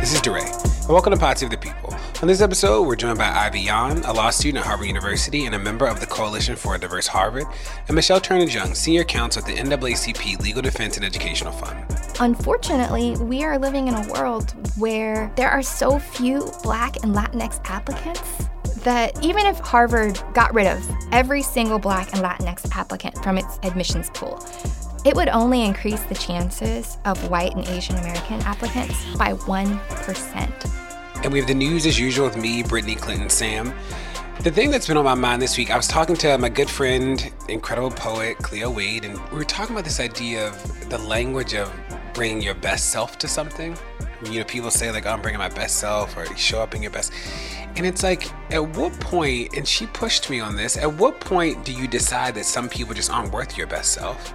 This 0.00 0.14
is 0.14 0.22
DeRay, 0.22 0.40
and 0.40 0.88
welcome 0.88 1.12
to 1.12 1.18
Pod 1.18 1.36
Save 1.36 1.50
the 1.50 1.58
People. 1.58 1.94
On 2.22 2.26
this 2.26 2.40
episode, 2.40 2.84
we're 2.86 2.96
joined 2.96 3.18
by 3.18 3.28
Ivy 3.28 3.60
Yan, 3.60 3.98
a 4.04 4.14
law 4.14 4.30
student 4.30 4.64
at 4.64 4.66
Harvard 4.66 4.86
University 4.86 5.44
and 5.44 5.54
a 5.54 5.58
member 5.58 5.86
of 5.86 6.00
the 6.00 6.06
Coalition 6.06 6.56
for 6.56 6.74
a 6.74 6.78
Diverse 6.78 7.06
Harvard, 7.06 7.44
and 7.86 7.94
Michaele 7.94 8.18
Turnage 8.18 8.54
Young, 8.54 8.72
senior 8.74 9.04
counsel 9.04 9.42
at 9.42 9.46
the 9.46 9.60
NAACP 9.60 10.40
Legal 10.40 10.62
Defense 10.62 10.96
and 10.96 11.04
Educational 11.04 11.52
Fund. 11.52 11.84
Unfortunately, 12.18 13.14
we 13.18 13.44
are 13.44 13.58
living 13.58 13.88
in 13.88 13.94
a 13.94 14.08
world 14.10 14.54
where 14.78 15.30
there 15.36 15.50
are 15.50 15.60
so 15.62 15.98
few 15.98 16.50
Black 16.62 16.96
and 17.04 17.14
Latinx 17.14 17.60
applicants 17.64 18.48
that 18.82 19.22
even 19.22 19.44
if 19.44 19.58
Harvard 19.58 20.18
got 20.32 20.54
rid 20.54 20.66
of 20.66 20.82
every 21.12 21.42
single 21.42 21.78
Black 21.78 22.10
and 22.14 22.22
Latinx 22.24 22.74
applicant 22.74 23.22
from 23.22 23.36
its 23.36 23.58
admissions 23.64 24.08
pool, 24.14 24.38
it 25.04 25.14
would 25.16 25.28
only 25.28 25.64
increase 25.64 26.02
the 26.04 26.14
chances 26.14 26.98
of 27.04 27.30
white 27.30 27.54
and 27.54 27.66
Asian 27.68 27.96
American 27.96 28.40
applicants 28.42 28.94
by 29.16 29.32
1%. 29.32 31.24
And 31.24 31.32
we 31.32 31.38
have 31.38 31.48
the 31.48 31.54
news 31.54 31.86
as 31.86 31.98
usual 31.98 32.26
with 32.26 32.36
me, 32.36 32.62
Brittany 32.62 32.94
Clinton, 32.94 33.28
Sam. 33.30 33.72
The 34.40 34.50
thing 34.50 34.70
that's 34.70 34.86
been 34.86 34.96
on 34.96 35.04
my 35.04 35.14
mind 35.14 35.42
this 35.42 35.58
week, 35.58 35.70
I 35.70 35.76
was 35.76 35.86
talking 35.86 36.16
to 36.16 36.38
my 36.38 36.48
good 36.48 36.70
friend, 36.70 37.30
incredible 37.48 37.90
poet 37.90 38.38
Cleo 38.38 38.70
Wade, 38.70 39.04
and 39.04 39.18
we 39.30 39.36
were 39.36 39.44
talking 39.44 39.74
about 39.74 39.84
this 39.84 40.00
idea 40.00 40.48
of 40.48 40.88
the 40.88 40.96
language 40.96 41.54
of 41.54 41.70
bringing 42.14 42.40
your 42.42 42.54
best 42.54 42.90
self 42.90 43.18
to 43.18 43.28
something. 43.28 43.76
You 44.24 44.38
know, 44.38 44.44
people 44.44 44.70
say 44.70 44.90
like, 44.90 45.06
oh, 45.06 45.10
"I'm 45.10 45.22
bringing 45.22 45.38
my 45.38 45.50
best 45.50 45.76
self," 45.76 46.16
or 46.16 46.24
"Show 46.36 46.60
up 46.60 46.74
in 46.74 46.82
your 46.82 46.90
best," 46.90 47.12
and 47.76 47.86
it's 47.86 48.02
like, 48.02 48.30
at 48.50 48.76
what 48.76 48.98
point? 49.00 49.54
And 49.56 49.68
she 49.68 49.86
pushed 49.86 50.28
me 50.30 50.40
on 50.40 50.56
this. 50.56 50.76
At 50.76 50.94
what 50.94 51.20
point 51.20 51.64
do 51.64 51.72
you 51.72 51.86
decide 51.86 52.34
that 52.34 52.44
some 52.46 52.68
people 52.68 52.94
just 52.94 53.10
aren't 53.10 53.32
worth 53.32 53.56
your 53.58 53.66
best 53.66 53.92
self? 53.92 54.32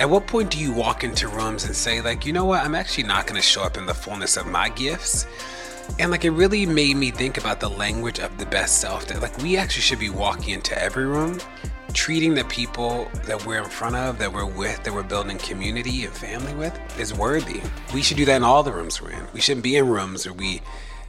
At 0.00 0.10
what 0.10 0.26
point 0.26 0.50
do 0.50 0.58
you 0.58 0.72
walk 0.72 1.04
into 1.04 1.28
rooms 1.28 1.64
and 1.64 1.74
say, 1.74 2.00
like, 2.00 2.26
you 2.26 2.32
know 2.32 2.44
what? 2.44 2.64
I'm 2.64 2.74
actually 2.74 3.04
not 3.04 3.26
going 3.26 3.40
to 3.40 3.46
show 3.46 3.62
up 3.62 3.76
in 3.76 3.86
the 3.86 3.94
fullness 3.94 4.36
of 4.36 4.46
my 4.46 4.68
gifts 4.70 5.26
and 5.98 6.10
like 6.10 6.24
it 6.24 6.30
really 6.30 6.66
made 6.66 6.96
me 6.96 7.10
think 7.10 7.38
about 7.38 7.60
the 7.60 7.68
language 7.68 8.18
of 8.18 8.36
the 8.38 8.46
best 8.46 8.80
self 8.80 9.06
that 9.06 9.20
like 9.22 9.36
we 9.38 9.56
actually 9.56 9.82
should 9.82 9.98
be 9.98 10.10
walking 10.10 10.54
into 10.54 10.80
every 10.80 11.06
room, 11.06 11.38
treating 11.92 12.34
the 12.34 12.44
people 12.44 13.08
that 13.26 13.44
we're 13.46 13.62
in 13.62 13.68
front 13.68 13.94
of, 13.94 14.18
that 14.18 14.32
we're 14.32 14.44
with, 14.44 14.82
that 14.82 14.92
we're 14.92 15.02
building 15.02 15.38
community 15.38 16.04
and 16.04 16.14
family 16.14 16.54
with 16.54 16.78
is 16.98 17.14
worthy. 17.14 17.60
We 17.92 18.02
should 18.02 18.16
do 18.16 18.24
that 18.24 18.36
in 18.36 18.44
all 18.44 18.62
the 18.62 18.72
rooms 18.72 19.00
we're 19.00 19.10
in. 19.10 19.26
We 19.32 19.40
shouldn't 19.40 19.64
be 19.64 19.76
in 19.76 19.88
rooms 19.88 20.26
where 20.26 20.34
we 20.34 20.62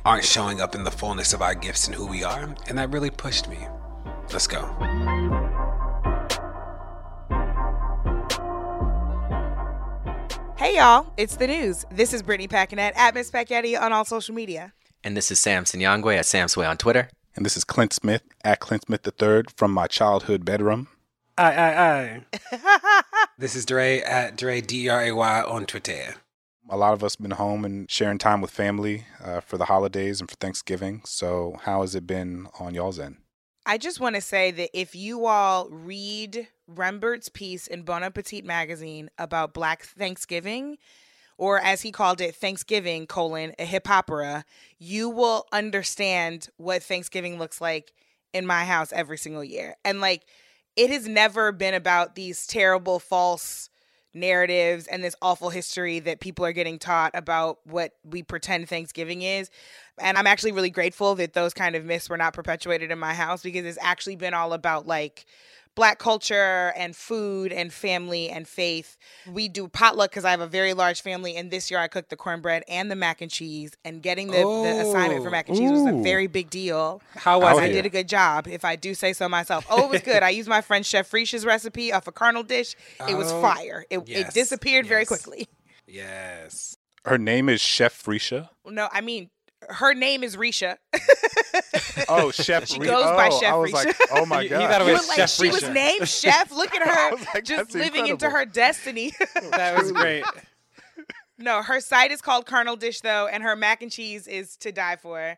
aren't 0.06 0.25
showing 0.25 0.61
up 0.61 0.75
in 0.75 0.83
the 0.83 0.91
fullness 0.91 1.33
of 1.33 1.41
our 1.41 1.56
gifts 1.56 1.88
and 1.88 1.95
who 1.95 2.06
we 2.06 2.23
are. 2.23 2.53
And 2.67 2.78
that 2.78 2.91
really 2.91 3.09
pushed 3.09 3.50
me. 3.50 3.67
Let's 4.31 4.47
go. 4.47 4.63
Hey 10.57 10.77
y'all, 10.77 11.11
it's 11.17 11.35
the 11.35 11.47
news. 11.47 11.85
This 11.91 12.13
is 12.13 12.23
Brittany 12.23 12.47
Packnett 12.47 12.95
at 12.95 13.13
Miss 13.13 13.29
Packyetti 13.29 13.77
on 13.79 13.91
all 13.91 14.05
social 14.05 14.33
media. 14.33 14.71
And 15.03 15.15
this 15.15 15.29
is 15.29 15.37
Sam 15.37 15.65
Sinyangwe 15.65 16.15
at 16.15 16.23
Samswey 16.23 16.67
on 16.67 16.77
Twitter. 16.77 17.09
And 17.35 17.45
this 17.45 17.57
is 17.57 17.65
Clint 17.65 17.91
Smith 17.91 18.21
at 18.41 18.61
Clint 18.61 18.85
Smith 18.85 19.05
III 19.05 19.44
from 19.57 19.71
my 19.73 19.88
childhood 19.88 20.45
bedroom. 20.45 20.88
Aye, 21.38 21.55
aye, 21.55 22.23
aye. 22.53 23.01
this 23.38 23.53
is 23.53 23.65
DeRay 23.65 24.01
at 24.01 24.38
DeRay 24.38 24.61
D 24.61 24.88
R 24.88 25.01
A 25.01 25.11
Y 25.11 25.41
on 25.41 25.65
Twitter. 25.65 26.15
A 26.69 26.77
lot 26.77 26.94
of 26.94 27.03
us 27.03 27.17
been 27.17 27.31
home 27.31 27.65
and 27.65 27.91
sharing 27.91 28.17
time 28.17 28.39
with 28.39 28.49
family 28.49 29.05
uh, 29.21 29.41
for 29.41 29.57
the 29.57 29.65
holidays 29.65 30.21
and 30.21 30.29
for 30.29 30.38
Thanksgiving. 30.38 31.01
So, 31.03 31.59
how 31.63 31.81
has 31.81 31.95
it 31.95 32.07
been 32.07 32.47
on 32.61 32.73
y'all's 32.73 32.97
end? 32.97 33.17
I 33.65 33.77
just 33.77 33.99
want 33.99 34.15
to 34.15 34.21
say 34.21 34.51
that 34.51 34.69
if 34.73 34.95
you 34.95 35.25
all 35.25 35.67
read 35.69 36.47
Rembert's 36.67 37.29
piece 37.29 37.67
in 37.67 37.83
Bon 37.83 38.03
Appetit 38.03 38.45
magazine 38.45 39.09
about 39.17 39.53
Black 39.53 39.83
Thanksgiving, 39.83 40.77
or 41.37 41.59
as 41.59 41.81
he 41.81 41.91
called 41.91 42.21
it, 42.21 42.35
Thanksgiving 42.35 43.07
colon 43.07 43.53
a 43.59 43.65
hip 43.65 43.89
opera, 43.89 44.45
you 44.79 45.09
will 45.09 45.45
understand 45.51 46.49
what 46.57 46.83
Thanksgiving 46.83 47.37
looks 47.37 47.59
like 47.59 47.93
in 48.33 48.45
my 48.45 48.65
house 48.65 48.91
every 48.93 49.17
single 49.17 49.43
year. 49.43 49.75
And 49.83 50.01
like, 50.01 50.25
it 50.75 50.89
has 50.89 51.07
never 51.07 51.51
been 51.51 51.73
about 51.73 52.15
these 52.15 52.47
terrible 52.47 52.99
false 52.99 53.69
narratives 54.13 54.87
and 54.87 55.03
this 55.03 55.15
awful 55.21 55.49
history 55.49 55.99
that 55.99 56.21
people 56.21 56.45
are 56.45 56.53
getting 56.53 56.79
taught 56.79 57.11
about 57.13 57.59
what 57.65 57.91
we 58.03 58.23
pretend 58.23 58.67
Thanksgiving 58.67 59.21
is. 59.21 59.49
And 59.99 60.17
I'm 60.17 60.27
actually 60.27 60.53
really 60.53 60.69
grateful 60.69 61.15
that 61.15 61.33
those 61.33 61.53
kind 61.53 61.75
of 61.75 61.85
myths 61.85 62.09
were 62.09 62.17
not 62.17 62.33
perpetuated 62.33 62.91
in 62.91 62.99
my 62.99 63.13
house 63.13 63.43
because 63.43 63.65
it's 63.65 63.77
actually 63.81 64.15
been 64.15 64.33
all 64.33 64.53
about 64.53 64.87
like 64.87 65.25
black 65.75 66.00
culture 66.00 66.74
and 66.75 66.96
food 66.96 67.52
and 67.52 67.72
family 67.72 68.30
and 68.30 68.47
faith. 68.47 68.97
We 69.31 69.47
do 69.47 69.68
potluck 69.68 70.09
because 70.09 70.25
I 70.25 70.31
have 70.31 70.40
a 70.40 70.47
very 70.47 70.74
large 70.74 71.02
family, 71.02 71.36
and 71.36 71.52
this 71.52 71.69
year 71.69 71.80
I 71.80 71.88
cooked 71.88 72.09
the 72.09 72.16
cornbread 72.16 72.63
and 72.68 72.90
the 72.90 72.96
mac 72.96 73.22
and 73.22 73.30
cheese. 73.30 73.74
And 73.84 74.02
getting 74.02 74.31
the, 74.31 74.41
oh, 74.41 74.63
the 74.63 74.81
assignment 74.88 75.22
for 75.22 75.28
oh, 75.28 75.31
mac 75.31 75.50
and 75.50 75.58
cheese 75.58 75.72
was 75.72 75.86
a 75.86 76.02
very 76.02 76.28
big 76.28 76.50
deal. 76.50 77.02
How 77.16 77.41
was 77.41 77.59
I 77.59 77.66
it? 77.66 77.74
Did 77.74 77.86
a 77.86 77.90
good 77.90 78.08
job, 78.08 78.47
if 78.47 78.66
I 78.66 78.75
do 78.75 78.94
say 78.94 79.13
so 79.13 79.30
myself. 79.30 79.66
Oh, 79.69 79.86
it 79.86 79.91
was 79.91 80.02
good. 80.02 80.24
I 80.24 80.30
used 80.30 80.50
my 80.50 80.62
friend 80.62 80.86
Chef 80.86 81.09
Frisha's 81.09 81.46
recipe 81.46 81.92
off 81.92 82.07
a 82.07 82.12
carnal 82.12 82.44
dish. 82.44 82.75
It 83.07 83.16
was 83.16 83.31
oh, 83.31 83.42
fire. 83.42 83.86
It, 83.90 84.07
yes, 84.07 84.30
it 84.30 84.34
disappeared 84.34 84.86
yes. 84.86 84.90
very 84.90 85.06
quickly. 85.06 85.47
Yes. 85.88 86.78
Her 87.03 87.18
name 87.18 87.50
is 87.50 87.62
Chef 87.62 88.02
Frisha. 88.02 88.50
No, 88.66 88.90
I 88.92 89.02
mean 89.02 89.30
her 89.69 89.93
name 89.93 90.23
is 90.23 90.35
Risha. 90.35 90.77
oh, 92.09 92.31
Chef. 92.31 92.67
She 92.67 92.79
goes 92.79 93.05
oh, 93.05 93.15
by 93.15 93.29
Chef 93.29 93.53
I 93.53 93.55
was 93.55 93.71
Risha. 93.71 93.85
Like, 93.85 93.97
oh 94.11 94.25
my 94.25 94.47
god! 94.47 94.61
You, 94.61 94.67
thought 94.67 94.81
it 94.81 94.93
was 94.93 95.07
like, 95.07 95.17
Chef 95.17 95.29
she 95.29 95.43
Risha. 95.43 95.51
was 95.51 95.69
named 95.69 96.07
Chef. 96.07 96.51
Look 96.51 96.73
at 96.75 96.87
her, 96.87 97.17
like, 97.33 97.43
just 97.43 97.73
living 97.73 98.07
incredible. 98.07 98.11
into 98.11 98.29
her 98.29 98.45
destiny. 98.45 99.13
that 99.51 99.77
was 99.77 99.91
great. 99.91 100.23
No, 101.37 101.61
her 101.61 101.81
site 101.81 102.11
is 102.11 102.21
called 102.21 102.45
Carnal 102.45 102.75
Dish 102.75 103.01
though, 103.01 103.27
and 103.27 103.43
her 103.43 103.55
mac 103.55 103.81
and 103.81 103.91
cheese 103.91 104.27
is 104.27 104.55
to 104.57 104.71
die 104.71 104.95
for. 104.95 105.37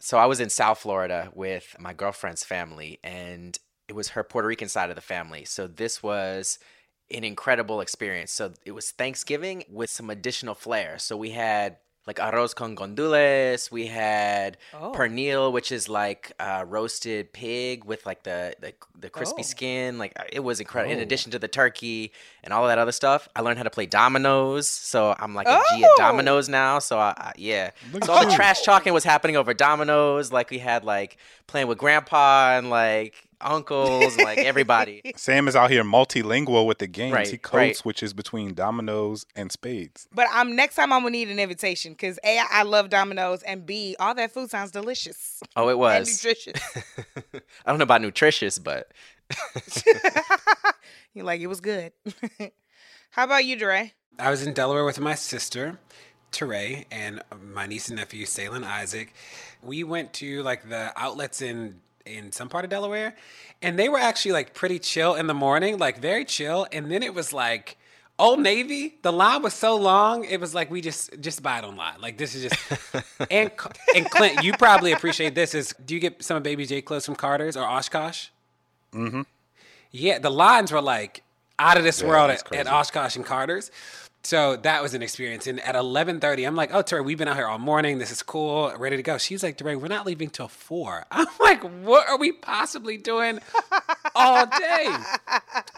So 0.00 0.18
I 0.18 0.26
was 0.26 0.40
in 0.40 0.50
South 0.50 0.78
Florida 0.78 1.30
with 1.34 1.76
my 1.78 1.92
girlfriend's 1.92 2.44
family, 2.44 2.98
and 3.02 3.58
it 3.88 3.94
was 3.94 4.10
her 4.10 4.22
Puerto 4.22 4.48
Rican 4.48 4.68
side 4.68 4.90
of 4.90 4.96
the 4.96 5.02
family. 5.02 5.44
So 5.44 5.66
this 5.66 6.02
was 6.02 6.58
an 7.10 7.24
incredible 7.24 7.80
experience. 7.80 8.32
So 8.32 8.52
it 8.64 8.72
was 8.72 8.90
Thanksgiving 8.92 9.64
with 9.68 9.90
some 9.90 10.10
additional 10.10 10.54
flair. 10.54 10.98
So 10.98 11.16
we 11.16 11.30
had 11.30 11.76
like 12.06 12.16
arroz 12.18 12.54
con 12.54 12.74
gandules. 12.76 13.70
We 13.70 13.86
had 13.86 14.56
Oh. 14.74 14.92
pernil, 14.92 15.52
which 15.52 15.70
is 15.70 15.88
like 15.88 16.32
uh, 16.40 16.64
roasted 16.66 17.32
pig 17.32 17.84
with 17.84 18.06
like 18.06 18.22
the 18.24 18.54
the, 18.60 18.72
the 18.98 19.10
crispy 19.10 19.42
Oh. 19.42 19.50
skin. 19.54 19.98
Like 19.98 20.12
uh, 20.18 20.24
it 20.32 20.40
was 20.40 20.60
incredible. 20.60 20.92
In 20.92 20.98
Oh. 20.98 21.02
addition 21.02 21.30
to 21.32 21.38
the 21.38 21.48
turkey 21.48 22.12
and 22.44 22.52
all 22.52 22.64
of 22.64 22.70
that 22.70 22.78
other 22.78 22.92
stuff, 22.92 23.28
I 23.36 23.40
learned 23.40 23.58
how 23.58 23.64
to 23.64 23.70
play 23.70 23.86
dominoes. 23.86 24.68
So 24.68 25.14
I'm 25.18 25.34
like 25.34 25.46
a 25.48 25.60
G 25.70 25.84
at 25.84 25.90
Oh. 25.90 25.94
dominoes 25.98 26.48
now. 26.48 26.78
So 26.78 26.98
I, 26.98 27.14
I, 27.16 27.32
yeah. 27.36 27.70
Look 27.92 28.04
So 28.04 28.12
at 28.14 28.18
all 28.18 28.28
the 28.28 28.34
trash 28.34 28.62
talking 28.62 28.92
was 28.92 29.04
happening 29.04 29.36
over 29.36 29.52
dominoes. 29.54 30.32
Like 30.32 30.50
we 30.50 30.58
had 30.58 30.84
like 30.84 31.16
playing 31.46 31.66
with 31.68 31.78
grandpa 31.78 32.56
and 32.58 32.70
like 32.70 33.14
uncles, 33.42 34.16
and, 34.16 34.24
like 34.24 34.36
everybody. 34.38 35.00
Sam 35.16 35.48
is 35.48 35.56
out 35.56 35.70
here 35.70 35.82
multilingual 35.82 36.66
with 36.66 36.76
the 36.78 36.86
games. 36.86 37.14
Right, 37.14 37.26
he 37.26 37.38
code 37.38 37.56
right. 37.58 37.76
switches 37.76 38.12
between 38.12 38.52
dominoes 38.52 39.24
and 39.34 39.50
spades. 39.50 40.06
But 40.14 40.26
I'm 40.30 40.54
next 40.54 40.74
time 40.74 40.92
I'm 40.92 41.00
gonna 41.00 41.12
need 41.12 41.28
an 41.30 41.38
invitation 41.38 41.92
because 41.92 42.18
a 42.22 42.38
I 42.50 42.64
love 42.64 42.90
dominoes 42.90 43.42
and 43.42 43.64
b 43.64 43.96
all 43.98 44.14
that 44.14 44.32
food 44.32 44.50
sounds 44.50 44.70
delicious 44.70 45.42
Oh, 45.56 45.68
it 45.68 45.72
and 45.72 45.80
was. 45.80 46.22
nutritious. 46.22 46.60
I 47.64 47.70
don't 47.70 47.78
know 47.78 47.84
about 47.84 48.02
nutritious, 48.02 48.58
but 48.58 48.92
You're 51.14 51.24
like 51.24 51.40
it 51.40 51.48
was 51.48 51.60
good. 51.60 51.92
How 53.10 53.24
about 53.24 53.44
you, 53.44 53.56
DeRay? 53.56 53.92
I 54.18 54.30
was 54.30 54.46
in 54.46 54.52
Delaware 54.52 54.84
with 54.84 55.00
my 55.00 55.14
sister, 55.14 55.78
Teray, 56.30 56.84
and 56.90 57.22
my 57.52 57.66
niece 57.66 57.88
and 57.88 57.96
nephew, 57.96 58.26
Salen 58.26 58.64
Isaac. 58.64 59.12
We 59.62 59.82
went 59.82 60.12
to 60.14 60.42
like 60.42 60.68
the 60.68 60.92
outlets 60.96 61.42
in 61.42 61.80
in 62.06 62.32
some 62.32 62.48
part 62.48 62.64
of 62.64 62.70
Delaware, 62.70 63.16
and 63.62 63.78
they 63.78 63.88
were 63.88 63.98
actually 63.98 64.32
like 64.32 64.54
pretty 64.54 64.78
chill 64.78 65.14
in 65.14 65.26
the 65.26 65.34
morning, 65.34 65.78
like 65.78 65.98
very 65.98 66.24
chill. 66.24 66.66
And 66.72 66.90
then 66.90 67.02
it 67.02 67.14
was 67.14 67.32
like 67.32 67.76
Old 68.18 68.40
Navy. 68.40 68.98
The 69.02 69.12
line 69.12 69.42
was 69.42 69.54
so 69.54 69.76
long, 69.76 70.24
it 70.24 70.40
was 70.40 70.54
like 70.54 70.70
we 70.70 70.80
just 70.80 71.20
just 71.20 71.42
buy 71.42 71.58
it 71.58 71.64
online. 71.64 72.00
Like 72.00 72.18
this 72.18 72.34
is 72.34 72.50
just 72.50 72.94
and 73.30 73.50
and 73.96 74.10
Clint, 74.10 74.44
you 74.44 74.52
probably 74.52 74.92
appreciate 74.92 75.34
this. 75.34 75.54
Is 75.54 75.74
do 75.84 75.94
you 75.94 76.00
get 76.00 76.22
some 76.22 76.36
of 76.36 76.42
Baby 76.44 76.66
J 76.66 76.82
clothes 76.82 77.06
from 77.06 77.16
Carter's 77.16 77.56
or 77.56 77.64
Oshkosh? 77.64 78.28
Mm-hmm. 78.92 79.22
Yeah, 79.90 80.18
the 80.18 80.30
lines 80.30 80.72
were 80.72 80.82
like 80.82 81.22
out 81.58 81.76
of 81.76 81.84
this 81.84 82.00
Yeah, 82.00 82.08
world 82.08 82.30
at, 82.30 82.54
at. 82.54 82.66
Oshkosh 82.66 83.16
and 83.16 83.24
Carter's. 83.24 83.70
So 84.22 84.56
that 84.56 84.82
was 84.82 84.92
an 84.92 85.02
experience. 85.02 85.46
And 85.46 85.60
at 85.60 85.74
11:30, 85.74 86.46
I'm 86.46 86.54
like, 86.54 86.74
"Oh, 86.74 86.82
Tori, 86.82 87.00
we've 87.02 87.16
been 87.16 87.28
out 87.28 87.36
here 87.36 87.46
all 87.46 87.58
morning. 87.58 87.98
This 87.98 88.10
is 88.10 88.22
cool, 88.22 88.72
ready 88.76 88.96
to 88.96 89.02
go." 89.02 89.16
She's 89.16 89.42
like, 89.42 89.56
"DeRay, 89.56 89.76
we're 89.76 89.88
not 89.88 90.06
leaving 90.06 90.28
till 90.28 90.48
4." 90.48 91.06
I'm 91.10 91.26
like, 91.40 91.62
"What 91.62 92.06
are 92.08 92.18
we 92.18 92.32
possibly 92.32 92.98
doing 92.98 93.40
all 94.14 94.46
day?" 94.46 94.86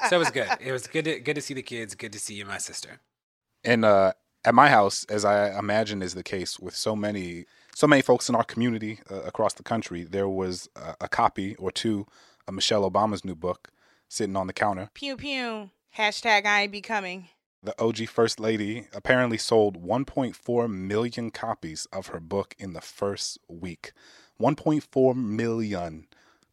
So 0.08 0.16
it 0.16 0.18
was 0.18 0.30
good. 0.30 0.48
It 0.60 0.72
was 0.72 0.86
good 0.88 1.04
to, 1.04 1.20
good 1.20 1.34
to 1.34 1.40
see 1.40 1.54
the 1.54 1.62
kids, 1.62 1.94
good 1.94 2.12
to 2.12 2.18
see 2.18 2.34
you, 2.34 2.44
my 2.44 2.58
sister. 2.58 2.98
And 3.64 3.84
uh, 3.84 4.12
at 4.44 4.54
my 4.54 4.68
house, 4.68 5.04
as 5.04 5.24
I 5.24 5.56
imagine 5.56 6.02
is 6.02 6.14
the 6.14 6.24
case 6.24 6.58
with 6.58 6.74
so 6.74 6.96
many 6.96 7.46
so 7.76 7.86
many 7.86 8.02
folks 8.02 8.28
in 8.28 8.34
our 8.34 8.44
community 8.44 8.98
uh, 9.10 9.22
across 9.22 9.54
the 9.54 9.62
country, 9.62 10.02
there 10.02 10.28
was 10.28 10.68
a, 10.74 10.96
a 11.02 11.08
copy 11.08 11.54
or 11.56 11.70
two 11.70 12.06
of 12.48 12.54
Michelle 12.54 12.90
Obama's 12.90 13.24
new 13.24 13.36
book 13.36 13.70
sitting 14.12 14.36
on 14.36 14.46
the 14.46 14.52
counter. 14.52 14.90
Pew 14.94 15.16
pew. 15.16 15.70
Hashtag 15.96 16.46
I 16.46 16.62
ain't 16.62 16.72
becoming. 16.72 17.28
The 17.62 17.80
OG 17.80 18.08
First 18.08 18.40
Lady 18.40 18.88
apparently 18.92 19.38
sold 19.38 19.82
1.4 19.82 20.70
million 20.70 21.30
copies 21.30 21.86
of 21.92 22.08
her 22.08 22.18
book 22.18 22.54
in 22.58 22.72
the 22.72 22.80
first 22.80 23.38
week. 23.48 23.92
1.4 24.40 25.14
million. 25.14 26.06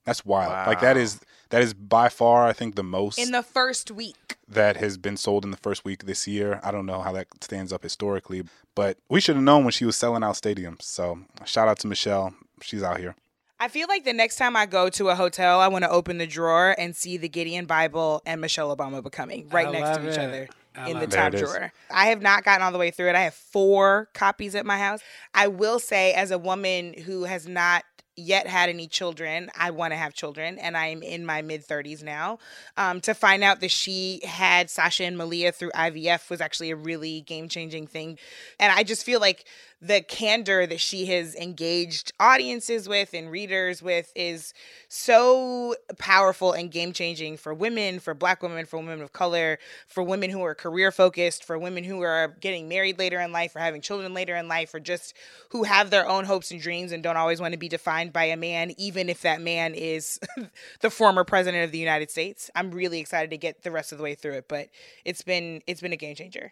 That's 0.06 0.26
wild. 0.26 0.68
Like 0.68 0.82
that 0.82 0.98
is 0.98 1.20
that 1.50 1.62
is 1.62 1.74
by 1.74 2.10
far 2.10 2.48
I 2.48 2.54
think 2.54 2.76
the 2.76 2.84
most 2.84 3.20
In 3.20 3.32
the 3.32 3.44
first 3.44 3.92
week. 3.92 4.38
that 4.48 4.78
has 4.78 4.98
been 4.98 5.18
sold 5.18 5.44
in 5.46 5.52
the 5.52 5.58
first 5.58 5.84
week 5.86 6.06
this 6.06 6.28
year. 6.28 6.60
I 6.64 6.72
don't 6.72 6.86
know 6.86 7.02
how 7.02 7.12
that 7.14 7.28
stands 7.42 7.74
up 7.74 7.84
historically, 7.84 8.44
but 8.76 8.98
we 9.10 9.20
should 9.20 9.36
have 9.36 9.44
known 9.44 9.64
when 9.64 9.72
she 9.72 9.86
was 9.86 9.96
selling 9.96 10.24
out 10.24 10.36
stadiums. 10.36 10.84
So 10.84 11.20
shout 11.46 11.68
out 11.68 11.80
to 11.80 11.88
Michelle. 11.88 12.34
She's 12.62 12.84
out 12.84 13.00
here. 13.00 13.16
I 13.60 13.68
feel 13.68 13.88
like 13.90 14.06
the 14.06 14.14
next 14.14 14.38
time 14.38 14.56
I 14.56 14.66
go 14.66 14.90
to 14.90 15.10
a 15.10 15.16
hotel, 15.16 15.60
I 15.60 15.68
want 15.68 15.84
to 15.84 15.90
open 15.90 16.18
the 16.18 16.28
drawer 16.28 16.74
and 16.78 16.96
see 16.96 17.18
the 17.18 17.28
Gideon 17.28 17.66
Bible 17.66 18.22
and 18.26 18.40
Michelle 18.40 18.76
Obama 18.76 19.04
becoming 19.04 19.50
right 19.50 19.68
I 19.68 19.72
next 19.72 19.98
to 19.98 20.04
each 20.10 20.18
it. 20.18 20.20
other 20.20 20.48
I 20.76 20.90
in 20.90 21.00
the 21.00 21.08
top 21.08 21.32
There 21.34 21.42
it 21.42 21.44
is. 21.44 21.52
drawer. 21.52 21.74
I 21.92 22.08
have 22.08 22.22
not 22.22 22.46
gotten 22.46 22.62
all 22.62 22.72
the 22.72 22.78
way 22.78 22.92
through 22.92 23.10
it. 23.10 23.16
I 23.16 23.22
have 23.22 23.34
four 23.34 24.08
copies 24.14 24.56
at 24.56 24.66
my 24.66 24.78
house. 24.78 25.02
I 25.34 25.48
will 25.48 25.80
say, 25.80 26.14
as 26.14 26.32
a 26.32 26.38
woman 26.38 26.94
who 26.94 27.26
has 27.26 27.48
not 27.48 27.84
yet 28.16 28.48
had 28.48 28.70
any 28.70 28.86
children, 28.88 29.50
I 29.58 29.72
want 29.72 29.92
to 29.94 29.98
have 29.98 30.14
children, 30.14 30.58
and 30.60 30.76
I'm 30.78 31.02
in 31.02 31.26
my 31.26 31.42
mid 31.42 31.66
30s 31.66 32.04
now. 32.04 32.40
Um, 32.78 33.02
to 33.02 33.14
find 33.14 33.44
out 33.44 33.62
that 33.62 33.72
she 33.72 34.22
had 34.26 34.70
Sasha 34.70 35.06
and 35.06 35.18
Malia 35.18 35.52
through 35.52 35.72
IVF 35.72 36.30
was 36.30 36.40
actually 36.42 36.72
a 36.72 36.76
really 36.76 37.22
game 37.22 37.48
changing 37.50 37.88
thing. 37.88 38.18
And 38.60 38.72
I 38.72 38.84
just 38.84 39.06
feel 39.06 39.20
like 39.20 39.46
the 39.82 40.02
candor 40.02 40.68
that 40.68 40.82
she 40.82 41.06
has 41.06 41.36
engaged 41.36 42.12
audiences 42.20 42.90
with 42.90 43.14
and 43.14 43.32
readers 43.32 43.82
with 43.82 44.12
is 44.14 44.54
so 44.90 45.74
powerful 45.98 46.52
and 46.52 46.70
game 46.70 46.92
changing 46.92 47.38
for 47.38 47.54
women, 47.54 48.00
for 48.00 48.14
black 48.14 48.44
women, 48.44 48.66
for 48.66 48.78
women 48.78 49.02
of 49.02 49.14
color, 49.14 49.58
for 49.88 50.04
women 50.04 50.30
who 50.30 50.44
are 50.44 50.54
career 50.54 50.92
focused, 50.92 51.46
for 51.46 51.58
women 51.58 51.86
who 51.86 52.02
are 52.02 52.36
getting 52.42 52.68
married 52.68 53.00
later 53.00 53.22
in 53.22 53.32
life 53.32 53.56
or 53.56 53.60
having 53.60 53.80
children 53.80 54.14
later 54.14 54.36
in 54.36 54.50
life, 54.50 54.74
or 54.74 54.82
just 54.82 55.16
who 55.50 55.64
have 55.64 55.90
their 55.90 56.08
own 56.08 56.26
hopes 56.26 56.52
and 56.52 56.62
dreams 56.62 56.92
and 56.92 57.02
don't 57.02 57.18
always 57.18 57.40
want 57.40 57.54
to 57.54 57.58
be 57.60 57.70
defined 57.70 58.12
by 58.12 58.26
a 58.26 58.38
man, 58.38 58.74
even 58.78 59.08
if 59.08 59.22
that 59.22 59.42
man 59.42 59.74
is 59.74 60.20
the 60.82 60.90
former 60.90 61.24
president 61.24 61.64
of 61.64 61.72
the 61.72 61.78
United 61.78 62.12
States. 62.12 62.52
I'm 62.54 62.72
really 62.72 63.00
excited 63.00 63.30
to 63.30 63.38
get 63.38 63.64
the 63.64 63.72
rest 63.72 63.94
of 63.94 63.98
the 63.98 64.04
way 64.04 64.16
through 64.16 64.34
it, 64.34 64.50
but 64.50 64.68
it's 65.06 65.22
been 65.22 65.62
it's 65.68 65.80
been 65.80 65.94
a 65.94 65.98
game 65.98 66.16
changer. 66.16 66.52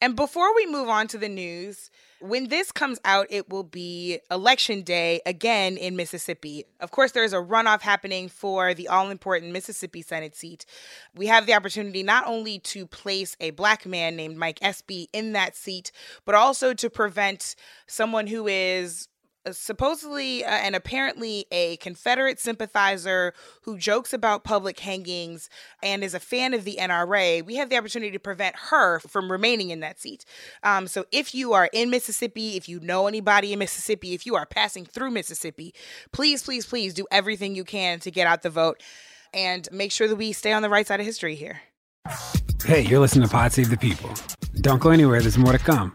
And 0.00 0.16
before 0.16 0.54
we 0.54 0.66
move 0.66 0.88
on 0.88 1.08
to 1.08 1.18
the 1.18 1.28
news, 1.28 1.90
when 2.20 2.48
this 2.48 2.72
comes 2.72 2.98
out, 3.04 3.26
it 3.28 3.50
will 3.50 3.64
be 3.64 4.20
election 4.30 4.82
day 4.82 5.20
again 5.26 5.76
in 5.76 5.96
Mississippi. 5.96 6.64
Of 6.80 6.90
course, 6.90 7.12
there's 7.12 7.32
a 7.32 7.38
runoff 7.38 7.82
happening 7.82 8.28
for 8.28 8.72
the 8.72 8.88
all 8.88 9.10
important 9.10 9.52
Mississippi 9.52 10.02
Senate 10.02 10.34
seat. 10.34 10.64
We 11.14 11.26
have 11.26 11.46
the 11.46 11.54
opportunity 11.54 12.02
not 12.02 12.26
only 12.26 12.58
to 12.60 12.86
place 12.86 13.36
a 13.40 13.50
black 13.50 13.84
man 13.84 14.16
named 14.16 14.36
Mike 14.36 14.58
Espy 14.62 15.08
in 15.12 15.32
that 15.32 15.54
seat, 15.54 15.92
but 16.24 16.34
also 16.34 16.72
to 16.74 16.88
prevent 16.88 17.54
someone 17.86 18.26
who 18.26 18.46
is 18.46 19.08
supposedly 19.52 20.44
uh, 20.44 20.50
and 20.50 20.74
apparently 20.74 21.46
a 21.50 21.76
Confederate 21.78 22.38
sympathizer 22.38 23.32
who 23.62 23.78
jokes 23.78 24.12
about 24.12 24.44
public 24.44 24.80
hangings 24.80 25.48
and 25.82 26.04
is 26.04 26.14
a 26.14 26.20
fan 26.20 26.54
of 26.54 26.64
the 26.64 26.78
NRA, 26.80 27.44
we 27.44 27.56
have 27.56 27.70
the 27.70 27.76
opportunity 27.76 28.12
to 28.12 28.18
prevent 28.18 28.56
her 28.56 29.00
from 29.00 29.30
remaining 29.30 29.70
in 29.70 29.80
that 29.80 29.98
seat. 29.98 30.24
Um, 30.62 30.86
so 30.86 31.06
if 31.10 31.34
you 31.34 31.52
are 31.52 31.70
in 31.72 31.90
Mississippi, 31.90 32.56
if 32.56 32.68
you 32.68 32.80
know 32.80 33.06
anybody 33.06 33.52
in 33.52 33.58
Mississippi, 33.58 34.14
if 34.14 34.26
you 34.26 34.34
are 34.36 34.46
passing 34.46 34.84
through 34.84 35.10
Mississippi, 35.10 35.74
please, 36.12 36.42
please, 36.42 36.66
please 36.66 36.94
do 36.94 37.06
everything 37.10 37.54
you 37.54 37.64
can 37.64 38.00
to 38.00 38.10
get 38.10 38.26
out 38.26 38.42
the 38.42 38.50
vote 38.50 38.82
and 39.32 39.68
make 39.72 39.92
sure 39.92 40.08
that 40.08 40.16
we 40.16 40.32
stay 40.32 40.52
on 40.52 40.62
the 40.62 40.70
right 40.70 40.86
side 40.86 41.00
of 41.00 41.06
history 41.06 41.34
here. 41.34 41.60
Hey, 42.64 42.82
you're 42.82 43.00
listening 43.00 43.26
to 43.26 43.32
Pod 43.32 43.52
Save 43.52 43.70
the 43.70 43.76
People. 43.76 44.10
Don't 44.60 44.80
go 44.80 44.90
anywhere, 44.90 45.20
there's 45.20 45.38
more 45.38 45.52
to 45.52 45.58
come. 45.58 45.94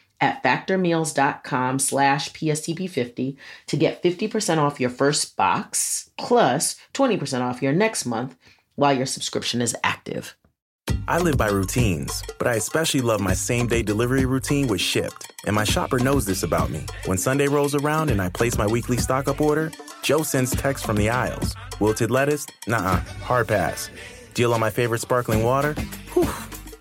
at 0.21 0.43
factormeals.com 0.43 1.79
slash 1.79 2.31
PSTP50 2.31 3.35
to 3.67 3.77
get 3.77 4.01
50% 4.03 4.57
off 4.59 4.79
your 4.79 4.89
first 4.89 5.35
box 5.35 6.11
plus 6.17 6.75
20% 6.93 7.41
off 7.41 7.61
your 7.61 7.73
next 7.73 8.05
month 8.05 8.37
while 8.75 8.93
your 8.93 9.05
subscription 9.05 9.61
is 9.61 9.75
active. 9.83 10.35
I 11.07 11.19
live 11.19 11.37
by 11.37 11.47
routines, 11.47 12.23
but 12.37 12.47
I 12.47 12.55
especially 12.55 13.01
love 13.01 13.21
my 13.21 13.33
same 13.33 13.67
day 13.67 13.83
delivery 13.83 14.25
routine 14.25 14.67
with 14.67 14.81
Shipt. 14.81 15.31
And 15.45 15.55
my 15.55 15.63
shopper 15.63 15.99
knows 15.99 16.25
this 16.25 16.43
about 16.43 16.69
me. 16.69 16.85
When 17.05 17.17
Sunday 17.17 17.47
rolls 17.47 17.75
around 17.75 18.09
and 18.09 18.21
I 18.21 18.29
place 18.29 18.57
my 18.57 18.67
weekly 18.67 18.97
stock 18.97 19.27
up 19.27 19.41
order, 19.41 19.71
Joe 20.01 20.23
sends 20.23 20.55
text 20.55 20.85
from 20.85 20.97
the 20.97 21.09
aisles. 21.09 21.55
Wilted 21.79 22.11
lettuce? 22.11 22.45
Nah, 22.67 22.97
hard 23.23 23.47
pass. 23.47 23.89
Deal 24.33 24.53
on 24.53 24.59
my 24.59 24.69
favorite 24.69 25.01
sparkling 25.01 25.43
water? 25.43 25.73
Whew, 26.13 26.29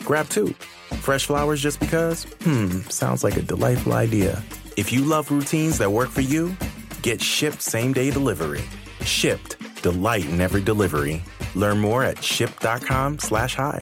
grab 0.05 0.29
two. 0.29 0.55
Fresh 0.99 1.27
flowers 1.27 1.63
just 1.63 1.81
because? 1.81 2.25
Hmm, 2.43 2.81
sounds 2.89 3.23
like 3.25 3.37
a 3.37 3.43
delightful 3.43 3.93
idea. 3.93 4.43
If 4.77 4.93
you 4.93 5.03
love 5.05 5.31
routines 5.31 5.79
that 5.79 5.93
work 5.93 6.11
for 6.11 6.21
you, 6.21 6.57
get 7.03 7.21
Shipt 7.21 7.61
same 7.61 7.93
day 7.93 8.11
delivery. 8.11 8.63
Shipt, 9.01 9.57
delight 9.83 10.29
in 10.29 10.41
every 10.41 10.63
delivery. 10.63 11.23
Learn 11.55 11.79
more 11.79 12.05
at 12.05 12.17
shipt.com 12.19 13.19
slash 13.19 13.55
hi. 13.55 13.81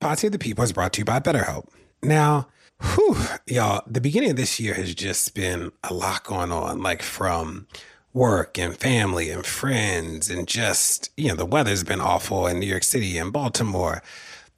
Pod 0.00 0.18
Save 0.18 0.32
the 0.32 0.38
People 0.38 0.62
is 0.64 0.72
brought 0.72 0.92
to 0.94 1.00
you 1.00 1.04
by 1.04 1.20
BetterHelp. 1.20 1.68
Now, 2.02 2.48
whew, 2.80 3.16
y'all, 3.46 3.82
the 3.86 4.00
beginning 4.00 4.30
of 4.30 4.36
this 4.36 4.60
year 4.60 4.74
has 4.74 4.94
just 4.94 5.34
been 5.34 5.72
a 5.82 5.94
lot 5.94 6.24
going 6.24 6.52
on, 6.52 6.82
like 6.82 7.02
from 7.02 7.66
work 8.12 8.58
and 8.58 8.76
family 8.76 9.30
and 9.30 9.44
friends, 9.46 10.30
and 10.30 10.46
just, 10.46 11.10
you 11.16 11.28
know, 11.28 11.34
the 11.34 11.46
weather's 11.46 11.84
been 11.84 12.00
awful 12.00 12.46
in 12.46 12.60
New 12.60 12.66
York 12.66 12.84
City 12.84 13.16
and 13.18 13.32
Baltimore. 13.32 14.02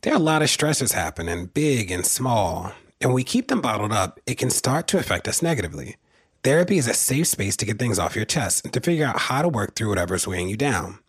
There 0.02 0.12
are 0.12 0.16
a 0.16 0.20
lot 0.20 0.42
of 0.42 0.48
stressors 0.48 0.92
happening, 0.92 1.46
big 1.46 1.90
and 1.90 2.06
small. 2.06 2.72
And 3.00 3.12
we 3.12 3.24
keep 3.24 3.48
them 3.48 3.60
bottled 3.60 3.92
up, 3.92 4.20
it 4.26 4.38
can 4.38 4.48
start 4.48 4.86
to 4.88 4.98
affect 4.98 5.26
us 5.26 5.42
negatively. 5.42 5.96
Therapy 6.44 6.78
is 6.78 6.86
a 6.86 6.94
safe 6.94 7.26
space 7.26 7.56
to 7.56 7.66
get 7.66 7.80
things 7.80 7.98
off 7.98 8.14
your 8.14 8.24
chest 8.24 8.64
and 8.64 8.72
to 8.74 8.80
figure 8.80 9.04
out 9.04 9.18
how 9.18 9.42
to 9.42 9.48
work 9.48 9.74
through 9.74 9.88
whatever's 9.88 10.24
weighing 10.24 10.48
you 10.48 10.56
down. 10.56 11.00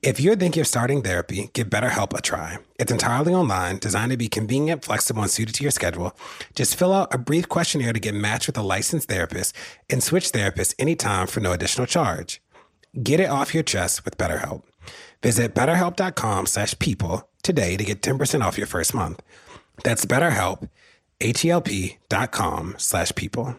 If 0.00 0.18
you're 0.18 0.34
thinking 0.34 0.62
of 0.62 0.66
starting 0.66 1.02
therapy, 1.02 1.50
give 1.52 1.68
BetterHelp 1.68 2.16
a 2.16 2.22
try. 2.22 2.56
It's 2.78 2.90
entirely 2.90 3.34
online, 3.34 3.76
designed 3.76 4.12
to 4.12 4.16
be 4.16 4.28
convenient, 4.28 4.82
flexible, 4.82 5.20
and 5.20 5.30
suited 5.30 5.54
to 5.56 5.62
your 5.62 5.70
schedule. 5.70 6.16
Just 6.54 6.76
fill 6.76 6.94
out 6.94 7.14
a 7.14 7.18
brief 7.18 7.50
questionnaire 7.50 7.92
to 7.92 8.00
get 8.00 8.14
matched 8.14 8.46
with 8.46 8.56
a 8.56 8.62
licensed 8.62 9.10
therapist 9.10 9.54
and 9.90 10.02
switch 10.02 10.32
therapists 10.32 10.74
anytime 10.78 11.26
for 11.26 11.40
no 11.40 11.52
additional 11.52 11.86
charge. 11.86 12.40
Get 13.02 13.20
it 13.20 13.28
off 13.28 13.52
your 13.52 13.62
chest 13.62 14.06
with 14.06 14.16
BetterHelp. 14.16 14.62
Visit 15.22 15.54
betterhelp.com 15.54 16.46
slash 16.46 16.78
people 16.78 17.28
today 17.42 17.76
to 17.76 17.84
get 17.84 18.02
10% 18.02 18.42
off 18.42 18.58
your 18.58 18.66
first 18.66 18.94
month. 18.94 19.22
That's 19.82 20.06
BetterHelp, 20.06 20.68
H-E-L-P 21.20 21.98
dot 22.08 22.32
com 22.32 22.74
slash 22.78 23.12
people. 23.14 23.56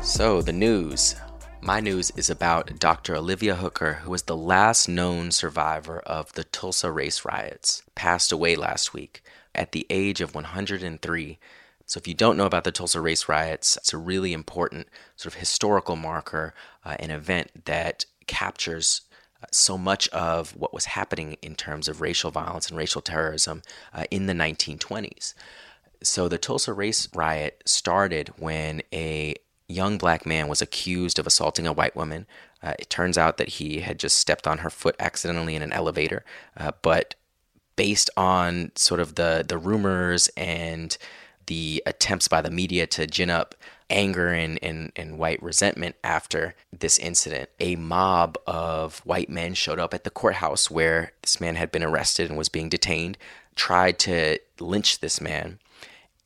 So, 0.00 0.42
the 0.42 0.52
news. 0.52 1.16
My 1.62 1.80
news 1.80 2.10
is 2.16 2.28
about 2.28 2.78
Dr. 2.78 3.16
Olivia 3.16 3.54
Hooker, 3.54 3.94
who 4.02 4.10
was 4.10 4.24
the 4.24 4.36
last 4.36 4.88
known 4.88 5.30
survivor 5.30 6.00
of 6.00 6.32
the 6.32 6.44
Tulsa 6.44 6.90
race 6.90 7.24
riots, 7.24 7.82
passed 7.94 8.32
away 8.32 8.56
last 8.56 8.92
week 8.92 9.22
at 9.54 9.72
the 9.72 9.86
age 9.88 10.20
of 10.20 10.34
103. 10.34 11.38
So, 11.86 11.98
if 11.98 12.06
you 12.06 12.14
don't 12.14 12.36
know 12.36 12.46
about 12.46 12.64
the 12.64 12.72
Tulsa 12.72 13.00
race 13.00 13.28
riots, 13.28 13.76
it's 13.76 13.92
a 13.92 13.98
really 13.98 14.32
important 14.32 14.88
sort 15.16 15.34
of 15.34 15.40
historical 15.40 15.96
marker, 15.96 16.54
uh, 16.84 16.96
an 16.98 17.10
event 17.10 17.64
that 17.66 18.06
captures 18.26 19.02
uh, 19.42 19.46
so 19.50 19.76
much 19.76 20.08
of 20.08 20.56
what 20.56 20.72
was 20.72 20.86
happening 20.86 21.36
in 21.42 21.54
terms 21.54 21.88
of 21.88 22.00
racial 22.00 22.30
violence 22.30 22.68
and 22.68 22.78
racial 22.78 23.02
terrorism 23.02 23.62
uh, 23.92 24.04
in 24.10 24.26
the 24.26 24.32
1920s. 24.32 25.34
So, 26.02 26.28
the 26.28 26.38
Tulsa 26.38 26.72
race 26.72 27.08
riot 27.14 27.62
started 27.66 28.28
when 28.38 28.82
a 28.92 29.34
young 29.68 29.98
black 29.98 30.26
man 30.26 30.48
was 30.48 30.62
accused 30.62 31.18
of 31.18 31.26
assaulting 31.26 31.66
a 31.66 31.72
white 31.72 31.96
woman. 31.96 32.26
Uh, 32.62 32.74
it 32.78 32.90
turns 32.90 33.18
out 33.18 33.38
that 33.38 33.48
he 33.48 33.80
had 33.80 33.98
just 33.98 34.18
stepped 34.18 34.46
on 34.46 34.58
her 34.58 34.70
foot 34.70 34.94
accidentally 34.98 35.56
in 35.56 35.62
an 35.62 35.72
elevator, 35.72 36.24
uh, 36.56 36.72
but 36.82 37.14
based 37.76 38.10
on 38.16 38.70
sort 38.76 39.00
of 39.00 39.14
the 39.14 39.44
the 39.46 39.58
rumors 39.58 40.28
and 40.36 40.96
the 41.46 41.82
attempts 41.86 42.28
by 42.28 42.40
the 42.40 42.50
media 42.50 42.86
to 42.88 43.06
gin 43.06 43.30
up 43.30 43.54
anger 43.90 44.28
and, 44.28 44.58
and, 44.62 44.90
and 44.96 45.18
white 45.18 45.42
resentment 45.42 45.96
after 46.02 46.54
this 46.76 46.98
incident, 46.98 47.50
a 47.60 47.76
mob 47.76 48.38
of 48.46 49.00
white 49.00 49.28
men 49.28 49.54
showed 49.54 49.78
up 49.78 49.92
at 49.94 50.04
the 50.04 50.10
courthouse 50.10 50.70
where 50.70 51.12
this 51.22 51.40
man 51.40 51.56
had 51.56 51.70
been 51.70 51.84
arrested 51.84 52.28
and 52.28 52.38
was 52.38 52.48
being 52.48 52.68
detained, 52.68 53.18
tried 53.54 53.98
to 53.98 54.38
lynch 54.58 55.00
this 55.00 55.20
man, 55.20 55.58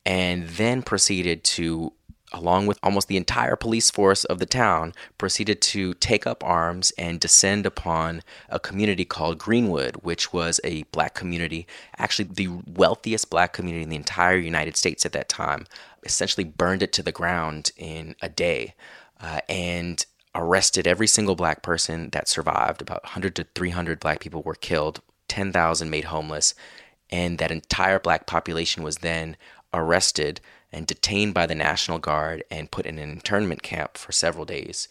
and 0.05 0.47
then 0.49 0.81
proceeded 0.81 1.43
to 1.43 1.91
along 2.33 2.67
with 2.67 2.79
almost 2.83 3.07
the 3.07 3.17
entire 3.17 3.55
police 3.55 3.89
force 3.89 4.23
of 4.25 4.39
the 4.39 4.45
town, 4.45 4.93
proceeded 5.17 5.61
to 5.61 5.93
take 5.95 6.27
up 6.27 6.43
arms 6.43 6.91
and 6.97 7.19
descend 7.19 7.65
upon 7.65 8.21
a 8.49 8.59
community 8.59 9.05
called 9.05 9.37
Greenwood, 9.37 9.95
which 9.97 10.33
was 10.33 10.59
a 10.63 10.83
black 10.83 11.13
community, 11.13 11.65
actually 11.97 12.25
the 12.25 12.49
wealthiest 12.67 13.29
black 13.29 13.53
community 13.53 13.83
in 13.83 13.89
the 13.89 13.95
entire 13.95 14.37
United 14.37 14.75
States 14.75 15.05
at 15.05 15.13
that 15.13 15.29
time. 15.29 15.65
Essentially 16.03 16.43
burned 16.43 16.83
it 16.83 16.93
to 16.93 17.03
the 17.03 17.11
ground 17.11 17.71
in 17.77 18.15
a 18.21 18.29
day 18.29 18.75
uh, 19.19 19.39
and 19.49 20.05
arrested 20.35 20.85
every 20.85 21.07
single 21.07 21.35
black 21.35 21.63
person 21.63 22.09
that 22.11 22.27
survived. 22.27 22.81
About 22.81 23.03
100 23.03 23.35
to 23.35 23.47
300 23.55 23.99
black 23.99 24.19
people 24.19 24.43
were 24.43 24.55
killed, 24.55 25.01
10,000 25.27 25.89
made 25.89 26.05
homeless, 26.05 26.53
and 27.09 27.37
that 27.39 27.51
entire 27.51 27.99
black 27.99 28.27
population 28.27 28.83
was 28.83 28.97
then 28.97 29.37
arrested 29.73 30.39
and 30.71 30.85
detained 30.85 31.33
by 31.33 31.45
the 31.45 31.55
National 31.55 31.99
Guard 31.99 32.43
and 32.51 32.71
put 32.71 32.85
in 32.85 32.99
an 32.99 33.09
internment 33.09 33.63
camp 33.63 33.97
for 33.97 34.11
several 34.11 34.45
days. 34.45 34.87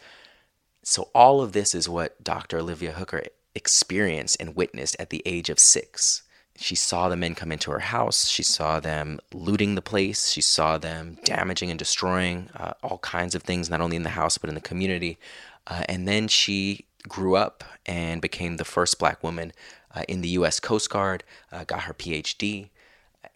So, 0.82 1.10
all 1.14 1.42
of 1.42 1.52
this 1.52 1.74
is 1.74 1.88
what 1.88 2.22
Dr. 2.22 2.58
Olivia 2.58 2.92
Hooker 2.92 3.24
experienced 3.54 4.36
and 4.38 4.54
witnessed 4.54 4.96
at 4.98 5.10
the 5.10 5.22
age 5.26 5.50
of 5.50 5.58
six. 5.58 6.22
She 6.58 6.74
saw 6.74 7.08
the 7.08 7.16
men 7.16 7.34
come 7.34 7.52
into 7.52 7.70
her 7.70 7.80
house. 7.80 8.28
She 8.28 8.42
saw 8.42 8.80
them 8.80 9.18
looting 9.32 9.74
the 9.74 9.82
place. 9.82 10.30
She 10.30 10.40
saw 10.40 10.78
them 10.78 11.18
damaging 11.24 11.70
and 11.70 11.78
destroying 11.78 12.48
uh, 12.54 12.72
all 12.82 12.98
kinds 12.98 13.34
of 13.34 13.42
things, 13.42 13.68
not 13.68 13.80
only 13.80 13.96
in 13.96 14.04
the 14.04 14.10
house, 14.10 14.38
but 14.38 14.48
in 14.48 14.54
the 14.54 14.60
community. 14.60 15.18
Uh, 15.66 15.82
and 15.88 16.08
then 16.08 16.28
she 16.28 16.86
grew 17.08 17.36
up 17.36 17.64
and 17.84 18.22
became 18.22 18.56
the 18.56 18.64
first 18.64 18.98
black 18.98 19.22
woman 19.22 19.52
uh, 19.94 20.02
in 20.08 20.20
the 20.20 20.28
U.S. 20.30 20.60
Coast 20.60 20.88
Guard, 20.90 21.24
uh, 21.52 21.64
got 21.64 21.82
her 21.82 21.94
PhD, 21.94 22.70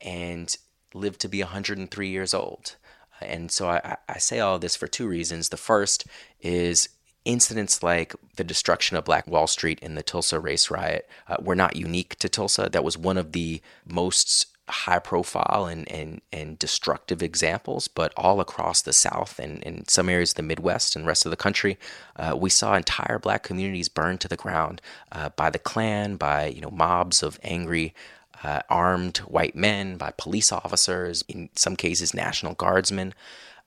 and 0.01 0.57
lived 0.95 1.21
to 1.21 1.29
be 1.29 1.41
103 1.41 2.09
years 2.09 2.35
old. 2.35 2.77
And 3.21 3.51
so 3.51 3.69
I, 3.69 3.97
I 4.09 4.19
say 4.19 4.41
all 4.41 4.59
this 4.59 4.77
for 4.77 4.87
two 4.87 5.07
reasons. 5.07 5.49
The 5.49 5.57
first 5.57 6.07
is 6.41 6.89
incidents 7.25 7.83
like 7.83 8.15
the 8.37 8.45
destruction 8.45 8.97
of 8.97 9.05
Black 9.05 9.27
Wall 9.27 9.47
Street 9.47 9.79
in 9.81 9.95
the 9.95 10.03
Tulsa 10.03 10.41
race 10.41 10.71
riot 10.71 11.09
uh, 11.29 11.37
were 11.41 11.57
not 11.57 11.77
unique 11.77 12.17
to 12.21 12.29
Tulsa. 12.29 12.69
That 12.71 12.85
was 12.85 12.97
one 12.97 13.19
of 13.19 13.33
the 13.33 13.61
most 13.87 14.47
high 14.71 14.99
profile 14.99 15.67
and, 15.67 15.91
and, 15.91 16.21
and 16.33 16.59
destructive 16.59 17.23
examples, 17.23 17.89
but 17.89 18.13
all 18.17 18.41
across 18.41 18.81
the 18.83 18.93
South 18.93 19.39
and 19.39 19.63
in 19.65 19.87
some 19.89 20.09
areas 20.09 20.31
of 20.31 20.37
the 20.37 20.43
Midwest 20.43 20.97
and 20.97 21.07
rest 21.07 21.27
of 21.27 21.31
the 21.31 21.37
country, 21.37 21.77
uh, 22.17 22.37
we 22.39 22.49
saw 22.49 22.75
entire 22.75 23.19
black 23.19 23.43
communities 23.43 23.89
burned 23.89 24.21
to 24.21 24.29
the 24.29 24.37
ground 24.37 24.81
uh, 25.13 25.31
by 25.31 25.51
the 25.51 25.59
Klan, 25.59 26.17
by 26.17 26.47
you 26.47 26.61
know 26.61 26.71
mobs 26.71 27.23
of 27.23 27.39
angry 27.43 27.95
uh, 28.43 28.61
armed 28.69 29.19
white 29.19 29.55
men, 29.55 29.97
by 29.97 30.13
police 30.17 30.53
officers, 30.53 31.23
in 31.29 31.51
some 31.55 31.77
cases, 31.77 32.15
National 32.15 32.55
Guardsmen. 32.55 33.15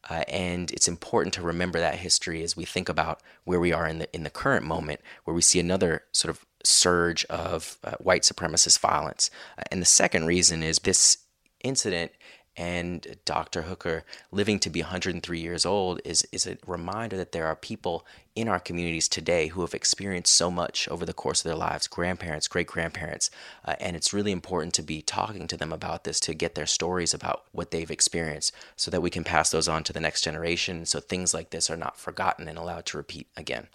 Uh, 0.10 0.24
and 0.28 0.72
it's 0.72 0.88
important 0.88 1.34
to 1.34 1.42
remember 1.42 1.80
that 1.80 1.96
history 1.96 2.44
as 2.44 2.58
we 2.58 2.66
think 2.66 2.90
about 2.90 3.22
where 3.46 3.60
we 3.60 3.72
are 3.72 3.88
in 3.88 4.00
the 4.00 4.16
in 4.16 4.24
the 4.24 4.30
current 4.30 4.66
moment, 4.66 5.00
where 5.24 5.34
we 5.34 5.42
see 5.42 5.60
another 5.60 6.04
sort 6.12 6.30
of 6.30 6.46
surge 6.64 7.24
of 7.26 7.78
uh, 7.84 7.92
white 8.00 8.24
supremacist 8.24 8.80
violence. 8.80 9.30
Uh, 9.58 9.64
and 9.72 9.82
the 9.82 9.86
second 9.86 10.26
reason 10.26 10.62
is 10.62 10.80
this 10.80 11.20
incident 11.64 12.12
and 12.56 13.18
Dr. 13.26 13.64
Hooker 13.64 14.04
living 14.32 14.60
to 14.60 14.70
be 14.70 14.82
103 14.82 15.40
years 15.40 15.66
old 15.66 16.00
is, 16.06 16.26
is 16.32 16.46
a 16.46 16.58
reminder 16.68 17.18
that 17.18 17.32
there 17.32 17.48
are 17.48 17.56
people 17.56 18.06
in 18.36 18.48
our 18.48 18.60
communities 18.60 19.08
today 19.08 19.48
who 19.48 19.62
have 19.62 19.74
experienced 19.74 20.34
so 20.34 20.52
much 20.52 20.88
over 20.90 21.06
the 21.06 21.14
course 21.14 21.42
of 21.42 21.50
their 21.50 21.58
lives 21.58 21.88
grandparents, 21.88 22.48
great 22.48 22.68
grandparents. 22.68 23.30
Uh, 23.66 23.76
and 23.80 23.96
it's 23.96 24.14
really 24.14 24.32
important 24.32 24.74
to 24.76 24.84
be 24.84 25.02
talking 25.02 25.48
to 25.48 25.58
them 25.58 25.74
about 25.74 26.04
this 26.04 26.20
to 26.20 26.34
get 26.34 26.56
their 26.56 26.66
stories 26.66 27.14
about 27.14 27.44
what 27.52 27.72
they've 27.72 27.92
experienced 27.92 28.54
so 28.76 28.92
that 28.92 29.02
we 29.02 29.10
can 29.10 29.24
pass 29.24 29.50
those 29.50 29.68
on 29.68 29.84
to 29.84 29.94
the 29.94 30.00
next 30.00 30.24
generation 30.24 30.86
so 30.86 31.00
things 31.00 31.34
like 31.34 31.50
this 31.50 31.70
are 31.70 31.78
not 31.78 31.98
forgotten 31.98 32.48
and 32.48 32.58
allowed 32.58 32.86
to 32.86 32.98
repeat 32.98 33.28
again. 33.36 33.68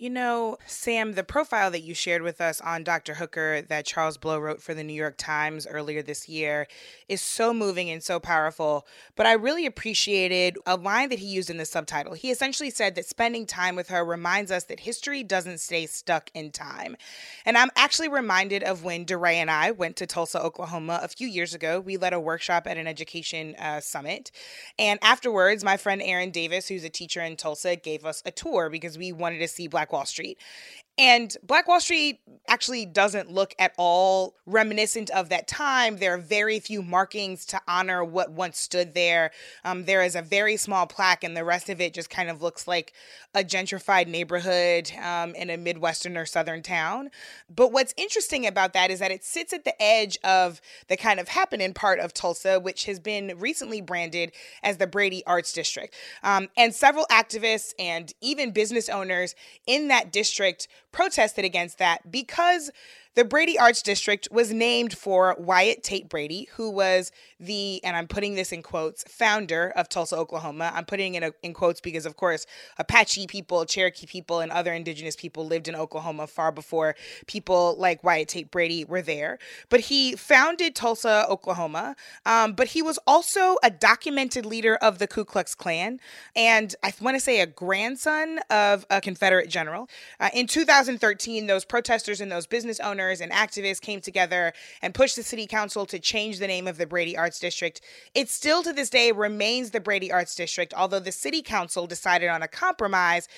You 0.00 0.10
know, 0.10 0.58
Sam, 0.64 1.14
the 1.14 1.24
profile 1.24 1.72
that 1.72 1.80
you 1.80 1.92
shared 1.92 2.22
with 2.22 2.40
us 2.40 2.60
on 2.60 2.84
Dr. 2.84 3.14
Hooker 3.14 3.62
that 3.62 3.84
Charles 3.84 4.16
Blow 4.16 4.38
wrote 4.38 4.62
for 4.62 4.72
the 4.72 4.84
New 4.84 4.92
York 4.92 5.16
Times 5.18 5.66
earlier 5.66 6.02
this 6.02 6.28
year 6.28 6.68
is 7.08 7.20
so 7.20 7.52
moving 7.52 7.90
and 7.90 8.00
so 8.00 8.20
powerful. 8.20 8.86
But 9.16 9.26
I 9.26 9.32
really 9.32 9.66
appreciated 9.66 10.56
a 10.66 10.76
line 10.76 11.08
that 11.08 11.18
he 11.18 11.26
used 11.26 11.50
in 11.50 11.56
the 11.56 11.64
subtitle. 11.64 12.12
He 12.12 12.30
essentially 12.30 12.70
said 12.70 12.94
that 12.94 13.06
spending 13.06 13.44
time 13.44 13.74
with 13.74 13.88
her 13.88 14.04
reminds 14.04 14.52
us 14.52 14.62
that 14.64 14.78
history 14.78 15.24
doesn't 15.24 15.58
stay 15.58 15.86
stuck 15.86 16.30
in 16.32 16.52
time. 16.52 16.96
And 17.44 17.58
I'm 17.58 17.72
actually 17.74 18.08
reminded 18.08 18.62
of 18.62 18.84
when 18.84 19.04
DeRay 19.04 19.38
and 19.38 19.50
I 19.50 19.72
went 19.72 19.96
to 19.96 20.06
Tulsa, 20.06 20.40
Oklahoma 20.40 21.00
a 21.02 21.08
few 21.08 21.26
years 21.26 21.54
ago. 21.54 21.80
We 21.80 21.96
led 21.96 22.12
a 22.12 22.20
workshop 22.20 22.68
at 22.68 22.76
an 22.76 22.86
education 22.86 23.56
uh, 23.56 23.80
summit. 23.80 24.30
And 24.78 25.00
afterwards, 25.02 25.64
my 25.64 25.76
friend 25.76 26.00
Aaron 26.04 26.30
Davis, 26.30 26.68
who's 26.68 26.84
a 26.84 26.88
teacher 26.88 27.20
in 27.20 27.36
Tulsa, 27.36 27.74
gave 27.74 28.04
us 28.04 28.22
a 28.24 28.30
tour 28.30 28.70
because 28.70 28.96
we 28.96 29.10
wanted 29.10 29.40
to 29.40 29.48
see 29.48 29.66
Black 29.66 29.87
Wall 29.92 30.06
Street. 30.06 30.38
And 30.98 31.36
Black 31.44 31.68
Wall 31.68 31.78
Street 31.78 32.20
actually 32.48 32.86
doesn't 32.86 33.30
look 33.30 33.54
at 33.58 33.72
all 33.76 34.34
reminiscent 34.46 35.10
of 35.10 35.28
that 35.28 35.46
time. 35.46 35.98
There 35.98 36.14
are 36.14 36.18
very 36.18 36.58
few 36.58 36.82
markings 36.82 37.44
to 37.46 37.60
honor 37.68 38.02
what 38.02 38.32
once 38.32 38.58
stood 38.58 38.94
there. 38.94 39.30
Um, 39.64 39.84
there 39.84 40.02
is 40.02 40.16
a 40.16 40.22
very 40.22 40.56
small 40.56 40.86
plaque, 40.86 41.22
and 41.22 41.36
the 41.36 41.44
rest 41.44 41.68
of 41.68 41.80
it 41.80 41.94
just 41.94 42.10
kind 42.10 42.28
of 42.28 42.42
looks 42.42 42.66
like 42.66 42.94
a 43.34 43.44
gentrified 43.44 44.08
neighborhood 44.08 44.90
um, 45.02 45.34
in 45.34 45.50
a 45.50 45.56
Midwestern 45.56 46.16
or 46.16 46.26
Southern 46.26 46.62
town. 46.62 47.10
But 47.54 47.70
what's 47.70 47.94
interesting 47.96 48.46
about 48.46 48.72
that 48.72 48.90
is 48.90 48.98
that 48.98 49.10
it 49.12 49.24
sits 49.24 49.52
at 49.52 49.64
the 49.64 49.80
edge 49.80 50.18
of 50.24 50.60
the 50.88 50.96
kind 50.96 51.20
of 51.20 51.28
happening 51.28 51.74
part 51.74 52.00
of 52.00 52.14
Tulsa, 52.14 52.58
which 52.58 52.86
has 52.86 52.98
been 52.98 53.34
recently 53.38 53.80
branded 53.80 54.32
as 54.62 54.78
the 54.78 54.86
Brady 54.86 55.22
Arts 55.26 55.52
District. 55.52 55.94
Um, 56.22 56.48
and 56.56 56.74
several 56.74 57.06
activists 57.10 57.72
and 57.78 58.12
even 58.20 58.50
business 58.50 58.88
owners 58.88 59.34
in 59.66 59.88
that 59.88 60.10
district 60.12 60.66
protested 60.92 61.44
against 61.44 61.78
that 61.78 62.10
because 62.10 62.70
the 63.18 63.24
Brady 63.24 63.58
Arts 63.58 63.82
District 63.82 64.28
was 64.30 64.52
named 64.52 64.96
for 64.96 65.34
Wyatt 65.40 65.82
Tate 65.82 66.08
Brady, 66.08 66.46
who 66.52 66.70
was 66.70 67.10
the, 67.40 67.82
and 67.82 67.96
I'm 67.96 68.06
putting 68.06 68.36
this 68.36 68.52
in 68.52 68.62
quotes, 68.62 69.02
founder 69.08 69.72
of 69.74 69.88
Tulsa, 69.88 70.14
Oklahoma. 70.14 70.70
I'm 70.72 70.84
putting 70.84 71.16
it 71.16 71.34
in 71.42 71.52
quotes 71.52 71.80
because, 71.80 72.06
of 72.06 72.16
course, 72.16 72.46
Apache 72.78 73.26
people, 73.26 73.64
Cherokee 73.64 74.06
people, 74.06 74.38
and 74.38 74.52
other 74.52 74.72
indigenous 74.72 75.16
people 75.16 75.44
lived 75.44 75.66
in 75.66 75.74
Oklahoma 75.74 76.28
far 76.28 76.52
before 76.52 76.94
people 77.26 77.74
like 77.76 78.04
Wyatt 78.04 78.28
Tate 78.28 78.52
Brady 78.52 78.84
were 78.84 79.02
there. 79.02 79.40
But 79.68 79.80
he 79.80 80.14
founded 80.14 80.76
Tulsa, 80.76 81.26
Oklahoma. 81.28 81.96
Um, 82.24 82.52
but 82.52 82.68
he 82.68 82.82
was 82.82 83.00
also 83.04 83.56
a 83.64 83.70
documented 83.70 84.46
leader 84.46 84.76
of 84.76 85.00
the 85.00 85.08
Ku 85.08 85.24
Klux 85.24 85.56
Klan 85.56 85.98
and 86.36 86.72
I 86.84 86.92
want 87.00 87.16
to 87.16 87.20
say 87.20 87.40
a 87.40 87.46
grandson 87.46 88.38
of 88.48 88.86
a 88.90 89.00
Confederate 89.00 89.48
general. 89.48 89.88
Uh, 90.20 90.30
in 90.32 90.46
2013, 90.46 91.48
those 91.48 91.64
protesters 91.64 92.20
and 92.20 92.30
those 92.30 92.46
business 92.46 92.78
owners 92.78 93.07
and 93.20 93.32
activists 93.32 93.80
came 93.80 94.00
together 94.00 94.52
and 94.82 94.94
pushed 94.94 95.16
the 95.16 95.22
city 95.22 95.46
council 95.46 95.86
to 95.86 95.98
change 95.98 96.38
the 96.38 96.46
name 96.46 96.66
of 96.66 96.78
the 96.78 96.86
Brady 96.86 97.16
Arts 97.16 97.40
District. 97.40 97.80
It 98.14 98.28
still 98.28 98.62
to 98.62 98.72
this 98.72 98.90
day 98.90 99.12
remains 99.12 99.70
the 99.70 99.80
Brady 99.80 100.12
Arts 100.12 100.34
District, 100.34 100.74
although 100.74 101.00
the 101.00 101.12
city 101.12 101.42
council 101.42 101.86
decided 101.86 102.28
on 102.28 102.42
a 102.42 102.48
compromise 102.48 103.28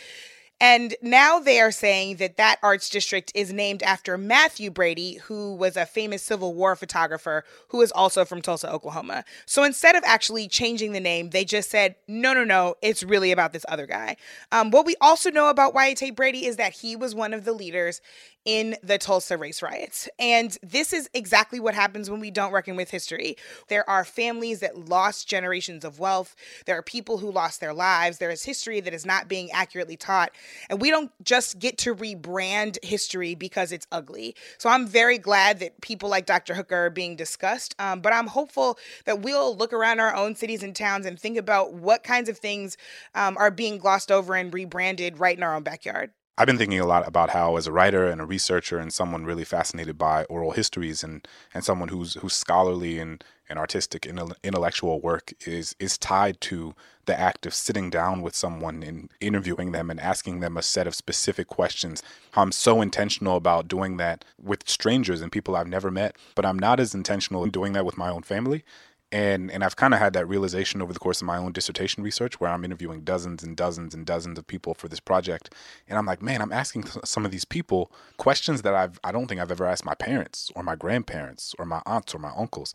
and 0.60 0.94
now 1.00 1.38
they 1.38 1.58
are 1.58 1.72
saying 1.72 2.16
that 2.16 2.36
that 2.36 2.58
arts 2.62 2.90
district 2.90 3.32
is 3.34 3.50
named 3.50 3.82
after 3.82 4.18
Matthew 4.18 4.70
Brady, 4.70 5.14
who 5.14 5.54
was 5.54 5.74
a 5.74 5.86
famous 5.86 6.22
Civil 6.22 6.52
War 6.54 6.76
photographer 6.76 7.44
who 7.68 7.80
is 7.80 7.90
also 7.92 8.26
from 8.26 8.42
Tulsa, 8.42 8.70
Oklahoma. 8.70 9.24
So 9.46 9.64
instead 9.64 9.96
of 9.96 10.02
actually 10.04 10.48
changing 10.48 10.92
the 10.92 11.00
name, 11.00 11.30
they 11.30 11.46
just 11.46 11.70
said, 11.70 11.94
no, 12.06 12.34
no, 12.34 12.44
no, 12.44 12.74
it's 12.82 13.02
really 13.02 13.32
about 13.32 13.54
this 13.54 13.64
other 13.68 13.86
guy. 13.86 14.16
Um, 14.52 14.70
what 14.70 14.84
we 14.84 14.96
also 15.00 15.30
know 15.30 15.48
about 15.48 15.72
Wyatt 15.72 16.14
Brady 16.14 16.44
is 16.44 16.56
that 16.56 16.74
he 16.74 16.94
was 16.94 17.14
one 17.14 17.32
of 17.32 17.46
the 17.46 17.54
leaders 17.54 18.02
in 18.44 18.76
the 18.82 18.98
Tulsa 18.98 19.36
race 19.36 19.62
riots. 19.62 20.08
And 20.18 20.56
this 20.62 20.92
is 20.92 21.10
exactly 21.12 21.60
what 21.60 21.74
happens 21.74 22.10
when 22.10 22.20
we 22.20 22.30
don't 22.30 22.52
reckon 22.52 22.76
with 22.76 22.90
history. 22.90 23.36
There 23.68 23.88
are 23.88 24.04
families 24.04 24.60
that 24.60 24.88
lost 24.88 25.28
generations 25.28 25.84
of 25.84 25.98
wealth, 25.98 26.34
there 26.66 26.78
are 26.78 26.82
people 26.82 27.18
who 27.18 27.30
lost 27.30 27.60
their 27.60 27.74
lives, 27.74 28.18
there 28.18 28.30
is 28.30 28.44
history 28.44 28.80
that 28.80 28.94
is 28.94 29.04
not 29.04 29.28
being 29.28 29.50
accurately 29.50 29.96
taught. 29.96 30.30
And 30.68 30.80
we 30.80 30.90
don't 30.90 31.12
just 31.22 31.58
get 31.58 31.76
to 31.78 31.94
rebrand 31.94 32.82
history 32.82 33.34
because 33.34 33.72
it's 33.72 33.86
ugly. 33.92 34.34
So 34.58 34.70
I'm 34.70 34.86
very 34.86 35.18
glad 35.18 35.58
that 35.60 35.80
people 35.80 36.08
like 36.08 36.26
Dr. 36.26 36.54
Hooker 36.54 36.86
are 36.86 36.90
being 36.90 37.16
discussed. 37.16 37.74
Um, 37.78 38.00
but 38.00 38.12
I'm 38.12 38.26
hopeful 38.26 38.78
that 39.04 39.20
we'll 39.20 39.56
look 39.56 39.72
around 39.72 40.00
our 40.00 40.14
own 40.14 40.34
cities 40.34 40.62
and 40.62 40.74
towns 40.74 41.04
and 41.06 41.18
think 41.18 41.36
about 41.36 41.74
what 41.74 42.02
kinds 42.02 42.28
of 42.28 42.38
things 42.38 42.76
um, 43.14 43.36
are 43.36 43.50
being 43.50 43.78
glossed 43.78 44.10
over 44.10 44.34
and 44.34 44.52
rebranded 44.52 45.18
right 45.18 45.36
in 45.36 45.42
our 45.42 45.54
own 45.54 45.62
backyard. 45.62 46.10
I've 46.40 46.46
been 46.46 46.56
thinking 46.56 46.80
a 46.80 46.86
lot 46.86 47.06
about 47.06 47.28
how, 47.28 47.56
as 47.56 47.66
a 47.66 47.72
writer 47.72 48.06
and 48.06 48.18
a 48.18 48.24
researcher, 48.24 48.78
and 48.78 48.90
someone 48.90 49.26
really 49.26 49.44
fascinated 49.44 49.98
by 49.98 50.24
oral 50.24 50.52
histories, 50.52 51.04
and 51.04 51.28
and 51.52 51.62
someone 51.62 51.88
who's 51.88 52.14
who's 52.14 52.32
scholarly 52.32 52.98
and 52.98 53.22
and 53.50 53.58
artistic 53.58 54.06
and 54.06 54.18
intellectual 54.42 55.02
work 55.02 55.34
is 55.46 55.76
is 55.78 55.98
tied 55.98 56.40
to 56.40 56.74
the 57.04 57.20
act 57.20 57.44
of 57.44 57.52
sitting 57.52 57.90
down 57.90 58.22
with 58.22 58.34
someone 58.34 58.82
and 58.82 59.10
interviewing 59.20 59.72
them 59.72 59.90
and 59.90 60.00
asking 60.00 60.40
them 60.40 60.56
a 60.56 60.62
set 60.62 60.86
of 60.86 60.94
specific 60.94 61.46
questions. 61.46 62.02
How 62.30 62.40
I'm 62.40 62.52
so 62.52 62.80
intentional 62.80 63.36
about 63.36 63.68
doing 63.68 63.98
that 63.98 64.24
with 64.42 64.66
strangers 64.66 65.20
and 65.20 65.30
people 65.30 65.54
I've 65.54 65.68
never 65.68 65.90
met, 65.90 66.16
but 66.34 66.46
I'm 66.46 66.58
not 66.58 66.80
as 66.80 66.94
intentional 66.94 67.44
in 67.44 67.50
doing 67.50 67.74
that 67.74 67.84
with 67.84 67.98
my 67.98 68.08
own 68.08 68.22
family 68.22 68.64
and 69.12 69.50
and 69.50 69.64
I've 69.64 69.76
kind 69.76 69.94
of 69.94 70.00
had 70.00 70.12
that 70.12 70.26
realization 70.26 70.80
over 70.80 70.92
the 70.92 70.98
course 70.98 71.20
of 71.20 71.26
my 71.26 71.36
own 71.36 71.52
dissertation 71.52 72.02
research 72.02 72.40
where 72.40 72.50
I'm 72.50 72.64
interviewing 72.64 73.02
dozens 73.02 73.42
and 73.42 73.56
dozens 73.56 73.94
and 73.94 74.06
dozens 74.06 74.38
of 74.38 74.46
people 74.46 74.74
for 74.74 74.88
this 74.88 75.00
project 75.00 75.54
and 75.88 75.98
I'm 75.98 76.06
like 76.06 76.22
man 76.22 76.40
I'm 76.40 76.52
asking 76.52 76.86
some 77.04 77.24
of 77.24 77.30
these 77.30 77.44
people 77.44 77.90
questions 78.18 78.62
that 78.62 78.74
I've 78.74 79.00
I 79.02 79.12
don't 79.12 79.26
think 79.26 79.40
I've 79.40 79.50
ever 79.50 79.66
asked 79.66 79.84
my 79.84 79.94
parents 79.94 80.50
or 80.54 80.62
my 80.62 80.76
grandparents 80.76 81.54
or 81.58 81.66
my 81.66 81.82
aunts 81.86 82.14
or 82.14 82.18
my 82.18 82.32
uncles. 82.36 82.74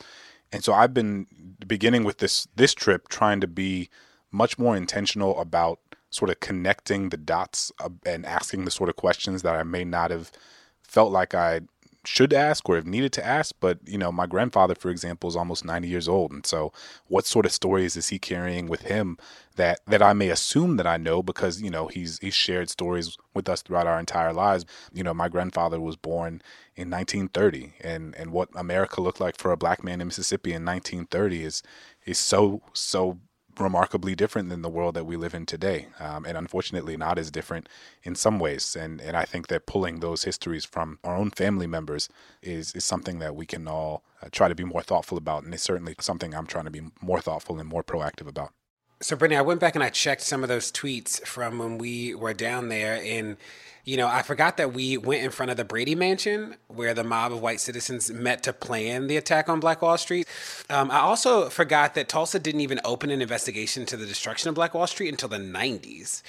And 0.51 0.63
so 0.63 0.73
I've 0.73 0.93
been 0.93 1.27
beginning 1.65 2.03
with 2.03 2.19
this 2.19 2.47
this 2.55 2.73
trip 2.73 3.07
trying 3.07 3.41
to 3.41 3.47
be 3.47 3.89
much 4.31 4.59
more 4.59 4.75
intentional 4.75 5.39
about 5.39 5.79
sort 6.09 6.29
of 6.29 6.39
connecting 6.39 7.09
the 7.09 7.17
dots 7.17 7.71
and 8.05 8.25
asking 8.25 8.65
the 8.65 8.71
sort 8.71 8.89
of 8.89 8.95
questions 8.95 9.41
that 9.41 9.55
I 9.55 9.63
may 9.63 9.83
not 9.83 10.11
have 10.11 10.31
felt 10.83 11.11
like 11.11 11.33
I 11.33 11.61
should 12.07 12.33
ask 12.33 12.67
or 12.69 12.75
have 12.75 12.85
needed 12.85 13.11
to 13.13 13.25
ask. 13.25 13.55
But, 13.59 13.79
you 13.85 13.97
know, 13.97 14.11
my 14.11 14.25
grandfather, 14.25 14.75
for 14.75 14.89
example, 14.89 15.29
is 15.29 15.35
almost 15.35 15.65
90 15.65 15.87
years 15.87 16.07
old. 16.07 16.31
And 16.31 16.45
so 16.45 16.71
what 17.07 17.25
sort 17.25 17.45
of 17.45 17.51
stories 17.51 17.95
is 17.95 18.09
he 18.09 18.19
carrying 18.19 18.67
with 18.67 18.83
him 18.83 19.17
that, 19.55 19.79
that 19.87 20.01
I 20.01 20.13
may 20.13 20.29
assume 20.29 20.77
that 20.77 20.87
I 20.87 20.97
know 20.97 21.23
because, 21.23 21.61
you 21.61 21.69
know, 21.69 21.87
he's, 21.87 22.19
he's 22.19 22.33
shared 22.33 22.69
stories 22.69 23.17
with 23.33 23.49
us 23.49 23.61
throughout 23.61 23.87
our 23.87 23.99
entire 23.99 24.33
lives. 24.33 24.65
You 24.93 25.03
know, 25.03 25.13
my 25.13 25.29
grandfather 25.29 25.79
was 25.79 25.95
born 25.95 26.41
in 26.75 26.89
1930 26.89 27.73
and, 27.81 28.15
and 28.15 28.31
what 28.31 28.49
America 28.55 29.01
looked 29.01 29.21
like 29.21 29.37
for 29.37 29.51
a 29.51 29.57
black 29.57 29.83
man 29.83 30.01
in 30.01 30.07
Mississippi 30.07 30.51
in 30.51 30.65
1930 30.65 31.43
is, 31.43 31.63
is 32.05 32.17
so, 32.17 32.61
so 32.73 33.19
remarkably 33.59 34.15
different 34.15 34.49
than 34.49 34.61
the 34.61 34.69
world 34.69 34.95
that 34.95 35.05
we 35.05 35.15
live 35.15 35.33
in 35.33 35.45
today, 35.45 35.87
um, 35.99 36.25
and 36.25 36.37
unfortunately 36.37 36.97
not 36.97 37.17
as 37.17 37.31
different 37.31 37.67
in 38.03 38.15
some 38.15 38.39
ways. 38.39 38.75
And 38.75 39.01
and 39.01 39.15
I 39.15 39.25
think 39.25 39.47
that 39.47 39.65
pulling 39.65 39.99
those 39.99 40.23
histories 40.23 40.65
from 40.65 40.99
our 41.03 41.15
own 41.15 41.31
family 41.31 41.67
members 41.67 42.09
is 42.41 42.73
is 42.75 42.85
something 42.85 43.19
that 43.19 43.35
we 43.35 43.45
can 43.45 43.67
all 43.67 44.03
uh, 44.21 44.29
try 44.31 44.47
to 44.47 44.55
be 44.55 44.63
more 44.63 44.81
thoughtful 44.81 45.17
about, 45.17 45.43
and 45.43 45.53
it's 45.53 45.63
certainly 45.63 45.95
something 45.99 46.33
I'm 46.33 46.47
trying 46.47 46.65
to 46.65 46.71
be 46.71 46.81
more 47.01 47.21
thoughtful 47.21 47.59
and 47.59 47.67
more 47.67 47.83
proactive 47.83 48.27
about. 48.27 48.51
So, 49.01 49.15
Brittany, 49.15 49.37
I 49.37 49.41
went 49.41 49.59
back 49.59 49.75
and 49.75 49.83
I 49.83 49.89
checked 49.89 50.21
some 50.21 50.41
of 50.41 50.49
those 50.49 50.71
tweets 50.71 51.25
from 51.25 51.59
when 51.59 51.77
we 51.77 52.15
were 52.15 52.33
down 52.33 52.69
there, 52.69 53.01
and 53.03 53.37
you 53.85 53.97
know, 53.97 54.07
I 54.07 54.23
forgot 54.23 54.57
that 54.57 54.73
we 54.73 54.97
went 54.97 55.23
in 55.23 55.29
front 55.29 55.51
of 55.51 55.57
the 55.57 55.63
Brady 55.63 55.93
Mansion 55.93 56.55
where 56.67 56.95
the 56.95 57.03
mob 57.03 57.31
of 57.31 57.41
white 57.41 57.59
citizens 57.59 58.11
met 58.11 58.41
to 58.43 58.51
plan 58.51 59.05
the 59.07 59.15
attack 59.15 59.47
on 59.47 59.59
Black 59.59 59.83
Wall 59.83 59.97
Street. 59.97 60.27
Um, 60.71 60.89
I 60.89 60.99
also 60.99 61.49
forgot 61.49 61.93
that 61.93 62.09
Tulsa 62.09 62.39
didn't 62.39 62.61
even 62.61 62.81
open 62.83 63.11
an 63.11 63.21
investigation 63.21 63.85
to 63.85 63.95
the 63.95 64.07
destruction 64.07 64.49
of 64.49 64.55
Black 64.55 64.73
Wall 64.73 64.87
Street 64.87 65.09
until 65.09 65.29
the 65.29 65.37
90s. 65.37 66.23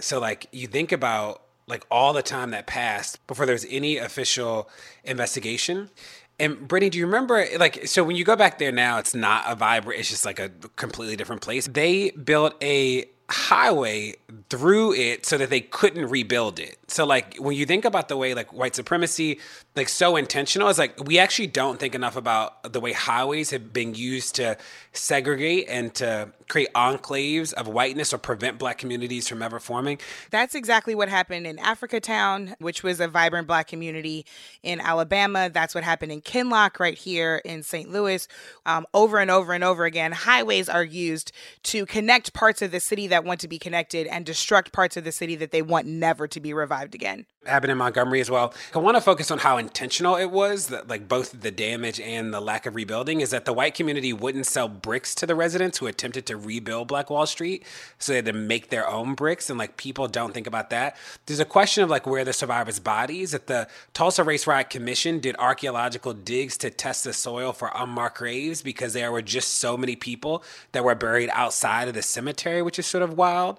So, 0.00 0.18
like, 0.18 0.48
you 0.50 0.66
think 0.66 0.90
about 0.90 1.42
like 1.68 1.84
all 1.90 2.12
the 2.12 2.22
time 2.22 2.50
that 2.50 2.66
passed 2.66 3.24
before 3.26 3.46
there 3.46 3.54
was 3.54 3.66
any 3.68 3.96
official 3.98 4.68
investigation. 5.04 5.90
And 6.38 6.68
Brittany, 6.68 6.90
do 6.90 6.98
you 6.98 7.06
remember 7.06 7.44
like 7.58 7.86
so 7.86 8.04
when 8.04 8.16
you 8.16 8.24
go 8.24 8.36
back 8.36 8.58
there 8.58 8.72
now, 8.72 8.98
it's 8.98 9.14
not 9.14 9.44
a 9.46 9.54
vibrant, 9.54 9.98
it's 9.98 10.10
just 10.10 10.24
like 10.24 10.38
a 10.38 10.50
completely 10.76 11.16
different 11.16 11.42
place. 11.42 11.66
They 11.66 12.10
built 12.10 12.54
a 12.62 13.06
highway 13.28 14.14
through 14.50 14.94
it 14.94 15.26
so 15.26 15.36
that 15.36 15.50
they 15.50 15.60
couldn't 15.60 16.08
rebuild 16.08 16.60
it. 16.60 16.78
So 16.86 17.04
like 17.04 17.36
when 17.38 17.56
you 17.56 17.66
think 17.66 17.84
about 17.84 18.08
the 18.08 18.16
way 18.16 18.34
like 18.34 18.52
white 18.52 18.76
supremacy 18.76 19.40
like 19.74 19.88
so 19.88 20.16
intentional 20.16 20.68
is 20.68 20.78
like 20.78 21.02
we 21.04 21.18
actually 21.18 21.48
don't 21.48 21.80
think 21.80 21.94
enough 21.94 22.16
about 22.16 22.72
the 22.72 22.80
way 22.80 22.92
highways 22.92 23.50
have 23.50 23.72
been 23.72 23.94
used 23.94 24.36
to 24.36 24.56
segregate 24.92 25.66
and 25.68 25.92
to 25.96 26.30
create 26.48 26.72
enclaves 26.74 27.52
of 27.52 27.68
whiteness 27.68 28.12
or 28.12 28.18
prevent 28.18 28.58
black 28.58 28.78
communities 28.78 29.28
from 29.28 29.42
ever 29.42 29.58
forming. 29.58 29.98
That's 30.30 30.54
exactly 30.54 30.94
what 30.94 31.08
happened 31.08 31.46
in 31.46 31.56
Africatown, 31.56 32.54
which 32.58 32.82
was 32.82 33.00
a 33.00 33.08
vibrant 33.08 33.46
black 33.46 33.66
community 33.66 34.26
in 34.62 34.80
Alabama. 34.80 35.50
That's 35.52 35.74
what 35.74 35.84
happened 35.84 36.12
in 36.12 36.20
Kinloch 36.20 36.78
right 36.78 36.96
here 36.96 37.40
in 37.44 37.62
St. 37.62 37.90
Louis. 37.90 38.26
Um, 38.64 38.86
over 38.94 39.18
and 39.18 39.30
over 39.30 39.52
and 39.52 39.64
over 39.64 39.84
again, 39.84 40.12
highways 40.12 40.68
are 40.68 40.84
used 40.84 41.32
to 41.64 41.86
connect 41.86 42.32
parts 42.32 42.62
of 42.62 42.70
the 42.70 42.80
city 42.80 43.06
that 43.08 43.24
want 43.24 43.40
to 43.40 43.48
be 43.48 43.58
connected 43.58 44.06
and 44.06 44.24
destruct 44.24 44.72
parts 44.72 44.96
of 44.96 45.04
the 45.04 45.12
city 45.12 45.36
that 45.36 45.50
they 45.50 45.62
want 45.62 45.86
never 45.86 46.28
to 46.28 46.40
be 46.40 46.52
revived 46.52 46.94
again 46.94 47.26
happened 47.48 47.72
in 47.72 47.78
Montgomery 47.78 48.20
as 48.20 48.30
well. 48.30 48.54
I 48.74 48.78
want 48.78 48.96
to 48.96 49.00
focus 49.00 49.30
on 49.30 49.38
how 49.38 49.56
intentional 49.56 50.16
it 50.16 50.30
was, 50.30 50.68
that 50.68 50.88
like 50.88 51.08
both 51.08 51.40
the 51.40 51.50
damage 51.50 52.00
and 52.00 52.32
the 52.32 52.40
lack 52.40 52.66
of 52.66 52.74
rebuilding, 52.74 53.20
is 53.20 53.30
that 53.30 53.44
the 53.44 53.52
white 53.52 53.74
community 53.74 54.12
wouldn't 54.12 54.46
sell 54.46 54.68
bricks 54.68 55.14
to 55.16 55.26
the 55.26 55.34
residents 55.34 55.78
who 55.78 55.86
attempted 55.86 56.26
to 56.26 56.35
rebuild 56.36 56.88
Black 56.88 57.10
Wall 57.10 57.26
Street. 57.26 57.64
So 57.98 58.12
they 58.12 58.16
had 58.16 58.26
to 58.26 58.32
make 58.32 58.70
their 58.70 58.88
own 58.88 59.14
bricks. 59.14 59.48
And 59.50 59.58
like 59.58 59.76
people 59.76 60.08
don't 60.08 60.34
think 60.34 60.46
about 60.46 60.70
that. 60.70 60.96
There's 61.26 61.40
a 61.40 61.44
question 61.44 61.82
of 61.82 61.90
like 61.90 62.06
where 62.06 62.24
the 62.24 62.32
survivors' 62.32 62.78
bodies. 62.78 63.32
That 63.32 63.46
the 63.46 63.68
Tulsa 63.94 64.24
Race 64.24 64.46
Riot 64.46 64.70
Commission 64.70 65.20
did 65.20 65.36
archaeological 65.38 66.12
digs 66.12 66.56
to 66.58 66.70
test 66.70 67.04
the 67.04 67.12
soil 67.12 67.52
for 67.52 67.70
unmarked 67.74 68.18
graves 68.18 68.62
because 68.62 68.92
there 68.92 69.12
were 69.12 69.22
just 69.22 69.54
so 69.54 69.76
many 69.76 69.96
people 69.96 70.42
that 70.72 70.84
were 70.84 70.94
buried 70.94 71.30
outside 71.32 71.88
of 71.88 71.94
the 71.94 72.02
cemetery, 72.02 72.62
which 72.62 72.78
is 72.78 72.86
sort 72.86 73.02
of 73.02 73.16
wild. 73.16 73.58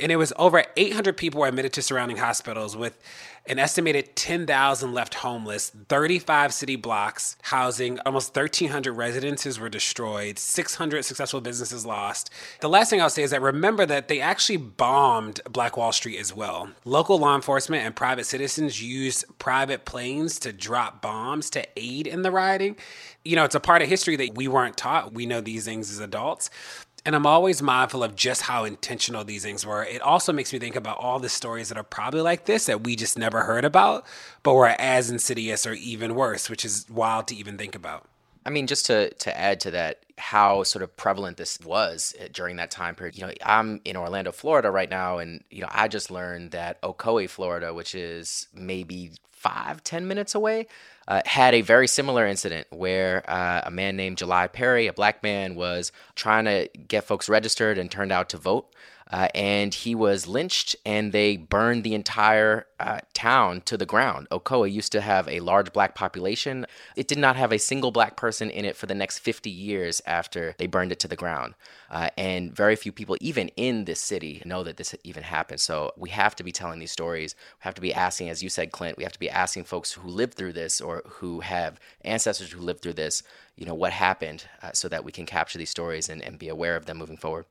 And 0.00 0.10
it 0.10 0.16
was 0.16 0.32
over 0.36 0.64
800 0.76 1.16
people 1.16 1.40
were 1.40 1.46
admitted 1.46 1.72
to 1.74 1.82
surrounding 1.82 2.16
hospitals 2.16 2.76
with 2.76 2.98
an 3.46 3.58
estimated 3.58 4.16
10,000 4.16 4.94
left 4.94 5.14
homeless. 5.14 5.70
35 5.88 6.54
city 6.54 6.76
blocks 6.76 7.36
housing 7.42 7.98
almost 8.00 8.34
1,300 8.34 8.92
residences 8.92 9.60
were 9.60 9.68
destroyed, 9.68 10.38
600 10.38 11.04
successful 11.04 11.40
businesses 11.40 11.84
lost. 11.84 12.30
The 12.60 12.68
last 12.68 12.90
thing 12.90 13.02
I'll 13.02 13.10
say 13.10 13.22
is 13.22 13.32
that 13.32 13.42
remember 13.42 13.84
that 13.86 14.08
they 14.08 14.20
actually 14.20 14.56
bombed 14.56 15.40
Black 15.50 15.76
Wall 15.76 15.92
Street 15.92 16.18
as 16.18 16.34
well. 16.34 16.70
Local 16.84 17.18
law 17.18 17.34
enforcement 17.34 17.84
and 17.84 17.94
private 17.94 18.24
citizens 18.24 18.82
used 18.82 19.24
private 19.38 19.84
planes 19.84 20.38
to 20.40 20.52
drop 20.52 21.02
bombs 21.02 21.50
to 21.50 21.66
aid 21.76 22.06
in 22.06 22.22
the 22.22 22.30
rioting. 22.30 22.76
You 23.24 23.36
know, 23.36 23.44
it's 23.44 23.54
a 23.54 23.60
part 23.60 23.82
of 23.82 23.88
history 23.88 24.16
that 24.16 24.34
we 24.34 24.48
weren't 24.48 24.76
taught. 24.76 25.12
We 25.12 25.26
know 25.26 25.40
these 25.40 25.64
things 25.64 25.90
as 25.90 25.98
adults. 25.98 26.50
And 27.06 27.14
I'm 27.14 27.26
always 27.26 27.60
mindful 27.60 28.02
of 28.02 28.16
just 28.16 28.42
how 28.42 28.64
intentional 28.64 29.24
these 29.24 29.42
things 29.42 29.66
were. 29.66 29.84
It 29.84 30.00
also 30.00 30.32
makes 30.32 30.54
me 30.54 30.58
think 30.58 30.74
about 30.74 30.96
all 30.98 31.18
the 31.18 31.28
stories 31.28 31.68
that 31.68 31.76
are 31.76 31.84
probably 31.84 32.22
like 32.22 32.46
this 32.46 32.64
that 32.64 32.82
we 32.82 32.96
just 32.96 33.18
never 33.18 33.42
heard 33.42 33.64
about, 33.64 34.06
but 34.42 34.54
were 34.54 34.68
as 34.78 35.10
insidious 35.10 35.66
or 35.66 35.74
even 35.74 36.14
worse, 36.14 36.48
which 36.48 36.64
is 36.64 36.86
wild 36.88 37.28
to 37.28 37.36
even 37.36 37.58
think 37.58 37.74
about. 37.74 38.08
I 38.46 38.50
mean, 38.50 38.66
just 38.66 38.86
to, 38.86 39.12
to 39.12 39.38
add 39.38 39.60
to 39.60 39.70
that, 39.72 40.00
how 40.16 40.62
sort 40.62 40.82
of 40.82 40.96
prevalent 40.96 41.36
this 41.36 41.58
was 41.60 42.14
uh, 42.20 42.28
during 42.32 42.56
that 42.56 42.70
time 42.70 42.94
period. 42.94 43.18
You 43.18 43.26
know, 43.26 43.32
I'm 43.44 43.80
in 43.84 43.96
Orlando, 43.96 44.32
Florida 44.32 44.70
right 44.70 44.88
now, 44.88 45.18
and, 45.18 45.42
you 45.50 45.60
know, 45.60 45.68
I 45.70 45.88
just 45.88 46.10
learned 46.10 46.52
that 46.52 46.80
Ocoee, 46.82 47.28
Florida, 47.28 47.74
which 47.74 47.94
is 47.94 48.48
maybe 48.54 49.12
five, 49.44 49.84
ten 49.84 50.08
minutes 50.08 50.34
away, 50.34 50.66
uh, 51.06 51.20
had 51.26 51.54
a 51.54 51.60
very 51.60 51.86
similar 51.86 52.26
incident 52.26 52.66
where 52.70 53.22
uh, 53.30 53.60
a 53.66 53.70
man 53.70 53.94
named 53.94 54.16
July 54.16 54.46
Perry, 54.46 54.86
a 54.86 54.92
black 54.94 55.22
man, 55.22 55.54
was 55.54 55.92
trying 56.14 56.46
to 56.46 56.70
get 56.88 57.04
folks 57.04 57.28
registered 57.28 57.76
and 57.76 57.90
turned 57.90 58.10
out 58.10 58.30
to 58.30 58.38
vote. 58.38 58.74
Uh, 59.10 59.28
and 59.34 59.74
he 59.74 59.94
was 59.94 60.26
lynched, 60.26 60.74
and 60.86 61.12
they 61.12 61.36
burned 61.36 61.84
the 61.84 61.94
entire 61.94 62.66
uh, 62.80 63.00
town 63.12 63.60
to 63.60 63.76
the 63.76 63.86
ground. 63.86 64.26
Ocoee 64.30 64.72
used 64.72 64.92
to 64.92 65.00
have 65.00 65.28
a 65.28 65.40
large 65.40 65.72
black 65.72 65.94
population. 65.94 66.66
It 66.96 67.06
did 67.06 67.18
not 67.18 67.36
have 67.36 67.52
a 67.52 67.58
single 67.58 67.90
black 67.90 68.16
person 68.16 68.50
in 68.50 68.64
it 68.64 68.76
for 68.76 68.86
the 68.86 68.94
next 68.94 69.18
50 69.18 69.50
years 69.50 70.00
after 70.06 70.54
they 70.58 70.66
burned 70.66 70.90
it 70.90 71.00
to 71.00 71.08
the 71.08 71.16
ground. 71.16 71.54
Uh, 71.90 72.08
and 72.16 72.54
very 72.54 72.76
few 72.76 72.92
people, 72.92 73.16
even 73.20 73.48
in 73.56 73.84
this 73.84 74.00
city, 74.00 74.42
know 74.44 74.64
that 74.64 74.78
this 74.78 74.94
even 75.04 75.22
happened. 75.22 75.60
So 75.60 75.92
we 75.96 76.10
have 76.10 76.34
to 76.36 76.44
be 76.44 76.52
telling 76.52 76.80
these 76.80 76.90
stories. 76.90 77.34
We 77.58 77.64
have 77.64 77.74
to 77.74 77.80
be 77.80 77.94
asking, 77.94 78.30
as 78.30 78.42
you 78.42 78.48
said, 78.48 78.72
Clint, 78.72 78.96
we 78.96 79.04
have 79.04 79.12
to 79.12 79.18
be 79.18 79.30
asking 79.30 79.64
folks 79.64 79.92
who 79.92 80.08
lived 80.08 80.34
through 80.34 80.54
this 80.54 80.80
or 80.80 81.02
who 81.06 81.40
have 81.40 81.78
ancestors 82.02 82.50
who 82.50 82.60
lived 82.60 82.80
through 82.80 82.94
this, 82.94 83.22
you 83.56 83.66
know, 83.66 83.74
what 83.74 83.92
happened 83.92 84.44
uh, 84.62 84.72
so 84.72 84.88
that 84.88 85.04
we 85.04 85.12
can 85.12 85.26
capture 85.26 85.58
these 85.58 85.70
stories 85.70 86.08
and, 86.08 86.22
and 86.22 86.38
be 86.38 86.48
aware 86.48 86.74
of 86.76 86.86
them 86.86 86.98
moving 86.98 87.16
forward. 87.18 87.44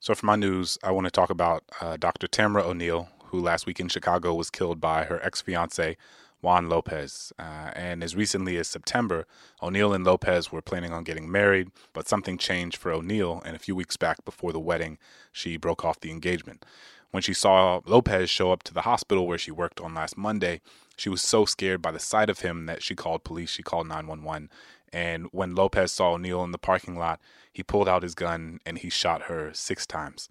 So, 0.00 0.14
for 0.14 0.26
my 0.26 0.36
news, 0.36 0.78
I 0.84 0.92
want 0.92 1.06
to 1.06 1.10
talk 1.10 1.28
about 1.28 1.64
uh, 1.80 1.96
Dr. 1.96 2.28
Tamara 2.28 2.62
O'Neal, 2.62 3.08
who 3.26 3.40
last 3.40 3.66
week 3.66 3.80
in 3.80 3.88
Chicago 3.88 4.32
was 4.32 4.48
killed 4.48 4.80
by 4.80 5.04
her 5.04 5.20
ex 5.24 5.40
fiance, 5.40 5.96
Juan 6.40 6.68
Lopez. 6.68 7.32
Uh, 7.36 7.72
and 7.74 8.04
as 8.04 8.14
recently 8.14 8.56
as 8.58 8.68
September, 8.68 9.26
O'Neal 9.60 9.92
and 9.92 10.04
Lopez 10.04 10.52
were 10.52 10.62
planning 10.62 10.92
on 10.92 11.02
getting 11.02 11.28
married, 11.28 11.72
but 11.92 12.06
something 12.06 12.38
changed 12.38 12.76
for 12.76 12.92
O'Neal. 12.92 13.42
and 13.44 13.56
a 13.56 13.58
few 13.58 13.74
weeks 13.74 13.96
back 13.96 14.24
before 14.24 14.52
the 14.52 14.60
wedding, 14.60 14.98
she 15.32 15.56
broke 15.56 15.84
off 15.84 15.98
the 15.98 16.12
engagement. 16.12 16.64
When 17.10 17.22
she 17.22 17.34
saw 17.34 17.80
Lopez 17.84 18.30
show 18.30 18.52
up 18.52 18.62
to 18.64 18.74
the 18.74 18.82
hospital 18.82 19.26
where 19.26 19.38
she 19.38 19.50
worked 19.50 19.80
on 19.80 19.94
last 19.94 20.16
Monday, 20.16 20.60
she 20.96 21.08
was 21.08 21.22
so 21.22 21.44
scared 21.44 21.82
by 21.82 21.90
the 21.90 21.98
sight 21.98 22.30
of 22.30 22.40
him 22.40 22.66
that 22.66 22.84
she 22.84 22.94
called 22.94 23.24
police. 23.24 23.50
She 23.50 23.62
called 23.64 23.88
911. 23.88 24.48
And 24.92 25.26
when 25.32 25.54
Lopez 25.54 25.92
saw 25.92 26.12
O'Neal 26.12 26.44
in 26.44 26.52
the 26.52 26.58
parking 26.58 26.96
lot, 26.96 27.20
he 27.52 27.62
pulled 27.62 27.88
out 27.88 28.02
his 28.02 28.14
gun 28.14 28.60
and 28.64 28.78
he 28.78 28.90
shot 28.90 29.22
her 29.22 29.50
six 29.52 29.86
times. 29.86 30.28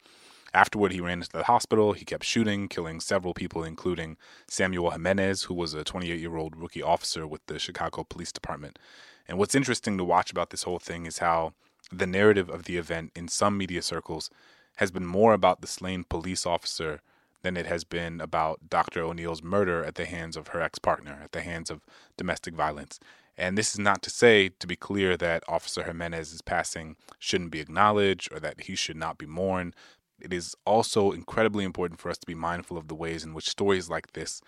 Afterward, 0.53 0.91
he 0.91 1.01
ran 1.01 1.19
into 1.19 1.31
the 1.31 1.43
hospital. 1.43 1.93
He 1.93 2.05
kept 2.05 2.23
shooting, 2.23 2.67
killing 2.67 2.99
several 2.99 3.33
people, 3.33 3.63
including 3.63 4.17
Samuel 4.47 4.91
Jimenez, 4.91 5.43
who 5.43 5.53
was 5.53 5.73
a 5.73 5.83
28 5.83 6.19
year 6.19 6.35
old 6.35 6.55
rookie 6.55 6.81
officer 6.81 7.27
with 7.27 7.45
the 7.47 7.59
Chicago 7.59 8.03
Police 8.03 8.31
Department. 8.31 8.79
And 9.27 9.37
what's 9.37 9.55
interesting 9.55 9.97
to 9.97 10.03
watch 10.03 10.31
about 10.31 10.49
this 10.49 10.63
whole 10.63 10.79
thing 10.79 11.05
is 11.05 11.17
how 11.19 11.53
the 11.91 12.07
narrative 12.07 12.49
of 12.49 12.63
the 12.63 12.77
event 12.77 13.11
in 13.15 13.27
some 13.27 13.57
media 13.57 13.81
circles 13.81 14.29
has 14.77 14.91
been 14.91 15.05
more 15.05 15.33
about 15.33 15.61
the 15.61 15.67
slain 15.67 16.03
police 16.03 16.45
officer 16.45 17.01
than 17.43 17.57
it 17.57 17.65
has 17.65 17.83
been 17.83 18.19
about 18.19 18.69
Dr. 18.69 19.03
O'Neal's 19.03 19.43
murder 19.43 19.83
at 19.83 19.95
the 19.95 20.05
hands 20.05 20.35
of 20.35 20.49
her 20.49 20.61
ex 20.61 20.79
partner, 20.79 21.19
at 21.23 21.31
the 21.31 21.41
hands 21.41 21.69
of 21.69 21.81
domestic 22.17 22.55
violence. 22.55 22.99
And 23.37 23.57
this 23.57 23.73
is 23.73 23.79
not 23.79 24.01
to 24.03 24.09
say, 24.09 24.49
to 24.49 24.67
be 24.67 24.75
clear, 24.75 25.15
that 25.17 25.43
Officer 25.47 25.83
Jimenez's 25.83 26.41
passing 26.41 26.95
shouldn't 27.19 27.51
be 27.51 27.59
acknowledged 27.59 28.33
or 28.33 28.39
that 28.39 28.61
he 28.61 28.75
should 28.75 28.97
not 28.97 29.17
be 29.17 29.27
mourned. 29.27 29.75
It 30.19 30.33
is 30.33 30.55
also 30.65 31.11
incredibly 31.11 31.63
important 31.63 31.99
for 31.99 32.09
us 32.09 32.17
to 32.17 32.25
be 32.25 32.33
mindful 32.33 32.77
of 32.77 32.87
the 32.87 32.95
ways 32.95 33.23
in 33.23 33.35
which 33.35 33.49
stories 33.49 33.89
like 33.89 34.13
this 34.13 34.41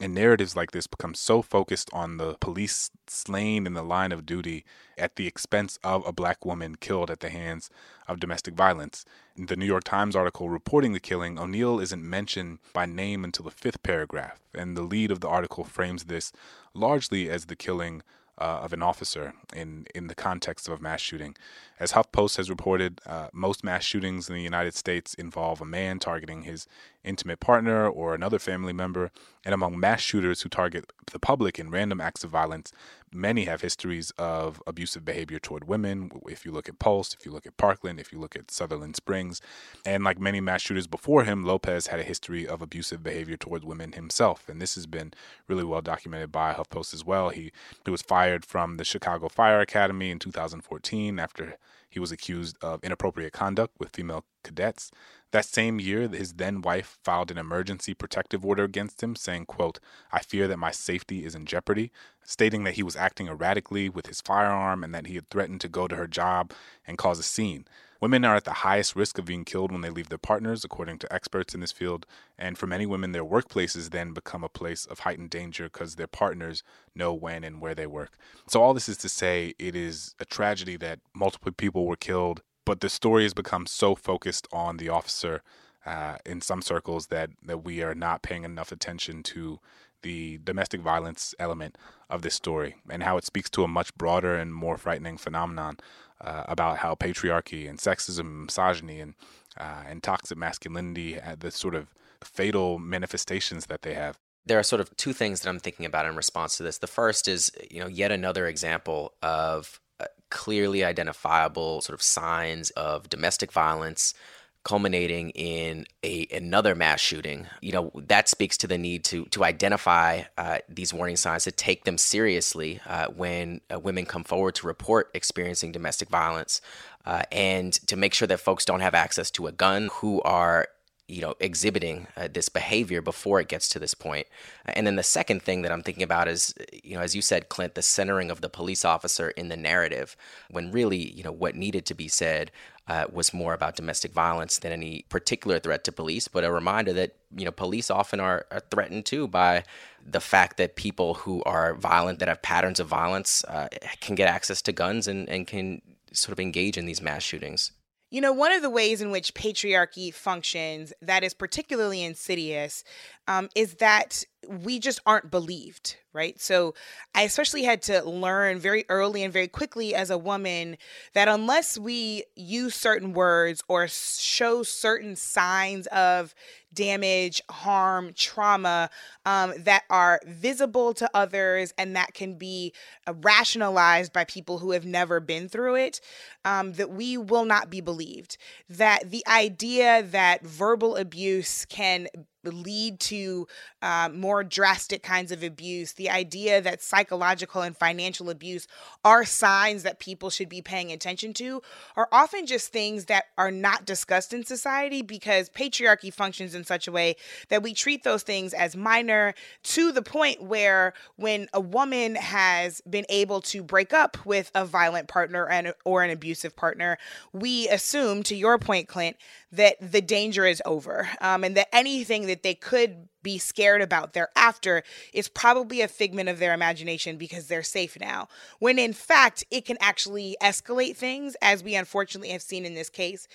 and 0.00 0.14
narratives 0.14 0.56
like 0.56 0.70
this 0.70 0.86
become 0.86 1.14
so 1.14 1.42
focused 1.42 1.90
on 1.92 2.16
the 2.16 2.34
police 2.40 2.90
slain 3.06 3.66
in 3.66 3.74
the 3.74 3.82
line 3.82 4.12
of 4.12 4.24
duty 4.24 4.64
at 4.96 5.16
the 5.16 5.26
expense 5.26 5.78
of 5.84 6.06
a 6.06 6.12
black 6.12 6.44
woman 6.44 6.74
killed 6.74 7.10
at 7.10 7.20
the 7.20 7.28
hands 7.28 7.68
of 8.08 8.18
domestic 8.18 8.54
violence. 8.54 9.04
In 9.36 9.46
the 9.46 9.56
New 9.56 9.66
York 9.66 9.84
Times 9.84 10.16
article 10.16 10.48
reporting 10.48 10.94
the 10.94 11.00
killing, 11.00 11.38
O'Neal 11.38 11.78
isn't 11.78 12.02
mentioned 12.02 12.60
by 12.72 12.86
name 12.86 13.24
until 13.24 13.44
the 13.44 13.50
fifth 13.50 13.82
paragraph, 13.82 14.40
and 14.54 14.74
the 14.74 14.82
lead 14.82 15.10
of 15.10 15.20
the 15.20 15.28
article 15.28 15.64
frames 15.64 16.04
this 16.04 16.32
largely 16.72 17.28
as 17.28 17.46
the 17.46 17.56
killing 17.56 18.02
uh, 18.40 18.60
of 18.62 18.72
an 18.72 18.82
officer 18.82 19.34
in, 19.54 19.86
in 19.94 20.06
the 20.06 20.14
context 20.14 20.68
of 20.68 20.78
a 20.78 20.82
mass 20.82 21.00
shooting. 21.00 21.36
As 21.78 21.92
HuffPost 21.92 22.36
has 22.36 22.50
reported, 22.50 23.00
uh, 23.06 23.28
most 23.32 23.62
mass 23.62 23.84
shootings 23.84 24.28
in 24.28 24.34
the 24.34 24.42
United 24.42 24.74
States 24.74 25.14
involve 25.14 25.60
a 25.60 25.64
man 25.66 25.98
targeting 25.98 26.42
his 26.42 26.66
intimate 27.04 27.40
partner 27.40 27.88
or 27.88 28.14
another 28.14 28.38
family 28.38 28.72
member. 28.72 29.10
And 29.44 29.54
among 29.54 29.78
mass 29.78 30.00
shooters 30.00 30.42
who 30.42 30.48
target 30.48 30.92
the 31.12 31.18
public 31.18 31.58
in 31.58 31.70
random 31.70 32.00
acts 32.00 32.24
of 32.24 32.30
violence, 32.30 32.72
many 33.12 33.44
have 33.44 33.60
histories 33.60 34.12
of 34.18 34.62
abusive 34.66 35.04
behavior 35.04 35.38
toward 35.38 35.66
women. 35.66 36.10
If 36.28 36.44
you 36.44 36.52
look 36.52 36.68
at 36.68 36.78
Pulse, 36.78 37.14
if 37.18 37.26
you 37.26 37.32
look 37.32 37.46
at 37.46 37.56
Parkland, 37.56 38.00
if 38.00 38.12
you 38.12 38.18
look 38.18 38.36
at 38.36 38.50
Sutherland 38.50 38.96
Springs, 38.96 39.40
and 39.84 40.04
like 40.04 40.18
many 40.18 40.40
mass 40.40 40.62
shooters 40.62 40.86
before 40.86 41.24
him, 41.24 41.44
Lopez 41.44 41.88
had 41.88 42.00
a 42.00 42.04
history 42.04 42.46
of 42.46 42.62
abusive 42.62 43.02
behavior 43.02 43.36
towards 43.36 43.64
women 43.64 43.92
himself. 43.92 44.48
And 44.48 44.60
this 44.60 44.74
has 44.74 44.86
been 44.86 45.12
really 45.48 45.64
well 45.64 45.82
documented 45.82 46.32
by 46.32 46.52
HuffPost 46.52 46.94
as 46.94 47.04
well. 47.04 47.30
He, 47.30 47.52
he 47.84 47.90
was 47.90 48.02
fired 48.02 48.44
from 48.44 48.76
the 48.76 48.84
Chicago 48.84 49.28
Fire 49.28 49.60
Academy 49.60 50.10
in 50.10 50.18
2014 50.18 51.18
after 51.18 51.56
he 51.88 51.98
was 51.98 52.12
accused 52.12 52.56
of 52.62 52.82
inappropriate 52.84 53.32
conduct 53.32 53.74
with 53.80 53.90
female 53.90 54.24
cadets. 54.44 54.92
That 55.32 55.44
same 55.44 55.78
year, 55.78 56.08
his 56.08 56.34
then 56.34 56.60
wife 56.60 56.98
filed 57.04 57.30
an 57.30 57.38
emergency 57.38 57.94
protective 57.94 58.44
order 58.44 58.64
against 58.64 59.00
him, 59.00 59.14
saying, 59.14 59.46
quote, 59.46 59.78
I 60.10 60.20
fear 60.20 60.48
that 60.48 60.58
my 60.58 60.72
safety 60.72 61.24
is 61.24 61.36
in 61.36 61.46
jeopardy, 61.46 61.92
stating 62.24 62.64
that 62.64 62.74
he 62.74 62.82
was 62.82 62.96
acting 62.96 63.28
erratically 63.28 63.88
with 63.88 64.06
his 64.06 64.20
firearm 64.20 64.82
and 64.82 64.92
that 64.92 65.06
he 65.06 65.14
had 65.14 65.30
threatened 65.30 65.60
to 65.60 65.68
go 65.68 65.86
to 65.86 65.94
her 65.94 66.08
job 66.08 66.52
and 66.84 66.98
cause 66.98 67.20
a 67.20 67.22
scene. 67.22 67.66
Women 68.00 68.24
are 68.24 68.34
at 68.34 68.44
the 68.44 68.64
highest 68.64 68.96
risk 68.96 69.18
of 69.18 69.26
being 69.26 69.44
killed 69.44 69.70
when 69.70 69.82
they 69.82 69.90
leave 69.90 70.08
their 70.08 70.18
partners, 70.18 70.64
according 70.64 70.98
to 71.00 71.12
experts 71.12 71.54
in 71.54 71.60
this 71.60 71.70
field. 71.70 72.06
And 72.38 72.56
for 72.56 72.66
many 72.66 72.86
women, 72.86 73.12
their 73.12 73.24
workplaces 73.24 73.90
then 73.90 74.14
become 74.14 74.42
a 74.42 74.48
place 74.48 74.86
of 74.86 75.00
heightened 75.00 75.30
danger 75.30 75.64
because 75.64 75.96
their 75.96 76.06
partners 76.06 76.62
know 76.94 77.12
when 77.12 77.44
and 77.44 77.60
where 77.60 77.74
they 77.74 77.86
work. 77.86 78.16
So, 78.48 78.62
all 78.62 78.72
this 78.72 78.88
is 78.88 78.96
to 78.98 79.08
say, 79.10 79.54
it 79.58 79.76
is 79.76 80.14
a 80.18 80.24
tragedy 80.24 80.76
that 80.78 81.00
multiple 81.14 81.52
people 81.52 81.86
were 81.86 81.96
killed, 81.96 82.40
but 82.64 82.80
the 82.80 82.88
story 82.88 83.22
has 83.24 83.34
become 83.34 83.66
so 83.66 83.94
focused 83.94 84.46
on 84.52 84.76
the 84.76 84.88
officer 84.88 85.42
uh, 85.86 86.16
in 86.26 86.40
some 86.40 86.62
circles 86.62 87.06
that, 87.06 87.30
that 87.42 87.64
we 87.64 87.82
are 87.82 87.94
not 87.94 88.22
paying 88.22 88.44
enough 88.44 88.70
attention 88.70 89.22
to 89.22 89.58
the 90.02 90.38
domestic 90.44 90.80
violence 90.80 91.34
element 91.38 91.76
of 92.08 92.22
this 92.22 92.34
story 92.34 92.76
and 92.88 93.02
how 93.02 93.16
it 93.16 93.24
speaks 93.24 93.50
to 93.50 93.64
a 93.64 93.68
much 93.68 93.94
broader 93.94 94.34
and 94.34 94.54
more 94.54 94.76
frightening 94.76 95.16
phenomenon 95.16 95.76
uh, 96.20 96.44
about 96.48 96.78
how 96.78 96.94
patriarchy 96.94 97.68
and 97.68 97.78
sexism, 97.78 98.46
misogyny, 98.46 99.00
and 99.00 99.14
uh, 99.58 99.82
and 99.86 100.02
toxic 100.02 100.38
masculinity 100.38 101.14
had 101.14 101.40
the 101.40 101.50
sort 101.50 101.74
of 101.74 101.88
fatal 102.22 102.78
manifestations 102.78 103.66
that 103.66 103.82
they 103.82 103.94
have. 103.94 104.18
There 104.46 104.58
are 104.58 104.62
sort 104.62 104.80
of 104.80 104.96
two 104.96 105.12
things 105.12 105.40
that 105.40 105.48
I'm 105.48 105.58
thinking 105.58 105.86
about 105.86 106.06
in 106.06 106.16
response 106.16 106.56
to 106.56 106.62
this. 106.62 106.78
The 106.78 106.86
first 106.86 107.28
is, 107.28 107.50
you 107.70 107.80
know, 107.80 107.88
yet 107.88 108.10
another 108.12 108.46
example 108.46 109.12
of 109.22 109.80
uh, 109.82 109.89
clearly 110.30 110.84
identifiable 110.84 111.80
sort 111.80 111.94
of 111.94 112.02
signs 112.02 112.70
of 112.70 113.08
domestic 113.08 113.52
violence 113.52 114.14
culminating 114.62 115.30
in 115.30 115.86
a 116.04 116.26
another 116.32 116.74
mass 116.74 117.00
shooting. 117.00 117.46
You 117.60 117.72
know 117.72 117.90
that 117.94 118.28
speaks 118.28 118.56
to 118.58 118.66
the 118.66 118.78
need 118.78 119.04
to 119.04 119.24
to 119.26 119.44
identify 119.44 120.22
uh, 120.36 120.58
these 120.68 120.92
warning 120.92 121.16
signs 121.16 121.44
to 121.44 121.52
take 121.52 121.84
them 121.84 121.96
seriously 121.96 122.80
uh, 122.86 123.06
when 123.08 123.60
uh, 123.72 123.78
women 123.78 124.04
come 124.04 124.24
forward 124.24 124.54
to 124.56 124.66
report 124.66 125.10
experiencing 125.14 125.72
domestic 125.72 126.08
violence 126.08 126.60
uh, 127.06 127.22
and 127.32 127.72
to 127.88 127.96
make 127.96 128.12
sure 128.12 128.28
that 128.28 128.40
folks 128.40 128.64
don't 128.64 128.80
have 128.80 128.94
access 128.94 129.30
to 129.32 129.46
a 129.46 129.52
gun 129.52 129.88
who 129.94 130.20
are 130.22 130.68
you 131.10 131.20
know 131.20 131.34
exhibiting 131.40 132.06
uh, 132.16 132.28
this 132.32 132.48
behavior 132.48 133.02
before 133.02 133.40
it 133.40 133.48
gets 133.48 133.68
to 133.68 133.78
this 133.78 133.94
point 133.94 134.26
and 134.66 134.86
then 134.86 134.96
the 134.96 135.02
second 135.02 135.42
thing 135.42 135.62
that 135.62 135.72
i'm 135.72 135.82
thinking 135.82 136.02
about 136.02 136.28
is 136.28 136.54
you 136.82 136.94
know 136.94 137.02
as 137.02 137.14
you 137.14 137.22
said 137.22 137.48
clint 137.48 137.74
the 137.74 137.82
centering 137.82 138.30
of 138.30 138.40
the 138.40 138.48
police 138.48 138.84
officer 138.84 139.30
in 139.30 139.48
the 139.48 139.56
narrative 139.56 140.16
when 140.50 140.70
really 140.70 141.10
you 141.12 141.22
know 141.22 141.32
what 141.32 141.54
needed 141.54 141.84
to 141.84 141.94
be 141.94 142.08
said 142.08 142.50
uh, 142.90 143.06
was 143.12 143.32
more 143.32 143.54
about 143.54 143.76
domestic 143.76 144.12
violence 144.12 144.58
than 144.58 144.72
any 144.72 145.04
particular 145.08 145.60
threat 145.60 145.84
to 145.84 145.92
police, 145.92 146.26
but 146.26 146.42
a 146.42 146.50
reminder 146.50 146.92
that 146.92 147.14
you 147.36 147.44
know 147.44 147.52
police 147.52 147.88
often 147.88 148.18
are, 148.18 148.46
are 148.50 148.58
threatened 148.68 149.06
too 149.06 149.28
by 149.28 149.62
the 150.04 150.18
fact 150.18 150.56
that 150.56 150.74
people 150.74 151.14
who 151.14 151.40
are 151.44 151.74
violent, 151.74 152.18
that 152.18 152.26
have 152.26 152.42
patterns 152.42 152.80
of 152.80 152.88
violence, 152.88 153.44
uh, 153.44 153.68
can 154.00 154.16
get 154.16 154.28
access 154.28 154.60
to 154.60 154.72
guns 154.72 155.06
and, 155.06 155.28
and 155.28 155.46
can 155.46 155.80
sort 156.12 156.32
of 156.32 156.40
engage 156.40 156.76
in 156.76 156.84
these 156.84 157.00
mass 157.00 157.22
shootings. 157.22 157.70
You 158.10 158.20
know, 158.20 158.32
one 158.32 158.50
of 158.50 158.60
the 158.60 158.70
ways 158.70 159.00
in 159.00 159.12
which 159.12 159.34
patriarchy 159.34 160.12
functions 160.12 160.92
that 161.00 161.22
is 161.22 161.32
particularly 161.32 162.02
insidious 162.02 162.82
um, 163.28 163.48
is 163.54 163.74
that 163.74 164.24
we 164.48 164.78
just 164.78 165.00
aren't 165.06 165.30
believed, 165.30 165.96
right? 166.12 166.40
So 166.40 166.74
I 167.14 167.22
especially 167.22 167.62
had 167.62 167.82
to 167.82 168.02
learn 168.02 168.58
very 168.58 168.84
early 168.88 169.22
and 169.22 169.32
very 169.32 169.48
quickly 169.48 169.94
as 169.94 170.10
a 170.10 170.18
woman 170.18 170.76
that 171.12 171.28
unless 171.28 171.78
we 171.78 172.24
use 172.34 172.74
certain 172.74 173.12
words 173.12 173.62
or 173.68 173.86
show 173.86 174.62
certain 174.62 175.14
signs 175.14 175.86
of 175.88 176.34
damage, 176.72 177.42
harm, 177.50 178.12
trauma 178.14 178.88
um, 179.26 179.52
that 179.58 179.84
are 179.90 180.20
visible 180.26 180.94
to 180.94 181.10
others 181.14 181.74
and 181.76 181.94
that 181.96 182.14
can 182.14 182.34
be 182.34 182.72
uh, 183.06 183.14
rationalized 183.22 184.12
by 184.12 184.24
people 184.24 184.58
who 184.58 184.70
have 184.72 184.86
never 184.86 185.20
been 185.20 185.48
through 185.48 185.76
it, 185.76 186.00
um, 186.44 186.72
that 186.74 186.90
we 186.90 187.16
will 187.16 187.44
not 187.44 187.70
be 187.70 187.80
believed. 187.80 188.36
That 188.68 189.10
the 189.10 189.26
idea 189.26 190.02
that 190.02 190.44
verbal 190.44 190.96
abuse 190.96 191.64
can 191.66 192.08
lead 192.44 193.00
to 193.00 193.46
uh, 193.82 194.08
more 194.12 194.42
drastic 194.44 195.02
kinds 195.02 195.32
of 195.32 195.42
abuse, 195.42 195.94
the 195.94 196.10
idea 196.10 196.60
that 196.60 196.82
psychological 196.82 197.62
and 197.62 197.76
financial 197.76 198.30
abuse 198.30 198.66
are 199.04 199.24
signs 199.24 199.82
that 199.82 199.98
people 199.98 200.30
should 200.30 200.48
be 200.48 200.62
paying 200.62 200.92
attention 200.92 201.32
to, 201.34 201.62
are 201.96 202.08
often 202.12 202.46
just 202.46 202.72
things 202.72 203.06
that 203.06 203.24
are 203.36 203.50
not 203.50 203.84
discussed 203.84 204.32
in 204.32 204.44
society 204.44 205.02
because 205.02 205.48
patriarchy 205.50 206.12
functions 206.12 206.54
in 206.54 206.64
such 206.64 206.88
a 206.88 206.92
way 206.92 207.16
that 207.48 207.62
we 207.62 207.74
treat 207.74 208.02
those 208.04 208.22
things 208.22 208.54
as 208.54 208.76
minor 208.76 209.34
to 209.62 209.92
the 209.92 210.02
point 210.02 210.42
where 210.42 210.92
when 211.16 211.48
a 211.52 211.60
woman 211.60 212.14
has 212.14 212.80
been 212.82 213.06
able 213.08 213.40
to 213.40 213.62
break 213.62 213.92
up 213.92 214.24
with 214.24 214.50
a 214.54 214.64
violent 214.64 215.08
partner 215.08 215.48
and 215.48 215.72
or 215.84 216.02
an 216.02 216.10
abusive 216.10 216.56
partner, 216.56 216.98
we 217.32 217.68
assume, 217.68 218.22
to 218.22 218.34
your 218.34 218.58
point, 218.58 218.88
Clint, 218.88 219.16
that 219.52 219.76
the 219.80 220.00
danger 220.00 220.46
is 220.46 220.62
over 220.64 221.08
um, 221.20 221.44
and 221.44 221.56
that 221.56 221.68
anything 221.74 222.26
that 222.26 222.42
they 222.42 222.54
could 222.54 223.08
be 223.22 223.38
scared 223.38 223.82
about 223.82 224.12
thereafter 224.12 224.82
is 225.12 225.28
probably 225.28 225.80
a 225.80 225.88
figment 225.88 226.28
of 226.28 226.38
their 226.38 226.54
imagination 226.54 227.16
because 227.16 227.48
they're 227.48 227.62
safe 227.62 227.98
now. 228.00 228.28
When 228.58 228.78
in 228.78 228.92
fact, 228.92 229.44
it 229.50 229.64
can 229.64 229.76
actually 229.80 230.36
escalate 230.42 230.96
things, 230.96 231.36
as 231.42 231.62
we 231.62 231.74
unfortunately 231.74 232.30
have 232.30 232.42
seen 232.42 232.64
in 232.64 232.74
this 232.74 232.88
case. 232.88 233.28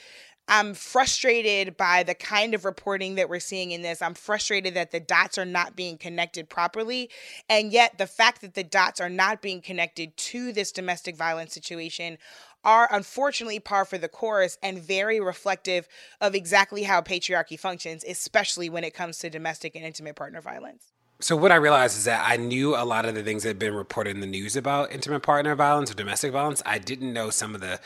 I'm 0.47 0.75
frustrated 0.75 1.75
by 1.75 2.03
the 2.03 2.13
kind 2.13 2.53
of 2.53 2.65
reporting 2.65 3.15
that 3.15 3.29
we're 3.29 3.39
seeing 3.39 3.71
in 3.71 3.81
this. 3.81 4.01
I'm 4.01 4.13
frustrated 4.13 4.75
that 4.75 4.91
the 4.91 4.99
dots 4.99 5.39
are 5.39 5.45
not 5.45 5.75
being 5.75 5.97
connected 5.97 6.49
properly. 6.49 7.09
And 7.49 7.71
yet, 7.71 7.97
the 7.97 8.05
fact 8.05 8.41
that 8.41 8.53
the 8.53 8.63
dots 8.63 9.01
are 9.01 9.09
not 9.09 9.41
being 9.41 9.59
connected 9.59 10.15
to 10.15 10.53
this 10.53 10.71
domestic 10.71 11.15
violence 11.15 11.53
situation 11.53 12.19
are 12.65 12.89
unfortunately 12.91 13.59
par 13.59 13.85
for 13.85 13.97
the 13.97 14.09
course 14.09 14.57
and 14.61 14.79
very 14.79 15.19
reflective 15.19 15.87
of 16.19 16.35
exactly 16.35 16.83
how 16.83 17.01
patriarchy 17.01 17.57
functions, 17.57 18.03
especially 18.07 18.69
when 18.69 18.83
it 18.83 18.93
comes 18.93 19.19
to 19.19 19.29
domestic 19.29 19.75
and 19.75 19.85
intimate 19.85 20.15
partner 20.15 20.41
violence. 20.41 20.91
So 21.19 21.37
what 21.37 21.51
I 21.51 21.55
realized 21.55 21.97
is 21.97 22.03
that 22.05 22.25
I 22.27 22.35
knew 22.35 22.75
a 22.75 22.83
lot 22.83 23.05
of 23.05 23.15
the 23.15 23.23
things 23.23 23.43
that 23.43 23.49
had 23.49 23.59
been 23.59 23.73
reported 23.73 24.15
in 24.15 24.19
the 24.19 24.27
news 24.27 24.57
about 24.57 24.91
intimate 24.91 25.21
partner 25.21 25.55
violence 25.55 25.89
or 25.89 25.93
domestic 25.93 26.33
violence. 26.33 26.61
I 26.65 26.77
didn't 26.77 27.13
know 27.13 27.29
some 27.29 27.55
of 27.55 27.61
the 27.61 27.79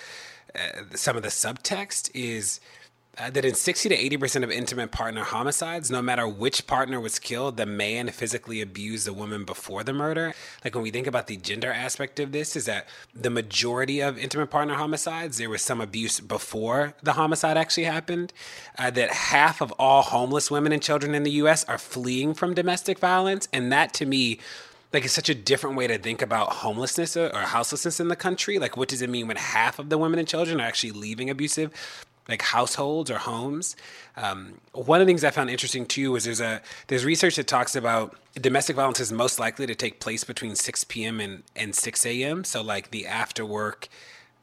uh, 0.56 0.96
some 0.96 1.16
of 1.16 1.22
the 1.22 1.30
subtext 1.30 2.10
is 2.16 2.60
uh, 3.20 3.30
that 3.30 3.44
in 3.44 3.54
60 3.54 3.90
to 3.90 4.18
80% 4.18 4.44
of 4.44 4.52
intimate 4.52 4.92
partner 4.92 5.24
homicides, 5.24 5.92
no 5.92 6.02
matter 6.02 6.28
which 6.28 6.66
partner 6.68 7.00
was 7.00 7.20
killed, 7.20 7.58
the 7.58 7.66
man 7.66 8.10
physically 8.10 8.62
abused 8.62 9.06
the 9.06 9.14
woman 9.14 9.44
before 9.44 9.84
the 9.84 9.94
murder. 9.94 10.34
Like 10.64 10.74
when 10.74 10.84
we 10.84 10.92
think 10.92 11.08
about 11.08 11.28
the 11.28 11.38
gender 11.38 11.72
aspect 11.72 12.20
of 12.20 12.32
this, 12.32 12.56
is 12.56 12.66
that 12.66 12.88
the 13.14 13.30
majority 13.30 14.00
of 14.00 14.18
intimate 14.18 14.48
partner 14.48 14.76
homicides, 14.76 15.38
there 15.38 15.50
was 15.50 15.62
some 15.62 15.82
abuse 15.82 16.20
before 16.20 16.94
the 17.04 17.14
homicide 17.14 17.58
actually 17.58 17.84
happened. 17.84 18.32
Uh, 18.78 18.90
that 18.92 19.12
half 19.12 19.62
of 19.62 19.74
all 19.74 20.02
homeless 20.02 20.50
women 20.50 20.72
and 20.72 20.82
children 20.82 21.14
in 21.14 21.24
the 21.24 21.32
US 21.32 21.64
are 21.66 21.78
fleeing 21.78 22.34
from 22.34 22.54
domestic 22.54 23.00
violence. 23.00 23.48
And 23.52 23.72
that 23.72 23.94
to 23.96 24.06
me, 24.06 24.40
like 24.94 25.06
it's 25.06 25.14
such 25.14 25.30
a 25.30 25.36
different 25.36 25.76
way 25.76 25.88
to 25.88 25.98
think 25.98 26.22
about 26.22 26.50
homelessness 26.50 27.16
or, 27.16 27.28
or, 27.28 27.42
houselessness 27.42 28.00
in 28.00 28.08
the 28.08 28.16
country. 28.16 28.58
Like, 28.58 28.76
what 28.76 28.90
does 28.90 29.02
it 29.02 29.10
mean 29.10 29.28
when 29.28 29.38
half 29.38 29.78
of 29.78 29.90
the 29.90 29.98
women 29.98 30.18
and 30.18 30.28
children 30.28 30.60
are 30.60 30.66
actually 30.66 30.92
leaving 30.92 31.30
abusive 31.30 31.72
like 32.30 32.42
households 32.42 33.10
or 33.12 33.18
homes. 33.18 33.76
Um, 34.16 34.62
one 34.74 35.02
of 35.02 35.08
the 35.08 35.10
things 35.10 35.24
I 35.24 35.32
found 35.32 35.50
interesting 35.50 35.86
too 35.86 36.12
was 36.12 36.26
there's 36.26 36.42
a 36.42 36.62
there's 36.88 37.04
research 37.04 37.36
that 37.36 37.48
talks 37.48 37.76
about 37.76 38.16
domestic 38.36 38.76
violence 38.76 39.00
is 39.00 39.12
most 39.12 39.40
likely 39.40 39.66
to 39.66 39.76
take 39.76 40.00
place 40.00 40.24
between 40.24 40.56
6 40.56 40.84
p.m. 40.86 41.20
and, 41.20 41.44
and 41.56 41.76
6 41.76 42.06
a.m. 42.06 42.44
So 42.44 42.62
like 42.62 42.92
the 42.92 43.08
after 43.08 43.46
work 43.46 43.90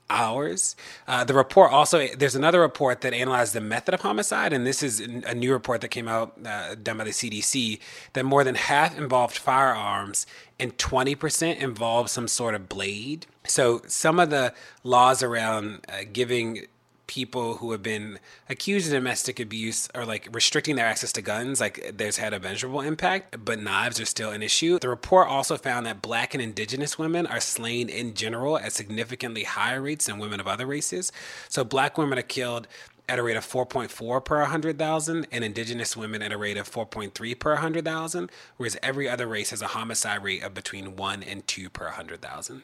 hours. 0.09 0.77
Uh, 1.09 1.25
the 1.25 1.35
report 1.35 1.73
also 1.73 2.07
there's 2.17 2.37
another 2.37 2.61
report 2.61 3.01
that 3.01 3.13
analyzed 3.13 3.55
the 3.55 3.61
method 3.61 3.95
of 3.95 4.01
homicide, 4.01 4.53
and 4.53 4.67
this 4.67 4.83
is 4.83 5.01
a 5.01 5.35
new 5.35 5.53
report 5.53 5.81
that 5.81 5.89
came 5.89 6.09
out 6.09 6.39
uh, 6.45 6.75
done 6.77 6.99
by 6.99 7.05
the 7.05 7.11
CDC 7.11 7.81
that 8.13 8.25
more 8.25 8.45
than 8.45 8.55
half 8.55 8.97
involved 8.97 9.37
firearms 9.37 10.27
and 10.59 10.77
20% 10.79 11.59
involved 11.59 12.11
some 12.11 12.29
sort 12.29 12.55
of 12.55 12.69
blade. 12.69 13.27
So 13.47 13.83
some 13.87 14.19
of 14.19 14.31
the 14.31 14.55
laws 14.85 15.23
around 15.23 15.85
uh, 15.89 16.03
giving 16.13 16.67
people 17.07 17.57
who 17.57 17.73
have 17.73 17.83
been 17.83 18.19
accused 18.49 18.87
of 18.87 18.93
domestic 18.93 19.39
abuse 19.39 19.89
are 19.95 20.05
like 20.05 20.29
restricting 20.33 20.77
their 20.77 20.87
access 20.87 21.13
to 21.13 21.23
guns, 21.23 21.61
like 21.61 21.93
there's 21.95 22.17
had 22.17 22.33
a 22.33 22.41
measurable 22.41 22.81
impact, 22.81 23.45
but 23.45 23.61
knives 23.61 24.01
are 24.01 24.05
still 24.05 24.31
an 24.31 24.43
issue. 24.43 24.79
The 24.79 24.89
report 24.89 25.29
also 25.29 25.57
found 25.57 25.87
that 25.87 26.03
black 26.03 26.35
and 26.35 26.43
indigenous 26.43 26.99
women 26.99 27.27
are 27.27 27.41
slain 27.41 27.89
in 27.89 28.15
general 28.15 28.59
at 28.59 28.73
significantly 28.73 29.45
higher 29.45 29.81
rates 29.81 30.07
than 30.07 30.19
women 30.19 30.41
of 30.41 30.49
other 30.49 30.67
races. 30.67 31.13
So 31.49 31.65
black 31.65 31.99
women 31.99 32.19
are 32.19 32.23
killed 32.23 32.67
at 33.09 33.19
a 33.19 33.23
rate 33.23 33.37
of 33.37 33.47
4.4 33.47 34.25
per 34.25 34.41
100,000 34.41 35.27
and 35.31 35.45
indigenous 35.45 35.97
women 35.97 36.23
at 36.23 36.33
a 36.33 36.37
rate 36.37 36.57
of 36.57 36.71
4.3 36.71 37.39
per 37.39 37.53
100,000, 37.53 38.31
whereas 38.57 38.77
every 38.83 39.09
other 39.09 39.27
race 39.27 39.51
has 39.51 39.63
a 39.63 39.69
homicide 39.69 40.25
rate 40.25 40.43
of 40.43 40.55
between 40.55 40.97
1 40.97 41.23
and 41.23 41.47
2 41.47 41.71
per 41.71 41.85
100,000. 41.85 42.63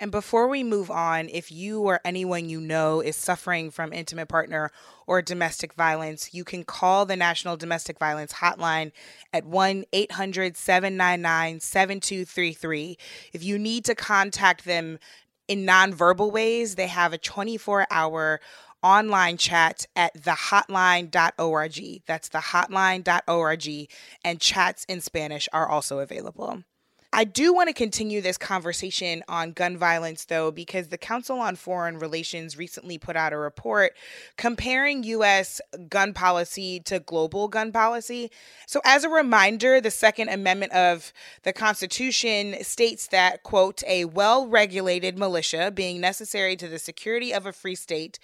And 0.00 0.10
before 0.10 0.48
we 0.48 0.64
move 0.64 0.90
on, 0.90 1.28
if 1.28 1.52
you 1.52 1.80
or 1.82 2.00
anyone 2.04 2.48
you 2.48 2.60
know 2.60 3.00
is 3.00 3.14
suffering 3.14 3.70
from 3.70 3.92
intimate 3.92 4.26
partner 4.26 4.72
or 5.06 5.22
domestic 5.22 5.74
violence, 5.74 6.34
you 6.34 6.42
can 6.42 6.64
call 6.64 7.06
the 7.06 7.14
National 7.14 7.56
Domestic 7.56 8.00
Violence 8.00 8.32
Hotline 8.34 8.90
at 9.32 9.44
1 9.44 9.84
800 9.92 10.56
799 10.56 11.60
7233. 11.60 12.98
If 13.32 13.44
you 13.44 13.56
need 13.56 13.84
to 13.84 13.94
contact 13.94 14.64
them 14.64 14.98
in 15.46 15.64
nonverbal 15.64 16.32
ways, 16.32 16.74
they 16.74 16.88
have 16.88 17.12
a 17.12 17.18
24 17.18 17.86
hour 17.88 18.40
online 18.82 19.36
chat 19.36 19.86
at 19.94 20.20
thehotline.org. 20.20 22.02
That's 22.06 22.28
thehotline.org. 22.28 23.88
And 24.24 24.40
chats 24.40 24.84
in 24.86 25.00
Spanish 25.00 25.48
are 25.52 25.68
also 25.68 26.00
available. 26.00 26.64
I 27.16 27.22
do 27.22 27.54
want 27.54 27.68
to 27.68 27.72
continue 27.72 28.20
this 28.20 28.36
conversation 28.36 29.22
on 29.28 29.52
gun 29.52 29.76
violence, 29.76 30.24
though, 30.24 30.50
because 30.50 30.88
the 30.88 30.98
Council 30.98 31.38
on 31.38 31.54
Foreign 31.54 31.96
Relations 31.96 32.56
recently 32.56 32.98
put 32.98 33.14
out 33.14 33.32
a 33.32 33.38
report 33.38 33.92
comparing 34.36 35.04
U.S. 35.04 35.60
gun 35.88 36.12
policy 36.12 36.80
to 36.80 36.98
global 36.98 37.46
gun 37.46 37.70
policy. 37.70 38.32
So, 38.66 38.80
as 38.84 39.04
a 39.04 39.08
reminder, 39.08 39.80
the 39.80 39.92
Second 39.92 40.28
Amendment 40.28 40.72
of 40.72 41.12
the 41.44 41.52
Constitution 41.52 42.56
states 42.64 43.06
that, 43.06 43.44
quote, 43.44 43.84
a 43.86 44.06
well 44.06 44.48
regulated 44.48 45.16
militia 45.16 45.70
being 45.70 46.00
necessary 46.00 46.56
to 46.56 46.66
the 46.66 46.80
security 46.80 47.32
of 47.32 47.46
a 47.46 47.52
free 47.52 47.76
state, 47.76 48.18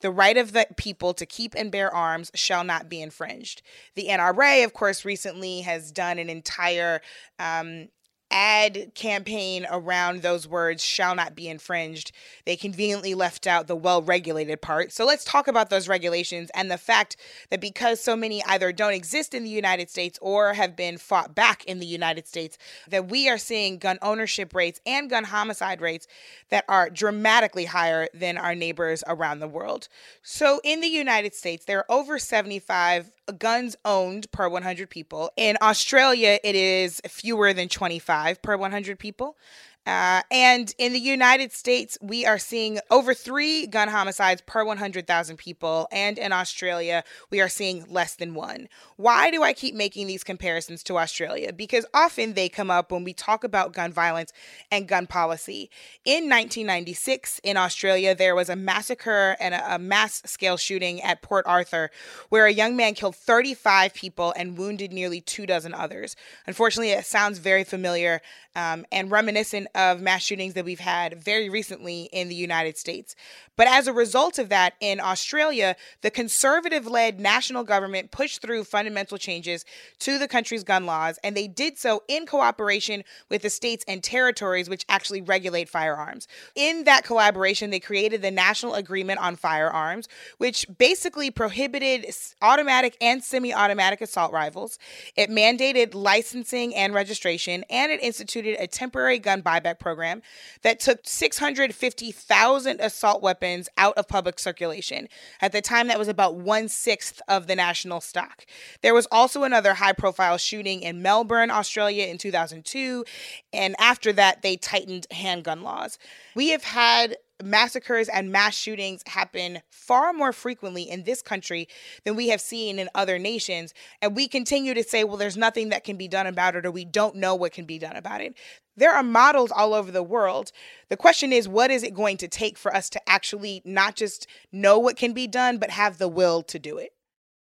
the 0.00 0.10
right 0.10 0.36
of 0.36 0.52
the 0.52 0.66
people 0.76 1.14
to 1.14 1.24
keep 1.24 1.54
and 1.56 1.72
bear 1.72 1.90
arms 1.90 2.30
shall 2.34 2.62
not 2.62 2.90
be 2.90 3.00
infringed. 3.00 3.62
The 3.94 4.08
NRA, 4.08 4.66
of 4.66 4.74
course, 4.74 5.06
recently 5.06 5.62
has 5.62 5.90
done 5.90 6.18
an 6.18 6.28
entire 6.28 7.00
um, 7.38 7.88
ad 8.34 8.90
campaign 8.96 9.64
around 9.70 10.20
those 10.20 10.46
words 10.46 10.82
shall 10.82 11.14
not 11.14 11.36
be 11.36 11.48
infringed. 11.48 12.10
They 12.44 12.56
conveniently 12.56 13.14
left 13.14 13.46
out 13.46 13.68
the 13.68 13.76
well 13.76 14.02
regulated 14.02 14.60
part. 14.60 14.92
So 14.92 15.06
let's 15.06 15.24
talk 15.24 15.46
about 15.46 15.70
those 15.70 15.88
regulations 15.88 16.50
and 16.52 16.70
the 16.70 16.76
fact 16.76 17.16
that 17.50 17.60
because 17.60 18.00
so 18.00 18.16
many 18.16 18.44
either 18.44 18.72
don't 18.72 18.92
exist 18.92 19.34
in 19.34 19.44
the 19.44 19.50
United 19.50 19.88
States 19.88 20.18
or 20.20 20.54
have 20.54 20.74
been 20.74 20.98
fought 20.98 21.34
back 21.34 21.64
in 21.64 21.78
the 21.78 21.86
United 21.86 22.26
States, 22.26 22.58
that 22.88 23.08
we 23.08 23.28
are 23.28 23.38
seeing 23.38 23.78
gun 23.78 23.98
ownership 24.02 24.52
rates 24.52 24.80
and 24.84 25.08
gun 25.08 25.24
homicide 25.24 25.80
rates 25.80 26.08
that 26.50 26.64
are 26.68 26.90
dramatically 26.90 27.66
higher 27.66 28.08
than 28.12 28.36
our 28.36 28.56
neighbors 28.56 29.04
around 29.06 29.38
the 29.38 29.48
world. 29.48 29.88
So 30.22 30.60
in 30.64 30.80
the 30.80 30.88
United 30.88 31.34
States, 31.34 31.66
there 31.66 31.78
are 31.78 31.92
over 31.92 32.18
75 32.18 33.12
guns 33.32 33.76
owned 33.84 34.30
per 34.30 34.48
100 34.48 34.90
people. 34.90 35.30
In 35.36 35.56
Australia, 35.62 36.38
it 36.42 36.54
is 36.54 37.00
fewer 37.08 37.52
than 37.52 37.68
25 37.68 38.42
per 38.42 38.56
100 38.56 38.98
people. 38.98 39.36
Uh, 39.86 40.22
and 40.30 40.74
in 40.78 40.94
the 40.94 40.98
United 40.98 41.52
States, 41.52 41.98
we 42.00 42.24
are 42.24 42.38
seeing 42.38 42.78
over 42.90 43.12
three 43.12 43.66
gun 43.66 43.88
homicides 43.88 44.42
per 44.46 44.64
100,000 44.64 45.36
people. 45.36 45.86
And 45.92 46.18
in 46.18 46.32
Australia, 46.32 47.04
we 47.30 47.40
are 47.42 47.50
seeing 47.50 47.84
less 47.90 48.14
than 48.14 48.34
one. 48.34 48.68
Why 48.96 49.30
do 49.30 49.42
I 49.42 49.52
keep 49.52 49.74
making 49.74 50.06
these 50.06 50.24
comparisons 50.24 50.82
to 50.84 50.98
Australia? 50.98 51.52
Because 51.52 51.84
often 51.92 52.32
they 52.32 52.48
come 52.48 52.70
up 52.70 52.90
when 52.90 53.04
we 53.04 53.12
talk 53.12 53.44
about 53.44 53.74
gun 53.74 53.92
violence 53.92 54.32
and 54.70 54.88
gun 54.88 55.06
policy. 55.06 55.70
In 56.04 56.30
1996, 56.30 57.40
in 57.44 57.58
Australia, 57.58 58.14
there 58.14 58.34
was 58.34 58.48
a 58.48 58.56
massacre 58.56 59.36
and 59.38 59.54
a, 59.54 59.74
a 59.74 59.78
mass 59.78 60.22
scale 60.24 60.56
shooting 60.56 61.02
at 61.02 61.20
Port 61.20 61.44
Arthur 61.46 61.90
where 62.30 62.46
a 62.46 62.52
young 62.52 62.74
man 62.74 62.94
killed 62.94 63.16
35 63.16 63.92
people 63.92 64.32
and 64.34 64.56
wounded 64.56 64.92
nearly 64.92 65.20
two 65.20 65.44
dozen 65.44 65.74
others. 65.74 66.16
Unfortunately, 66.46 66.90
it 66.90 67.04
sounds 67.04 67.38
very 67.38 67.64
familiar 67.64 68.22
um, 68.56 68.86
and 68.92 69.10
reminiscent 69.10 69.68
of 69.74 70.00
mass 70.00 70.22
shootings 70.22 70.54
that 70.54 70.64
we've 70.64 70.80
had 70.80 71.22
very 71.22 71.48
recently 71.48 72.08
in 72.12 72.28
the 72.28 72.34
United 72.34 72.76
States. 72.76 73.14
But 73.56 73.68
as 73.68 73.86
a 73.86 73.92
result 73.92 74.38
of 74.38 74.48
that, 74.48 74.74
in 74.80 75.00
Australia, 75.00 75.76
the 76.02 76.10
conservative 76.10 76.86
led 76.86 77.20
national 77.20 77.62
government 77.62 78.10
pushed 78.10 78.42
through 78.42 78.64
fundamental 78.64 79.16
changes 79.16 79.64
to 80.00 80.18
the 80.18 80.26
country's 80.26 80.64
gun 80.64 80.86
laws, 80.86 81.18
and 81.22 81.36
they 81.36 81.46
did 81.46 81.78
so 81.78 82.02
in 82.08 82.26
cooperation 82.26 83.04
with 83.28 83.42
the 83.42 83.50
states 83.50 83.84
and 83.86 84.02
territories 84.02 84.68
which 84.68 84.84
actually 84.88 85.22
regulate 85.22 85.68
firearms. 85.68 86.26
In 86.54 86.84
that 86.84 87.04
collaboration, 87.04 87.70
they 87.70 87.80
created 87.80 88.22
the 88.22 88.30
National 88.30 88.74
Agreement 88.74 89.20
on 89.20 89.36
Firearms, 89.36 90.08
which 90.38 90.66
basically 90.78 91.30
prohibited 91.30 92.06
automatic 92.42 92.96
and 93.00 93.22
semi 93.22 93.54
automatic 93.54 94.00
assault 94.00 94.32
rifles. 94.32 94.78
It 95.16 95.30
mandated 95.30 95.94
licensing 95.94 96.74
and 96.74 96.92
registration, 96.92 97.64
and 97.70 97.92
it 97.92 98.02
instituted 98.02 98.56
a 98.58 98.66
temporary 98.66 99.18
gun 99.18 99.42
buyback 99.64 99.78
program 99.78 100.22
that 100.62 100.80
took 100.80 101.00
650,000 101.04 102.80
assault 102.80 103.22
weapons 103.22 103.68
out 103.76 103.96
of 103.96 104.08
public 104.08 104.38
circulation. 104.38 105.08
At 105.40 105.52
the 105.52 105.60
time, 105.60 105.88
that 105.88 105.98
was 105.98 106.08
about 106.08 106.36
one 106.36 106.68
sixth 106.68 107.20
of 107.28 107.46
the 107.46 107.56
national 107.56 108.00
stock. 108.00 108.46
There 108.82 108.94
was 108.94 109.06
also 109.10 109.42
another 109.42 109.74
high 109.74 109.92
profile 109.92 110.38
shooting 110.38 110.82
in 110.82 111.02
Melbourne, 111.02 111.50
Australia 111.50 112.06
in 112.06 112.18
2002. 112.18 113.04
And 113.52 113.74
after 113.78 114.12
that, 114.12 114.42
they 114.42 114.56
tightened 114.56 115.06
handgun 115.10 115.62
laws. 115.62 115.98
We 116.34 116.50
have 116.50 116.64
had 116.64 117.16
massacres 117.44 118.08
and 118.08 118.32
mass 118.32 118.54
shootings 118.54 119.02
happen 119.06 119.60
far 119.70 120.12
more 120.12 120.32
frequently 120.32 120.82
in 120.82 121.04
this 121.04 121.22
country 121.22 121.68
than 122.04 122.16
we 122.16 122.28
have 122.28 122.40
seen 122.40 122.78
in 122.78 122.88
other 122.94 123.18
nations. 123.18 123.74
And 124.02 124.16
we 124.16 124.26
continue 124.26 124.74
to 124.74 124.82
say, 124.82 125.04
well, 125.04 125.16
there's 125.16 125.36
nothing 125.36 125.68
that 125.68 125.84
can 125.84 125.96
be 125.96 126.08
done 126.08 126.26
about 126.26 126.56
it, 126.56 126.66
or 126.66 126.70
we 126.70 126.84
don't 126.84 127.16
know 127.16 127.34
what 127.34 127.52
can 127.52 127.64
be 127.64 127.78
done 127.78 127.96
about 127.96 128.20
it. 128.20 128.36
There 128.76 128.92
are 128.92 129.02
models 129.02 129.52
all 129.52 129.74
over 129.74 129.92
the 129.92 130.02
world. 130.02 130.50
The 130.88 130.96
question 130.96 131.32
is, 131.32 131.48
what 131.48 131.70
is 131.70 131.82
it 131.82 131.94
going 131.94 132.16
to 132.18 132.28
take 132.28 132.58
for 132.58 132.74
us 132.74 132.90
to 132.90 133.08
actually 133.08 133.62
not 133.64 133.94
just 133.94 134.26
know 134.50 134.78
what 134.78 134.96
can 134.96 135.12
be 135.12 135.26
done, 135.26 135.58
but 135.58 135.70
have 135.70 135.98
the 135.98 136.08
will 136.08 136.42
to 136.44 136.58
do 136.58 136.78
it? 136.78 136.92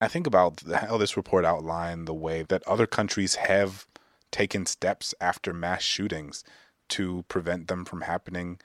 I 0.00 0.08
think 0.08 0.26
about 0.26 0.62
how 0.72 0.96
this 0.96 1.16
report 1.16 1.44
outlined 1.44 2.06
the 2.06 2.14
way 2.14 2.44
that 2.44 2.66
other 2.66 2.86
countries 2.86 3.34
have 3.34 3.86
taken 4.30 4.64
steps 4.64 5.14
after 5.20 5.52
mass 5.52 5.82
shootings 5.82 6.44
to 6.90 7.24
prevent 7.28 7.68
them 7.68 7.84
from 7.84 8.02
happening 8.02 8.60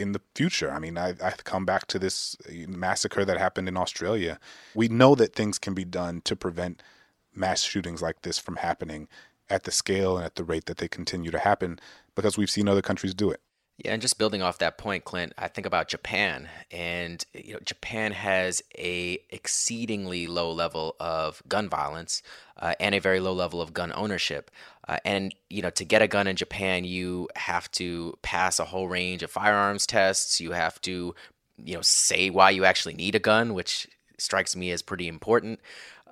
in 0.00 0.12
the 0.12 0.20
future. 0.34 0.70
I 0.70 0.78
mean, 0.78 0.98
I, 0.98 1.10
I 1.22 1.30
come 1.44 1.64
back 1.64 1.86
to 1.88 1.98
this 1.98 2.36
uh, 2.48 2.66
massacre 2.68 3.24
that 3.24 3.38
happened 3.38 3.68
in 3.68 3.76
Australia. 3.76 4.38
We 4.74 4.88
know 4.88 5.14
that 5.14 5.34
things 5.34 5.58
can 5.58 5.74
be 5.74 5.84
done 5.84 6.22
to 6.22 6.34
prevent 6.34 6.82
mass 7.34 7.62
shootings 7.62 8.02
like 8.02 8.22
this 8.22 8.38
from 8.38 8.56
happening 8.56 9.08
at 9.48 9.64
the 9.64 9.70
scale 9.70 10.16
and 10.16 10.24
at 10.24 10.36
the 10.36 10.44
rate 10.44 10.66
that 10.66 10.78
they 10.78 10.88
continue 10.88 11.30
to 11.30 11.38
happen 11.38 11.78
because 12.14 12.38
we've 12.38 12.50
seen 12.50 12.68
other 12.68 12.82
countries 12.82 13.14
do 13.14 13.30
it. 13.30 13.40
Yeah, 13.82 13.94
and 13.94 14.02
just 14.02 14.18
building 14.18 14.42
off 14.42 14.58
that 14.58 14.76
point, 14.76 15.04
Clint, 15.04 15.32
I 15.38 15.48
think 15.48 15.66
about 15.66 15.88
Japan, 15.88 16.50
and 16.70 17.24
you 17.32 17.54
know, 17.54 17.60
Japan 17.64 18.12
has 18.12 18.62
a 18.76 19.18
exceedingly 19.30 20.26
low 20.26 20.52
level 20.52 20.96
of 21.00 21.42
gun 21.48 21.66
violence 21.66 22.22
uh, 22.58 22.74
and 22.78 22.94
a 22.94 22.98
very 22.98 23.20
low 23.20 23.32
level 23.32 23.62
of 23.62 23.72
gun 23.72 23.90
ownership. 23.94 24.50
Uh, 24.86 24.98
and 25.02 25.34
you 25.48 25.62
know, 25.62 25.70
to 25.70 25.84
get 25.86 26.02
a 26.02 26.08
gun 26.08 26.26
in 26.26 26.36
Japan, 26.36 26.84
you 26.84 27.28
have 27.36 27.70
to 27.72 28.18
pass 28.20 28.58
a 28.58 28.66
whole 28.66 28.86
range 28.86 29.22
of 29.22 29.30
firearms 29.30 29.86
tests. 29.86 30.42
You 30.42 30.52
have 30.52 30.78
to, 30.82 31.14
you 31.56 31.74
know, 31.74 31.82
say 31.82 32.28
why 32.28 32.50
you 32.50 32.66
actually 32.66 32.94
need 32.94 33.14
a 33.14 33.18
gun, 33.18 33.54
which 33.54 33.88
strikes 34.18 34.54
me 34.54 34.70
as 34.72 34.82
pretty 34.82 35.08
important 35.08 35.58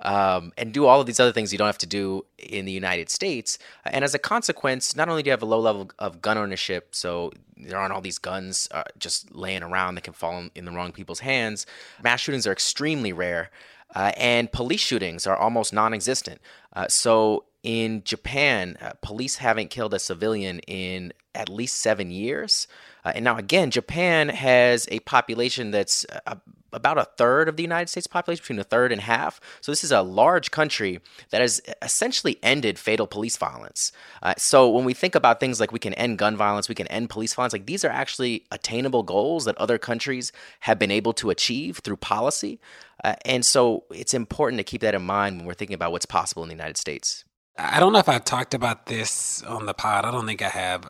um, 0.03 0.53
and 0.57 0.73
do 0.73 0.87
all 0.87 1.01
of 1.01 1.07
these 1.07 1.21
other 1.21 1.33
things 1.33 1.53
you 1.53 1.59
don't 1.59 1.67
have 1.67 1.79
to 1.79 1.87
do 1.87 2.25
in 2.39 2.65
the 2.65 2.73
United 2.73 3.11
States. 3.11 3.59
And 3.85 4.05
as 4.05 4.15
a 4.15 4.19
consequence, 4.19 4.95
not 4.95 5.09
only 5.09 5.23
do 5.23 5.29
you 5.29 5.33
have 5.33 5.43
a 5.43 5.47
low 5.47 5.61
level 5.61 5.91
of 5.99 6.23
gun 6.23 6.39
ownership, 6.39 6.95
so 6.95 7.33
there 7.57 7.79
aren't 7.79 7.93
all 7.93 8.01
these 8.01 8.19
guns 8.19 8.69
uh, 8.71 8.85
just 8.99 9.35
laying 9.35 9.63
around 9.63 9.97
that 9.97 10.05
can 10.05 10.13
fall 10.13 10.49
in, 10.55 10.65
the 10.65 10.71
wrong 10.71 10.93
people's 10.93 11.21
hands, 11.21 11.67
mass 12.03 12.21
shootings 12.21 12.47
are 12.47 12.53
extremely 12.53 13.13
rare. 13.13 13.51
Uh, 13.95 14.13
and 14.19 14.53
police 14.53 14.83
shootings 14.83 15.27
are 15.27 15.37
almost 15.37 15.73
non 15.73 15.95
existent. 15.95 16.41
Uh, 16.75 16.87
so 16.89 17.45
in 17.63 18.03
Japan, 18.05 18.77
uh, 18.81 18.93
police 19.01 19.37
haven't 19.37 19.71
killed 19.71 19.95
a 19.95 19.99
civilian 19.99 20.61
in 20.61 21.13
at 21.35 21.49
least 21.49 21.77
seven 21.77 22.11
years. 22.11 22.69
Uh, 23.05 23.13
and 23.15 23.25
now, 23.25 23.37
again, 23.37 23.71
Japan 23.71 24.29
has 24.29 24.87
a 24.91 25.01
population 25.01 25.71
that's 25.71 26.05
uh, 26.27 26.37
about 26.73 26.99
a 26.99 27.05
third 27.05 27.49
of 27.49 27.57
the 27.57 27.63
United 27.63 27.89
States 27.89 28.07
population, 28.07 28.43
between 28.43 28.59
a 28.59 28.65
third 28.65 28.93
and 28.93 29.01
half. 29.01 29.41
So 29.61 29.73
this 29.73 29.85
is 29.85 29.93
a 29.93 30.03
large 30.03 30.51
country 30.51 31.01
that 31.31 31.41
has 31.41 31.61
essentially 31.83 32.39
ended 32.43 32.79
fatal 32.79 33.07
police 33.07 33.37
violence. 33.37 33.93
Uh, 34.23 34.35
so 34.37 34.69
when 34.69 34.85
we 34.85 34.95
think 34.95 35.15
about 35.15 35.41
things 35.41 35.61
like 35.61 35.73
we 35.73 35.79
can 35.79 35.95
end 35.95 36.19
gun 36.19 36.37
violence, 36.37 36.69
we 36.69 36.75
can 36.75 36.87
end 36.89 37.11
police 37.11 37.35
violence, 37.35 37.53
like 37.53 37.67
these 37.67 37.85
are 37.85 37.91
actually 37.91 38.45
attainable 38.51 39.03
goals 39.03 39.45
that 39.45 39.57
other 39.59 39.79
countries 39.79 40.33
have 40.61 40.79
been 40.79 40.91
able 40.91 41.13
to 41.15 41.31
achieve 41.31 41.79
through 41.79 41.97
policy. 41.97 42.61
Uh, 43.05 43.15
and 43.25 43.47
so 43.47 43.85
it's 43.91 44.15
important 44.15 44.59
to 44.59 44.65
keep 44.65 44.81
that 44.81 44.95
in 44.95 45.03
mind 45.03 45.39
when 45.39 45.47
we're 45.47 45.55
thinking 45.55 45.75
about 45.75 45.93
what's 45.93 46.07
possible 46.07 46.43
in 46.43 46.49
the 46.49 46.55
United 46.55 46.77
States. 46.77 47.25
I 47.57 47.81
don't 47.81 47.93
know 47.93 47.99
if 47.99 48.09
I 48.09 48.19
talked 48.19 48.55
about 48.55 48.87
this 48.87 49.43
on 49.43 49.67
the 49.67 49.75
pod. 49.75 50.05
I 50.05 50.11
don't 50.11 50.27
think 50.27 50.43
I 50.43 50.49
have. 50.49 50.89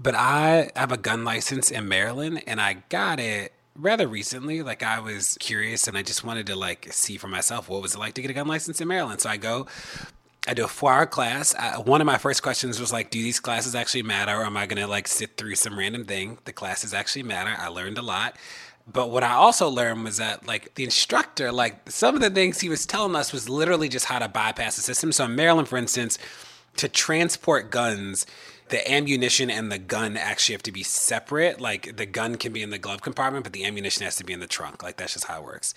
But 0.00 0.14
I 0.14 0.70
have 0.76 0.92
a 0.92 0.96
gun 0.96 1.24
license 1.24 1.70
in 1.70 1.88
Maryland 1.88 2.42
and 2.46 2.60
I 2.60 2.84
got 2.88 3.20
it 3.20 3.52
rather 3.76 4.06
recently. 4.06 4.62
Like 4.62 4.82
I 4.82 5.00
was 5.00 5.36
curious 5.40 5.88
and 5.88 5.96
I 5.96 6.02
just 6.02 6.24
wanted 6.24 6.46
to 6.46 6.56
like 6.56 6.92
see 6.92 7.16
for 7.16 7.28
myself 7.28 7.68
what 7.68 7.82
was 7.82 7.94
it 7.94 7.98
like 7.98 8.14
to 8.14 8.22
get 8.22 8.30
a 8.30 8.34
gun 8.34 8.48
license 8.48 8.80
in 8.80 8.88
Maryland. 8.88 9.20
So 9.20 9.30
I 9.30 9.36
go 9.36 9.66
I 10.46 10.54
do 10.54 10.64
a 10.64 10.68
four 10.68 10.92
hour 10.92 11.06
class. 11.06 11.54
Uh, 11.56 11.82
one 11.82 12.00
of 12.00 12.06
my 12.06 12.18
first 12.18 12.42
questions 12.42 12.80
was 12.80 12.92
like, 12.92 13.10
do 13.10 13.22
these 13.22 13.38
classes 13.38 13.76
actually 13.76 14.02
matter? 14.02 14.32
Or 14.32 14.44
am 14.44 14.56
I 14.56 14.66
going 14.66 14.82
to 14.82 14.88
like 14.88 15.06
sit 15.06 15.36
through 15.36 15.54
some 15.54 15.78
random 15.78 16.04
thing? 16.04 16.38
The 16.44 16.52
classes 16.52 16.92
actually 16.92 17.22
matter. 17.22 17.54
I 17.56 17.68
learned 17.68 17.98
a 17.98 18.02
lot. 18.02 18.36
But 18.92 19.10
what 19.10 19.22
I 19.22 19.34
also 19.34 19.68
learned 19.68 20.02
was 20.02 20.16
that 20.16 20.44
like 20.44 20.74
the 20.74 20.82
instructor, 20.82 21.52
like 21.52 21.88
some 21.88 22.16
of 22.16 22.20
the 22.20 22.30
things 22.30 22.60
he 22.60 22.68
was 22.68 22.84
telling 22.84 23.14
us 23.14 23.32
was 23.32 23.48
literally 23.48 23.88
just 23.88 24.06
how 24.06 24.18
to 24.18 24.26
bypass 24.26 24.74
the 24.74 24.82
system. 24.82 25.12
So 25.12 25.26
in 25.26 25.36
Maryland, 25.36 25.68
for 25.68 25.76
instance, 25.76 26.18
to 26.78 26.88
transport 26.88 27.70
guns, 27.70 28.26
the 28.72 28.90
ammunition 28.90 29.50
and 29.50 29.70
the 29.70 29.78
gun 29.78 30.16
actually 30.16 30.54
have 30.54 30.62
to 30.62 30.72
be 30.72 30.82
separate. 30.82 31.60
Like 31.60 31.98
the 31.98 32.06
gun 32.06 32.36
can 32.36 32.54
be 32.54 32.62
in 32.62 32.70
the 32.70 32.78
glove 32.78 33.02
compartment, 33.02 33.44
but 33.44 33.52
the 33.52 33.66
ammunition 33.66 34.02
has 34.04 34.16
to 34.16 34.24
be 34.24 34.32
in 34.32 34.40
the 34.40 34.46
trunk. 34.46 34.82
Like 34.82 34.96
that's 34.96 35.12
just 35.12 35.26
how 35.26 35.40
it 35.40 35.44
works. 35.44 35.74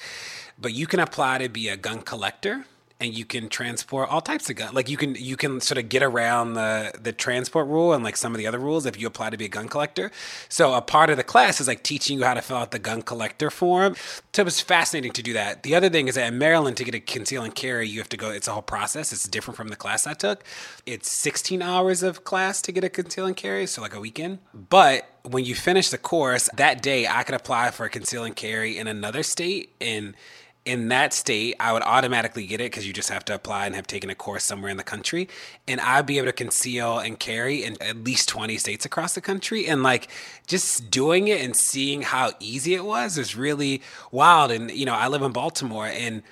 But 0.57 0.73
you 0.73 0.87
can 0.87 1.01
apply 1.01 1.39
to 1.39 1.49
be 1.49 1.67
a 1.67 1.75
gun 1.75 2.01
collector 2.01 2.65
and 2.99 3.13
you 3.13 3.25
can 3.25 3.49
transport 3.49 4.09
all 4.09 4.21
types 4.21 4.49
of 4.49 4.55
guns. 4.55 4.73
Like 4.73 4.89
you 4.89 4.95
can 4.95 5.15
you 5.15 5.35
can 5.35 5.59
sort 5.59 5.77
of 5.77 5.89
get 5.89 6.01
around 6.01 6.53
the 6.53 6.93
the 6.99 7.11
transport 7.11 7.67
rule 7.67 7.93
and 7.93 8.03
like 8.03 8.15
some 8.15 8.33
of 8.33 8.37
the 8.37 8.47
other 8.47 8.59
rules 8.59 8.85
if 8.85 8.99
you 8.99 9.05
apply 9.07 9.31
to 9.31 9.37
be 9.37 9.45
a 9.45 9.49
gun 9.49 9.67
collector. 9.67 10.11
So 10.47 10.73
a 10.73 10.81
part 10.81 11.09
of 11.09 11.17
the 11.17 11.23
class 11.23 11.59
is 11.59 11.67
like 11.67 11.83
teaching 11.83 12.19
you 12.19 12.25
how 12.25 12.33
to 12.33 12.41
fill 12.41 12.57
out 12.57 12.71
the 12.71 12.79
gun 12.79 13.01
collector 13.01 13.49
form. 13.49 13.95
So 14.33 14.41
it 14.41 14.45
was 14.45 14.61
fascinating 14.61 15.11
to 15.13 15.23
do 15.23 15.33
that. 15.33 15.63
The 15.63 15.75
other 15.75 15.89
thing 15.89 16.07
is 16.07 16.15
that 16.15 16.31
in 16.31 16.37
Maryland 16.37 16.77
to 16.77 16.83
get 16.83 16.95
a 16.95 16.99
conceal 16.99 17.43
and 17.43 17.53
carry, 17.53 17.87
you 17.87 17.99
have 17.99 18.09
to 18.09 18.17
go. 18.17 18.31
It's 18.31 18.47
a 18.47 18.53
whole 18.53 18.61
process. 18.61 19.11
It's 19.11 19.27
different 19.27 19.57
from 19.57 19.67
the 19.67 19.75
class 19.75 20.07
I 20.07 20.13
took. 20.13 20.43
It's 20.85 21.09
16 21.09 21.61
hours 21.61 22.01
of 22.01 22.23
class 22.23 22.61
to 22.63 22.71
get 22.71 22.83
a 22.83 22.89
conceal 22.89 23.25
and 23.25 23.35
carry, 23.35 23.67
so 23.67 23.81
like 23.81 23.93
a 23.93 23.99
weekend. 23.99 24.39
But 24.53 25.09
when 25.23 25.43
you 25.43 25.55
finish 25.55 25.89
the 25.89 25.97
course 25.97 26.49
that 26.55 26.81
day, 26.81 27.07
I 27.07 27.23
could 27.23 27.35
apply 27.35 27.71
for 27.71 27.85
a 27.85 27.89
conceal 27.89 28.23
and 28.23 28.35
carry 28.35 28.77
in 28.77 28.87
another 28.87 29.23
state 29.23 29.75
and 29.81 30.15
in 30.65 30.87
that 30.87 31.13
state, 31.13 31.55
I 31.59 31.71
would 31.71 31.83
automatically 31.83 32.47
get 32.47 32.59
it 32.59 32.71
because 32.71 32.87
you 32.87 32.93
just 32.93 33.09
have 33.09 33.23
to 33.25 33.35
apply 33.35 33.67
and 33.67 33.75
have 33.75 33.85
taken 33.85 34.09
a 34.09 34.15
course 34.15 34.43
somewhere 34.43 34.71
in 34.71 34.77
the 34.77 34.83
country. 34.83 35.29
And 35.67 35.79
I'd 35.79 36.07
be 36.07 36.17
able 36.17 36.25
to 36.25 36.33
conceal 36.33 36.97
and 36.97 37.19
carry 37.19 37.63
in 37.63 37.79
at 37.81 38.03
least 38.03 38.27
20 38.29 38.57
states 38.57 38.83
across 38.83 39.13
the 39.13 39.21
country. 39.21 39.67
And 39.67 39.83
like 39.83 40.09
just 40.47 40.89
doing 40.89 41.27
it 41.27 41.41
and 41.41 41.55
seeing 41.55 42.01
how 42.01 42.31
easy 42.39 42.73
it 42.73 42.83
was 42.83 43.17
was 43.17 43.35
really 43.35 43.83
wild. 44.11 44.51
And, 44.51 44.71
you 44.71 44.85
know, 44.85 44.95
I 44.95 45.07
live 45.07 45.21
in 45.21 45.31
Baltimore 45.31 45.85
and 45.85 46.23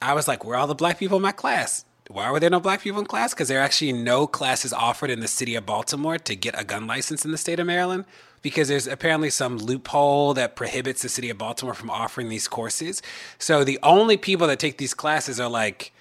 I 0.00 0.14
was 0.14 0.28
like, 0.28 0.44
where 0.44 0.56
are 0.56 0.60
all 0.60 0.66
the 0.68 0.74
black 0.76 0.98
people 0.98 1.16
in 1.16 1.22
my 1.22 1.32
class? 1.32 1.84
Why 2.08 2.30
were 2.30 2.38
there 2.38 2.50
no 2.50 2.60
black 2.60 2.82
people 2.82 3.00
in 3.00 3.06
class? 3.06 3.34
Because 3.34 3.48
there 3.48 3.58
are 3.58 3.64
actually 3.64 3.92
no 3.92 4.26
classes 4.26 4.72
offered 4.72 5.10
in 5.10 5.20
the 5.20 5.28
city 5.28 5.56
of 5.56 5.66
Baltimore 5.66 6.18
to 6.18 6.36
get 6.36 6.58
a 6.60 6.64
gun 6.64 6.86
license 6.86 7.24
in 7.24 7.32
the 7.32 7.38
state 7.38 7.58
of 7.58 7.66
Maryland 7.66 8.04
because 8.42 8.68
there's 8.68 8.86
apparently 8.86 9.30
some 9.30 9.58
loophole 9.58 10.34
that 10.34 10.56
prohibits 10.56 11.02
the 11.02 11.08
city 11.08 11.30
of 11.30 11.38
Baltimore 11.38 11.74
from 11.74 11.90
offering 11.90 12.28
these 12.28 12.48
courses. 12.48 13.00
So 13.38 13.64
the 13.64 13.78
only 13.82 14.16
people 14.16 14.46
that 14.48 14.58
take 14.58 14.78
these 14.78 14.94
classes 14.94 15.40
are 15.40 15.48
like 15.48 15.92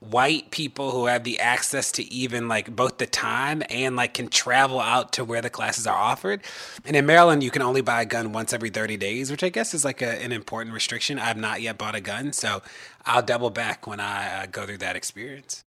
white 0.00 0.50
people 0.50 0.90
who 0.90 1.06
have 1.06 1.24
the 1.24 1.40
access 1.40 1.90
to 1.90 2.04
even 2.12 2.48
like 2.48 2.74
both 2.74 2.98
the 2.98 3.06
time 3.06 3.62
and 3.70 3.96
like 3.96 4.14
can 4.14 4.28
travel 4.28 4.78
out 4.78 5.12
to 5.12 5.24
where 5.24 5.40
the 5.40 5.50
classes 5.50 5.86
are 5.86 5.96
offered. 5.96 6.42
And 6.84 6.94
in 6.94 7.06
Maryland, 7.06 7.42
you 7.42 7.50
can 7.50 7.62
only 7.62 7.80
buy 7.80 8.02
a 8.02 8.04
gun 8.04 8.32
once 8.32 8.52
every 8.52 8.70
30 8.70 8.96
days, 8.98 9.30
which 9.30 9.42
I 9.42 9.48
guess 9.48 9.74
is 9.74 9.84
like 9.84 10.02
a, 10.02 10.22
an 10.22 10.32
important 10.32 10.74
restriction. 10.74 11.18
I've 11.18 11.38
not 11.38 11.62
yet 11.62 11.78
bought 11.78 11.94
a 11.94 12.00
gun, 12.00 12.32
so 12.32 12.62
I'll 13.06 13.22
double 13.22 13.50
back 13.50 13.86
when 13.86 14.00
I 14.00 14.42
uh, 14.42 14.46
go 14.46 14.66
through 14.66 14.78
that 14.78 14.96
experience. 14.96 15.65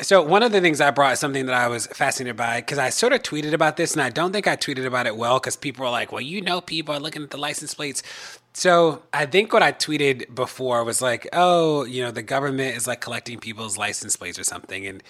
So 0.00 0.22
one 0.22 0.42
of 0.42 0.52
the 0.52 0.60
things 0.60 0.80
I 0.80 0.90
brought 0.90 1.14
is 1.14 1.20
something 1.20 1.46
that 1.46 1.54
I 1.54 1.68
was 1.68 1.86
fascinated 1.88 2.36
by 2.36 2.60
because 2.60 2.78
I 2.78 2.90
sort 2.90 3.12
of 3.12 3.22
tweeted 3.22 3.52
about 3.52 3.76
this, 3.76 3.92
and 3.94 4.02
I 4.02 4.10
don't 4.10 4.32
think 4.32 4.46
I 4.46 4.56
tweeted 4.56 4.86
about 4.86 5.06
it 5.06 5.16
well 5.16 5.40
because 5.40 5.56
people 5.56 5.84
were 5.84 5.90
like, 5.90 6.12
"Well, 6.12 6.20
you 6.20 6.40
know, 6.40 6.60
people 6.60 6.94
are 6.94 7.00
looking 7.00 7.22
at 7.22 7.30
the 7.30 7.36
license 7.38 7.74
plates." 7.74 8.02
So 8.52 9.02
I 9.12 9.26
think 9.26 9.52
what 9.52 9.62
I 9.62 9.72
tweeted 9.72 10.34
before 10.34 10.84
was 10.84 11.02
like, 11.02 11.28
"Oh, 11.32 11.84
you 11.84 12.02
know, 12.02 12.10
the 12.10 12.22
government 12.22 12.76
is 12.76 12.86
like 12.86 13.00
collecting 13.00 13.38
people's 13.38 13.76
license 13.76 14.16
plates 14.16 14.38
or 14.38 14.44
something," 14.44 14.86
and 14.86 15.02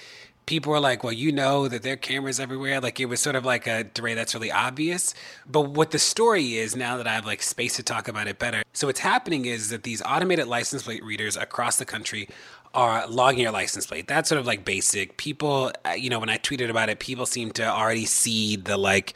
people 0.46 0.72
were 0.72 0.80
like, 0.80 1.02
"Well, 1.04 1.12
you 1.12 1.32
know 1.32 1.68
that 1.68 1.82
there 1.82 1.94
are 1.94 1.96
cameras 1.96 2.40
everywhere." 2.40 2.80
Like 2.80 2.98
it 3.00 3.07
was 3.07 3.20
sort 3.20 3.36
of 3.36 3.44
like 3.44 3.66
a 3.66 3.84
DeRay 3.84 4.14
that's 4.14 4.34
really 4.34 4.52
obvious. 4.52 5.12
But 5.46 5.70
what 5.70 5.90
the 5.90 5.98
story 5.98 6.57
is 6.57 6.74
now 6.76 6.96
that 6.96 7.07
I 7.07 7.14
have 7.14 7.26
like 7.26 7.42
space 7.42 7.76
to 7.76 7.82
talk 7.82 8.09
about 8.09 8.28
it 8.28 8.38
better. 8.38 8.62
So 8.72 8.86
what's 8.86 9.00
happening 9.00 9.46
is 9.46 9.70
that 9.70 9.82
these 9.82 10.02
automated 10.02 10.46
license 10.46 10.84
plate 10.84 11.04
readers 11.04 11.36
across 11.36 11.76
the 11.76 11.84
country 11.84 12.28
are 12.77 13.09
logging 13.09 13.41
your 13.41 13.53
license 13.53 13.87
plate. 13.87 14.07
That's 14.07 14.29
sort 14.29 14.39
of 14.39 14.47
like 14.47 14.64
basic. 14.64 15.16
People, 15.16 15.72
uh, 15.85 15.93
you 15.93 16.11
know, 16.11 16.20
when 16.20 16.29
I 16.29 16.37
tweeted 16.37 16.68
about 16.68 16.91
it, 16.91 17.01
people 17.01 17.24
seem 17.24 17.51
to 17.53 17.64
already 17.64 18.05
see 18.05 18.57
the 18.57 18.77
like, 18.77 19.14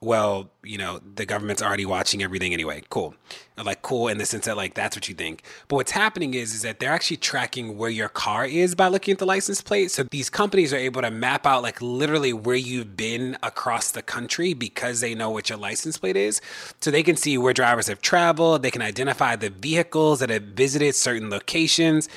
well, 0.00 0.50
you 0.62 0.78
know, 0.78 1.00
the 1.14 1.26
government's 1.26 1.62
already 1.62 1.84
watching 1.84 2.22
everything 2.22 2.54
anyway. 2.54 2.82
Cool. 2.88 3.14
Like 3.62 3.82
cool 3.82 4.08
in 4.08 4.16
the 4.16 4.24
sense 4.24 4.46
that 4.46 4.56
like 4.56 4.74
that's 4.74 4.96
what 4.96 5.08
you 5.08 5.14
think. 5.14 5.42
But 5.68 5.76
what's 5.76 5.90
happening 5.90 6.32
is 6.32 6.54
is 6.54 6.62
that 6.62 6.80
they're 6.80 6.92
actually 6.92 7.18
tracking 7.18 7.76
where 7.76 7.90
your 7.90 8.08
car 8.08 8.46
is 8.46 8.74
by 8.74 8.88
looking 8.88 9.12
at 9.12 9.18
the 9.18 9.26
license 9.26 9.60
plate. 9.60 9.90
So 9.90 10.04
these 10.04 10.30
companies 10.30 10.72
are 10.72 10.78
able 10.78 11.02
to 11.02 11.10
map 11.10 11.46
out 11.46 11.62
like 11.62 11.80
literally 11.82 12.32
where 12.32 12.56
you've 12.56 12.96
been 12.96 13.36
across 13.42 13.90
the 13.90 14.02
country 14.02 14.54
because 14.54 15.00
they 15.00 15.14
know 15.14 15.30
what 15.30 15.50
your 15.50 15.58
license 15.58 15.98
plate 15.98 16.16
is. 16.16 16.40
So 16.80 16.90
they 16.90 17.02
can 17.02 17.16
see 17.16 17.36
where 17.36 17.52
drivers 17.52 17.88
have 17.88 18.00
traveled, 18.00 18.62
they 18.62 18.70
can 18.70 18.82
identify 18.82 19.36
the 19.36 19.50
vehicles 19.50 20.20
that 20.20 20.30
have 20.30 20.42
visited 20.42 20.94
certain 20.94 21.28
locations 21.28 22.08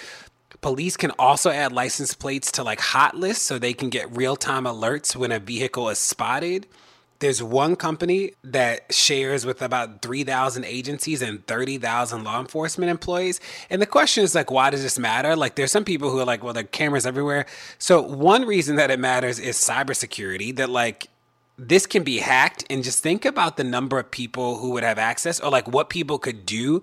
Police 0.61 0.97
can 0.97 1.11
also 1.11 1.51
add 1.51 1.71
license 1.71 2.13
plates 2.13 2.51
to 2.53 2.63
like 2.63 2.81
hot 2.81 3.15
lists 3.15 3.45
so 3.45 3.57
they 3.57 3.73
can 3.73 3.89
get 3.89 4.15
real 4.15 4.35
time 4.35 4.65
alerts 4.65 5.15
when 5.15 5.31
a 5.31 5.39
vehicle 5.39 5.89
is 5.89 5.99
spotted. 5.99 6.67
There's 7.19 7.43
one 7.43 7.75
company 7.75 8.31
that 8.45 8.93
shares 8.93 9.45
with 9.45 9.61
about 9.61 10.01
3,000 10.01 10.63
agencies 10.63 11.21
and 11.21 11.45
30,000 11.47 12.23
law 12.23 12.39
enforcement 12.39 12.89
employees. 12.89 13.41
And 13.69 13.81
the 13.81 13.85
question 13.85 14.23
is 14.23 14.35
like, 14.35 14.49
why 14.49 14.69
does 14.69 14.83
this 14.83 14.97
matter? 14.97 15.35
Like, 15.35 15.55
there's 15.55 15.71
some 15.71 15.83
people 15.83 16.09
who 16.09 16.19
are 16.19 16.25
like, 16.25 16.43
well, 16.43 16.53
there 16.53 16.63
are 16.63 16.67
cameras 16.67 17.05
everywhere. 17.05 17.45
So, 17.77 18.01
one 18.01 18.45
reason 18.45 18.77
that 18.77 18.89
it 18.89 18.99
matters 18.99 19.37
is 19.37 19.57
cybersecurity, 19.57 20.55
that 20.55 20.69
like, 20.69 21.07
this 21.57 21.85
can 21.85 22.03
be 22.03 22.19
hacked. 22.19 22.63
And 22.69 22.85
just 22.85 23.03
think 23.03 23.25
about 23.25 23.57
the 23.57 23.65
number 23.65 23.99
of 23.99 24.09
people 24.11 24.57
who 24.59 24.71
would 24.71 24.83
have 24.83 24.97
access 24.97 25.41
or 25.41 25.51
like 25.51 25.67
what 25.67 25.89
people 25.89 26.19
could 26.19 26.45
do 26.45 26.81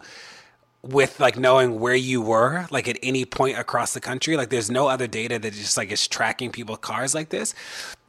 with 0.89 1.19
like 1.21 1.39
knowing 1.39 1.81
where 1.81 1.95
you 1.95 2.23
were 2.23 2.67
like 2.71 2.89
at 2.89 2.99
any 3.03 3.25
point 3.25 3.59
across 3.59 3.95
the 3.95 4.01
country 4.01 4.37
like 4.37 4.51
there's 4.51 4.71
no 4.71 4.89
other 4.89 5.07
data 5.07 5.39
that 5.39 5.53
just 5.53 5.77
like 5.77 5.91
is 5.91 6.07
tracking 6.07 6.51
people's 6.51 6.79
cars 6.79 7.15
like 7.15 7.31
this. 7.31 7.55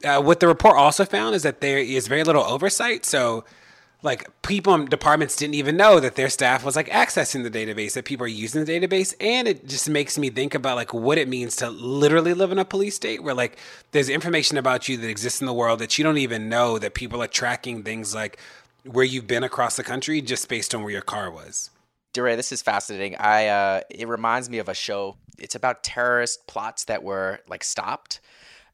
Uh, 0.04 0.20
what 0.20 0.40
the 0.40 0.46
report 0.46 0.76
also 0.76 1.04
found 1.04 1.34
is 1.34 1.42
that 1.42 1.60
there 1.60 1.78
is 1.78 2.06
very 2.06 2.24
little 2.24 2.42
oversight. 2.44 3.04
So 3.04 3.44
like 4.02 4.30
people 4.42 4.84
departments 4.84 5.34
didn't 5.34 5.54
even 5.54 5.76
know 5.76 5.98
that 5.98 6.14
their 6.14 6.28
staff 6.28 6.64
was 6.64 6.76
like 6.76 6.88
accessing 6.88 7.42
the 7.42 7.50
database 7.50 7.94
that 7.94 8.04
people 8.04 8.24
are 8.24 8.28
using 8.28 8.64
the 8.64 8.72
database. 8.72 9.14
And 9.20 9.48
it 9.48 9.66
just 9.66 9.88
makes 9.88 10.16
me 10.16 10.30
think 10.30 10.54
about 10.54 10.76
like 10.76 10.94
what 10.94 11.18
it 11.18 11.28
means 11.28 11.56
to 11.56 11.70
literally 11.70 12.34
live 12.34 12.52
in 12.52 12.58
a 12.58 12.64
police 12.64 12.94
state 12.94 13.22
where 13.22 13.34
like 13.34 13.58
there's 13.90 14.08
information 14.08 14.56
about 14.56 14.88
you 14.88 14.96
that 14.98 15.08
exists 15.08 15.40
in 15.40 15.46
the 15.46 15.52
world 15.52 15.80
that 15.80 15.98
you 15.98 16.04
don't 16.04 16.18
even 16.18 16.48
know 16.48 16.78
that 16.78 16.94
people 16.94 17.22
are 17.22 17.28
tracking 17.28 17.82
things 17.82 18.14
like 18.14 18.38
where 18.84 19.04
you've 19.04 19.26
been 19.26 19.42
across 19.42 19.76
the 19.76 19.84
country 19.84 20.20
just 20.20 20.48
based 20.48 20.74
on 20.74 20.82
where 20.82 20.92
your 20.92 21.02
car 21.02 21.30
was 21.30 21.70
DeRay, 22.12 22.36
this 22.36 22.52
is 22.52 22.62
fascinating. 22.62 23.16
I 23.16 23.46
uh, 23.48 23.80
it 23.90 24.08
reminds 24.08 24.48
me 24.48 24.58
of 24.58 24.68
a 24.68 24.74
show. 24.74 25.16
It's 25.38 25.54
about 25.54 25.82
terrorist 25.82 26.46
plots 26.46 26.84
that 26.84 27.02
were 27.02 27.40
like 27.48 27.62
stopped, 27.62 28.20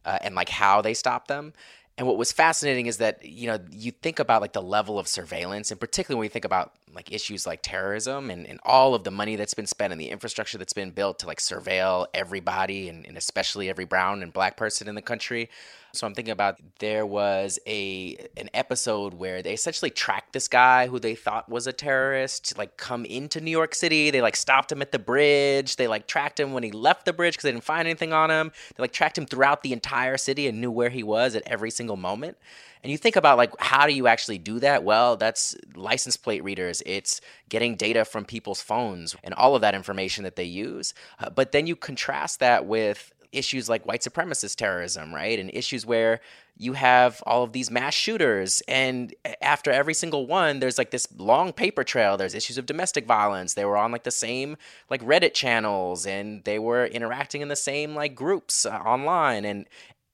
uh, 0.05 0.19
and 0.23 0.35
like 0.35 0.49
how 0.49 0.81
they 0.81 0.95
stopped 0.95 1.29
them. 1.29 1.53
And 1.97 2.09
what 2.09 2.17
was 2.17 2.33
fascinating 2.33 2.87
is 2.87 2.99
that 2.99 3.25
you 3.25 3.47
know 3.47 3.59
you 3.71 3.91
think 3.91 4.19
about 4.19 4.41
like 4.41 4.53
the 4.53 4.63
level 4.63 4.99
of 4.99 5.09
surveillance, 5.09 5.71
and 5.71 5.81
particularly 5.81 6.19
when 6.21 6.27
you 6.27 6.31
think 6.31 6.45
about 6.45 6.73
like 6.95 7.13
issues 7.13 7.47
like 7.47 7.61
terrorism 7.63 8.31
and, 8.31 8.47
and 8.47 8.61
all 8.63 8.95
of 8.95 9.05
the 9.05 9.11
money 9.11 9.37
that's 9.37 9.55
been 9.55 9.67
spent 9.67 9.93
and 9.93 10.01
the 10.01 10.11
infrastructure 10.11 10.59
that's 10.59 10.73
been 10.73 10.91
built 10.91 11.19
to 11.19 11.27
like 11.27 11.39
surveil 11.39 12.07
everybody 12.15 12.89
and, 12.89 13.05
and 13.07 13.17
especially 13.17 13.69
every 13.69 13.85
brown 13.85 14.23
and 14.23 14.33
black 14.33 14.57
person 14.57 14.89
in 14.89 14.95
the 14.95 15.03
country. 15.03 15.51
So 15.95 16.07
I'm 16.07 16.15
thinking 16.15 16.33
about 16.33 16.59
there 16.81 17.07
was 17.07 17.59
a 17.67 18.17
an 18.37 18.51
episode 18.53 19.15
where 19.15 19.43
they 19.43 19.53
essentially 19.53 19.91
tracked 19.91 20.33
this 20.33 20.49
guy 20.49 20.89
who 20.89 20.99
they 20.99 21.15
thought 21.15 21.49
was 21.49 21.67
a 21.67 21.73
terrorist, 21.73 22.59
like 22.59 22.77
come 22.77 23.05
into 23.05 23.41
New 23.41 23.51
York 23.51 23.75
City. 23.75 24.11
They 24.11 24.21
like 24.21 24.37
stopped 24.37 24.73
him 24.73 24.83
at 24.83 24.93
the 24.93 24.99
bridge. 24.99 25.77
They 25.77 25.87
like 25.87 26.07
tracked 26.07 26.41
him 26.41 26.53
when 26.53 26.65
he 26.65 26.73
left 26.73 27.05
the 27.05 27.13
bridge 27.13 27.35
because 27.35 27.45
they 27.45 27.53
didn't 27.53 27.65
find 27.65 27.87
anything 27.87 28.13
on 28.13 28.31
him. 28.31 28.53
They 28.77 28.83
like 28.83 28.93
tracked 28.93 29.17
him 29.17 29.27
throughout 29.27 29.63
the 29.63 29.73
entire 29.73 30.17
city 30.17 30.49
and 30.49 30.61
knew 30.61 30.71
where 30.71 30.91
he 30.91 31.03
was 31.03 31.37
at 31.37 31.43
every 31.47 31.71
single 31.71 31.97
moment. 31.97 32.37
And 32.83 32.91
you 32.91 32.99
think 32.99 33.17
about 33.17 33.39
like 33.39 33.53
how 33.59 33.87
do 33.87 33.95
you 33.95 34.07
actually 34.07 34.37
do 34.37 34.61
that? 34.61 34.85
Well, 34.85 35.17
that's 35.17 35.57
license 35.75 36.19
plate 36.19 36.45
readers. 36.45 36.83
It's 36.85 37.23
getting 37.49 37.77
data 37.77 38.05
from 38.05 38.27
people's 38.27 38.61
phones 38.61 39.17
and 39.25 39.33
all 39.33 39.55
of 39.55 39.63
that 39.63 39.75
information 39.75 40.25
that 40.25 40.37
they 40.37 40.45
use. 40.45 40.93
Uh, 41.19 41.31
but 41.31 41.53
then 41.53 41.67
you 41.67 41.77
contrast 41.77 42.41
that 42.41 42.67
with 42.67 43.14
issues 43.35 43.69
like 43.69 43.87
white 43.87 44.01
supremacist 44.01 44.57
terrorism, 44.57 45.15
right? 45.15 45.39
And 45.39 45.51
issues 45.53 45.85
where 45.85 46.21
you 46.57 46.75
have 46.75 47.23
all 47.27 47.43
of 47.43 47.53
these 47.53 47.71
mass 47.71 47.95
shooters 47.95 48.63
and 48.69 49.13
after 49.43 49.73
every 49.73 49.95
single 49.95 50.27
one 50.27 50.61
there's 50.61 50.79
like 50.79 50.91
this 50.91 51.09
long 51.17 51.53
paper 51.53 51.83
trail. 51.83 52.17
There's 52.17 52.35
issues 52.35 52.59
of 52.59 52.67
domestic 52.67 53.07
violence. 53.07 53.55
They 53.55 53.65
were 53.65 53.77
on 53.77 53.91
like 53.91 54.05
the 54.05 54.11
same 54.11 54.57
like 54.89 55.03
reddit 55.03 55.35
channels 55.35 56.07
and 56.07 56.45
they 56.45 56.59
were 56.59 56.87
interacting 56.87 57.41
in 57.41 57.49
the 57.49 57.57
same 57.57 57.95
like 57.95 58.15
groups 58.15 58.67
uh, 58.67 58.71
online. 58.71 59.45
And 59.45 59.67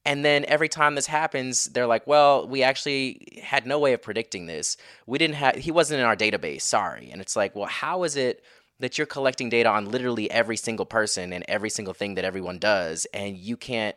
and 0.06 0.24
then 0.24 0.46
every 0.46 0.68
time 0.68 0.94
this 0.94 1.06
happens 1.06 1.66
they're 1.66 1.86
like 1.86 2.06
well 2.06 2.48
we 2.48 2.62
actually 2.62 3.38
had 3.42 3.66
no 3.66 3.78
way 3.78 3.92
of 3.92 4.00
predicting 4.00 4.46
this. 4.46 4.78
We 5.06 5.18
didn't 5.18 5.36
have 5.36 5.56
he 5.56 5.70
wasn't 5.70 6.00
in 6.00 6.06
our 6.06 6.16
database. 6.16 6.62
Sorry. 6.62 7.10
And 7.12 7.20
it's 7.20 7.36
like 7.36 7.54
well 7.54 7.68
how 7.68 8.04
is 8.04 8.16
it 8.16 8.42
that 8.80 8.98
you're 8.98 9.06
collecting 9.06 9.48
data 9.48 9.68
on 9.68 9.90
literally 9.90 10.30
every 10.30 10.56
single 10.56 10.86
person 10.86 11.32
and 11.32 11.44
every 11.46 11.70
single 11.70 11.94
thing 11.94 12.14
that 12.16 12.24
everyone 12.24 12.58
does 12.58 13.06
and 13.14 13.36
you 13.36 13.56
can't 13.56 13.96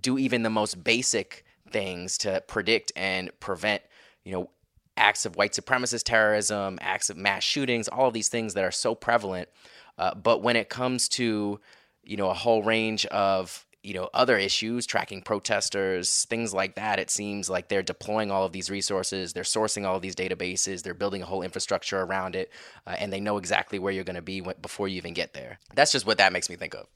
do 0.00 0.18
even 0.18 0.42
the 0.42 0.50
most 0.50 0.84
basic 0.84 1.44
things 1.70 2.18
to 2.18 2.42
predict 2.46 2.92
and 2.94 3.30
prevent 3.40 3.82
you 4.24 4.32
know 4.32 4.50
acts 4.96 5.26
of 5.26 5.36
white 5.36 5.52
supremacist 5.52 6.04
terrorism 6.04 6.78
acts 6.80 7.10
of 7.10 7.16
mass 7.16 7.42
shootings 7.42 7.88
all 7.88 8.08
of 8.08 8.14
these 8.14 8.28
things 8.28 8.54
that 8.54 8.64
are 8.64 8.70
so 8.70 8.94
prevalent. 8.94 9.48
Uh, 9.98 10.14
but 10.14 10.42
when 10.42 10.56
it 10.56 10.68
comes 10.68 11.08
to 11.08 11.60
you 12.04 12.16
know 12.16 12.30
a 12.30 12.34
whole 12.34 12.62
range 12.62 13.04
of 13.06 13.65
you 13.86 13.94
know 13.94 14.10
other 14.12 14.36
issues 14.36 14.84
tracking 14.84 15.22
protesters 15.22 16.24
things 16.24 16.52
like 16.52 16.74
that 16.74 16.98
it 16.98 17.08
seems 17.08 17.48
like 17.48 17.68
they're 17.68 17.82
deploying 17.82 18.30
all 18.30 18.44
of 18.44 18.52
these 18.52 18.68
resources 18.68 19.32
they're 19.32 19.44
sourcing 19.44 19.86
all 19.86 19.96
of 19.96 20.02
these 20.02 20.16
databases 20.16 20.82
they're 20.82 20.94
building 20.94 21.22
a 21.22 21.26
whole 21.26 21.42
infrastructure 21.42 22.00
around 22.00 22.34
it 22.34 22.50
uh, 22.86 22.96
and 22.98 23.12
they 23.12 23.20
know 23.20 23.36
exactly 23.36 23.78
where 23.78 23.92
you're 23.92 24.04
going 24.04 24.16
to 24.16 24.22
be 24.22 24.40
before 24.60 24.88
you 24.88 24.96
even 24.96 25.14
get 25.14 25.32
there 25.34 25.58
that's 25.74 25.92
just 25.92 26.06
what 26.06 26.18
that 26.18 26.32
makes 26.32 26.50
me 26.50 26.56
think 26.56 26.74
of 26.74 26.86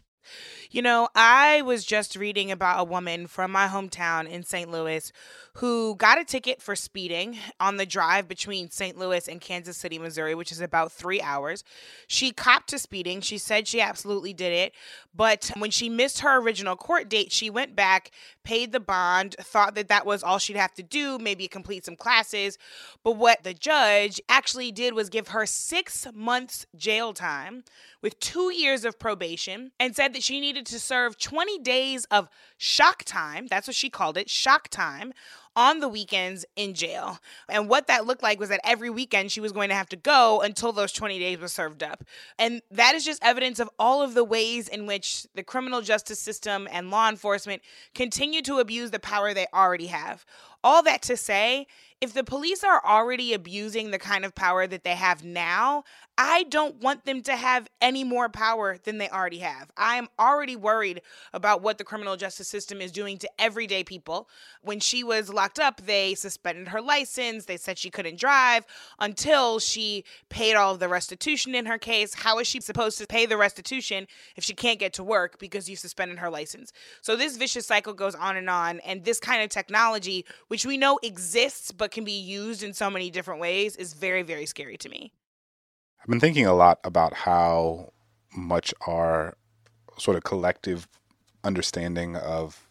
you 0.71 0.83
know, 0.83 1.09
I 1.17 1.63
was 1.63 1.85
just 1.85 2.15
reading 2.15 2.53
about 2.53 2.81
a 2.81 2.85
woman 2.85 3.27
from 3.27 3.51
my 3.51 3.67
hometown 3.67 4.29
in 4.29 4.45
St. 4.45 4.71
Louis 4.71 5.13
who 5.55 5.97
got 5.97 6.21
a 6.21 6.25
ticket 6.25 6.63
for 6.63 6.77
speeding 6.77 7.37
on 7.59 7.77
the 7.77 7.87
drive 7.87 8.29
between 8.29 8.71
St. 8.71 8.97
Louis 8.97 9.27
and 9.27 9.41
Kansas 9.41 9.77
City, 9.77 9.99
Missouri, 9.99 10.35
which 10.35 10.53
is 10.53 10.61
about 10.61 10.93
three 10.93 11.21
hours. 11.21 11.65
She 12.07 12.31
copped 12.31 12.69
to 12.71 12.79
speeding. 12.79 13.21
She 13.21 13.39
said 13.39 13.67
she 13.67 13.81
absolutely 13.81 14.33
did 14.33 14.53
it. 14.53 14.73
But 15.15 15.51
when 15.57 15.71
she 15.71 15.89
missed 15.89 16.21
her 16.21 16.41
original 16.41 16.77
court 16.77 17.09
date, 17.09 17.33
she 17.33 17.51
went 17.51 17.75
back, 17.75 18.13
paid 18.45 18.73
the 18.73 18.81
bond, 18.81 19.35
thought 19.41 19.75
that 19.75 19.89
that 19.89 20.07
was 20.07 20.23
all 20.23 20.39
she'd 20.39 20.57
have 20.57 20.75
to 20.75 20.83
do, 20.83 21.19
maybe 21.19 21.49
complete 21.49 21.85
some 21.85 21.97
classes. 21.97 22.57
But 23.03 23.17
what 23.17 23.43
the 23.43 23.55
judge 23.55 24.21
actually 24.29 24.71
did 24.71 24.95
was 24.95 25.09
give 25.09 25.29
her 25.29 25.47
six 25.47 26.07
months 26.15 26.67
jail 26.77 27.13
time 27.13 27.65
with 28.03 28.19
two 28.21 28.53
years 28.53 28.85
of 28.85 28.99
probation 28.99 29.73
and 29.79 29.95
said 29.95 30.15
that 30.15 30.23
she 30.23 30.41
needed 30.41 30.65
to 30.67 30.79
serve 30.79 31.19
20 31.19 31.59
days 31.59 32.05
of 32.07 32.29
shock 32.57 33.03
time. 33.05 33.47
That's 33.47 33.67
what 33.67 33.77
she 33.77 33.91
called 33.91 34.17
it 34.17 34.31
shock 34.31 34.69
time 34.69 35.13
on 35.61 35.81
the 35.81 35.89
weekends 35.89 36.47
in 36.57 36.73
jail. 36.73 37.19
And 37.47 37.69
what 37.69 37.87
that 37.89 38.07
looked 38.07 38.23
like 38.23 38.41
was 38.41 38.49
that 38.49 38.63
every 38.65 38.89
weekend 38.89 39.31
she 39.31 39.43
was 39.43 39.53
going 39.53 39.69
to 39.69 39.75
have 39.75 39.91
to 39.91 39.97
go 39.97 40.41
until 40.41 40.73
those 40.73 40.91
20 40.91 41.19
days 41.19 41.39
were 41.39 41.49
served 41.49 41.83
up. 41.83 42.03
And 42.39 42.63
that 42.71 42.95
is 42.95 43.05
just 43.05 43.23
evidence 43.23 43.61
of 43.61 43.69
all 43.79 44.01
of 44.01 44.15
the 44.15 44.25
ways 44.25 44.69
in 44.69 44.87
which 44.87 45.27
the 45.35 45.43
criminal 45.43 45.83
justice 45.83 46.19
system 46.19 46.67
and 46.73 46.91
law 46.91 47.11
enforcement 47.11 47.61
continue 47.95 48.41
to 48.41 48.57
abuse 48.59 48.91
the 48.91 48.99
power 48.99 49.35
they 49.35 49.49
already 49.53 49.89
have. 49.89 50.25
All 50.65 50.83
that 50.85 51.03
to 51.03 51.17
say, 51.17 51.67
if 52.01 52.15
the 52.15 52.25
police 52.25 52.65
are 52.65 52.83
already 52.83 53.35
abusing 53.35 53.91
the 53.91 53.99
kind 53.99 54.25
of 54.25 54.35
power 54.35 54.67
that 54.67 54.83
they 54.83 54.95
have 54.95 55.23
now, 55.23 55.85
I 56.23 56.43
don't 56.43 56.83
want 56.83 57.07
them 57.07 57.23
to 57.23 57.35
have 57.35 57.67
any 57.81 58.05
more 58.05 58.29
power 58.29 58.77
than 58.85 58.99
they 58.99 59.09
already 59.09 59.39
have. 59.39 59.71
I'm 59.75 60.07
already 60.19 60.55
worried 60.55 61.01
about 61.33 61.63
what 61.63 61.79
the 61.79 61.85
criminal 61.85 62.15
justice 62.15 62.47
system 62.47 62.83
is 62.83 62.93
doing 62.93 63.17
to 63.21 63.31
everyday 63.39 63.85
people. 63.85 64.29
When 64.61 64.81
she 64.81 65.03
was 65.03 65.33
locked 65.33 65.59
up, 65.59 65.81
they 65.87 66.15
suspended 66.15 66.69
her 66.69 66.83
license. 66.83 67.47
They 67.47 67.57
said 67.57 67.79
she 67.79 67.89
couldn't 67.89 68.21
drive 68.21 68.67
until 68.99 69.61
she 69.61 70.05
paid 70.29 70.57
all 70.57 70.75
of 70.75 70.79
the 70.79 70.91
restitution 70.91 71.55
in 71.55 71.65
her 71.65 71.79
case. 71.79 72.13
How 72.13 72.39
is 72.39 72.47
she 72.47 72.61
supposed 72.61 72.99
to 72.99 73.07
pay 73.07 73.25
the 73.25 73.39
restitution 73.39 74.07
if 74.37 74.45
she 74.45 74.53
can't 74.53 74.79
get 74.79 74.93
to 74.95 75.03
work 75.03 75.39
because 75.39 75.71
you 75.71 75.77
suspended 75.77 76.19
her 76.19 76.29
license? 76.29 76.71
So 77.01 77.17
this 77.17 77.39
vicious 77.39 77.67
cycle 77.67 77.95
goes 77.95 78.15
on 78.15 78.37
and 78.37 78.51
on. 78.51 78.81
And 78.81 79.07
this 79.07 79.21
kind 79.21 79.43
of 79.43 79.49
technology, 79.49 80.27
which 80.49 80.67
we 80.67 80.77
know 80.77 80.99
exists 81.03 81.73
but 81.73 81.93
can 81.93 82.05
be 82.05 82.21
used 82.21 82.63
in 82.63 82.75
so 82.75 82.91
many 82.91 83.11
different 83.11 83.41
ways, 83.41 83.75
is 83.75 83.95
very, 83.95 84.23
very 84.23 84.45
scary 84.45 84.77
to 84.77 84.91
me. 84.91 85.15
I've 86.01 86.09
been 86.09 86.21
thinking 86.21 86.47
a 86.47 86.55
lot 86.55 86.81
about 86.83 87.13
how 87.13 87.93
much 88.35 88.73
our 88.87 89.37
sort 89.99 90.17
of 90.17 90.25
collective 90.25 90.89
understanding 91.45 92.17
of 92.17 92.67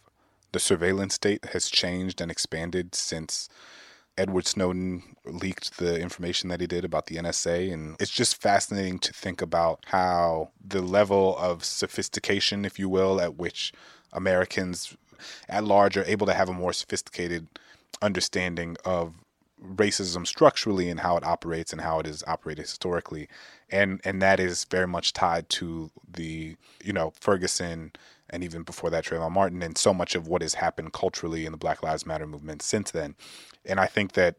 the 0.52 0.58
surveillance 0.58 1.14
state 1.14 1.44
has 1.52 1.70
changed 1.70 2.20
and 2.20 2.30
expanded 2.30 2.94
since 2.94 3.48
Edward 4.18 4.46
Snowden 4.48 5.14
leaked 5.24 5.78
the 5.78 6.00
information 6.00 6.48
that 6.48 6.60
he 6.60 6.66
did 6.66 6.84
about 6.84 7.06
the 7.06 7.16
NSA. 7.16 7.72
And 7.72 7.96
it's 8.00 8.10
just 8.10 8.40
fascinating 8.40 8.98
to 8.98 9.12
think 9.12 9.40
about 9.40 9.84
how 9.86 10.50
the 10.62 10.82
level 10.82 11.38
of 11.38 11.64
sophistication, 11.64 12.64
if 12.64 12.80
you 12.80 12.88
will, 12.88 13.20
at 13.20 13.36
which 13.36 13.72
Americans 14.12 14.96
at 15.48 15.62
large 15.62 15.96
are 15.96 16.04
able 16.04 16.26
to 16.26 16.34
have 16.34 16.48
a 16.48 16.52
more 16.52 16.72
sophisticated 16.72 17.46
understanding 18.02 18.76
of 18.84 19.14
racism 19.62 20.26
structurally 20.26 20.88
and 20.88 21.00
how 21.00 21.16
it 21.16 21.24
operates 21.24 21.72
and 21.72 21.80
how 21.80 21.98
it 22.00 22.06
is 22.06 22.24
operated 22.26 22.64
historically. 22.64 23.28
And 23.70 24.00
and 24.04 24.20
that 24.22 24.40
is 24.40 24.64
very 24.64 24.86
much 24.86 25.12
tied 25.12 25.48
to 25.50 25.90
the 26.10 26.56
you 26.84 26.92
know 26.92 27.12
Ferguson 27.20 27.92
and 28.30 28.44
even 28.44 28.62
before 28.62 28.90
that 28.90 29.04
Trayvon 29.04 29.32
Martin 29.32 29.62
and 29.62 29.76
so 29.76 29.92
much 29.92 30.14
of 30.14 30.28
what 30.28 30.42
has 30.42 30.54
happened 30.54 30.92
culturally 30.92 31.46
in 31.46 31.52
the 31.52 31.58
Black 31.58 31.82
Lives 31.82 32.06
Matter 32.06 32.26
movement 32.26 32.62
since 32.62 32.90
then. 32.90 33.16
And 33.64 33.80
I 33.80 33.86
think 33.86 34.12
that 34.12 34.36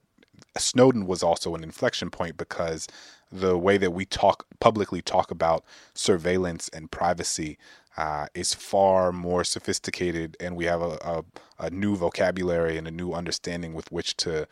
Snowden 0.57 1.05
was 1.05 1.23
also 1.23 1.55
an 1.55 1.63
inflection 1.63 2.09
point 2.09 2.37
because 2.37 2.87
the 3.31 3.57
way 3.57 3.77
that 3.77 3.91
we 3.91 4.05
talk 4.05 4.45
publicly 4.59 5.01
talk 5.01 5.31
about 5.31 5.63
surveillance 5.93 6.69
and 6.69 6.91
privacy 6.91 7.57
uh, 7.97 8.27
is 8.33 8.53
far 8.53 9.11
more 9.11 9.43
sophisticated, 9.43 10.37
and 10.39 10.55
we 10.55 10.65
have 10.65 10.81
a, 10.81 10.97
a, 11.01 11.23
a, 11.65 11.69
new 11.69 11.95
vocabulary 11.95 12.77
and 12.77 12.87
a 12.87 12.91
new 12.91 13.11
understanding 13.11 13.73
with 13.73 13.91
which 13.91 14.15
to 14.17 14.47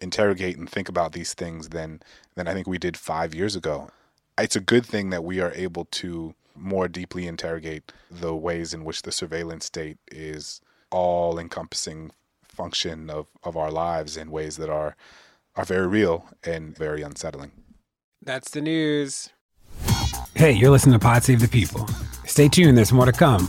interrogate 0.00 0.56
and 0.56 0.68
think 0.68 0.88
about 0.88 1.12
these 1.12 1.34
things 1.34 1.70
than 1.70 2.00
than 2.34 2.48
I 2.48 2.54
think 2.54 2.66
we 2.66 2.78
did 2.78 2.96
five 2.96 3.34
years 3.34 3.56
ago. 3.56 3.90
It's 4.38 4.56
a 4.56 4.60
good 4.60 4.86
thing 4.86 5.10
that 5.10 5.24
we 5.24 5.40
are 5.40 5.52
able 5.54 5.86
to 5.86 6.34
more 6.54 6.88
deeply 6.88 7.26
interrogate 7.26 7.92
the 8.10 8.34
ways 8.34 8.74
in 8.74 8.84
which 8.84 9.02
the 9.02 9.12
surveillance 9.12 9.64
state 9.64 9.98
is 10.10 10.60
all 10.90 11.38
encompassing 11.38 12.10
function 12.48 13.08
of, 13.10 13.26
of 13.44 13.56
our 13.56 13.70
lives 13.70 14.16
in 14.16 14.30
ways 14.30 14.56
that 14.56 14.70
are 14.70 14.96
are 15.56 15.64
very 15.64 15.86
real 15.86 16.26
and 16.44 16.76
very 16.76 17.02
unsettling. 17.02 17.50
That's 18.22 18.50
the 18.50 18.60
news. 18.60 19.30
Hey, 20.34 20.52
you're 20.52 20.70
listening 20.70 20.92
to 20.92 20.98
Pod 20.98 21.24
Save 21.24 21.40
the 21.40 21.48
People. 21.48 21.88
Stay 22.26 22.48
tuned, 22.48 22.76
there's 22.76 22.92
more 22.92 23.06
to 23.06 23.12
come. 23.12 23.48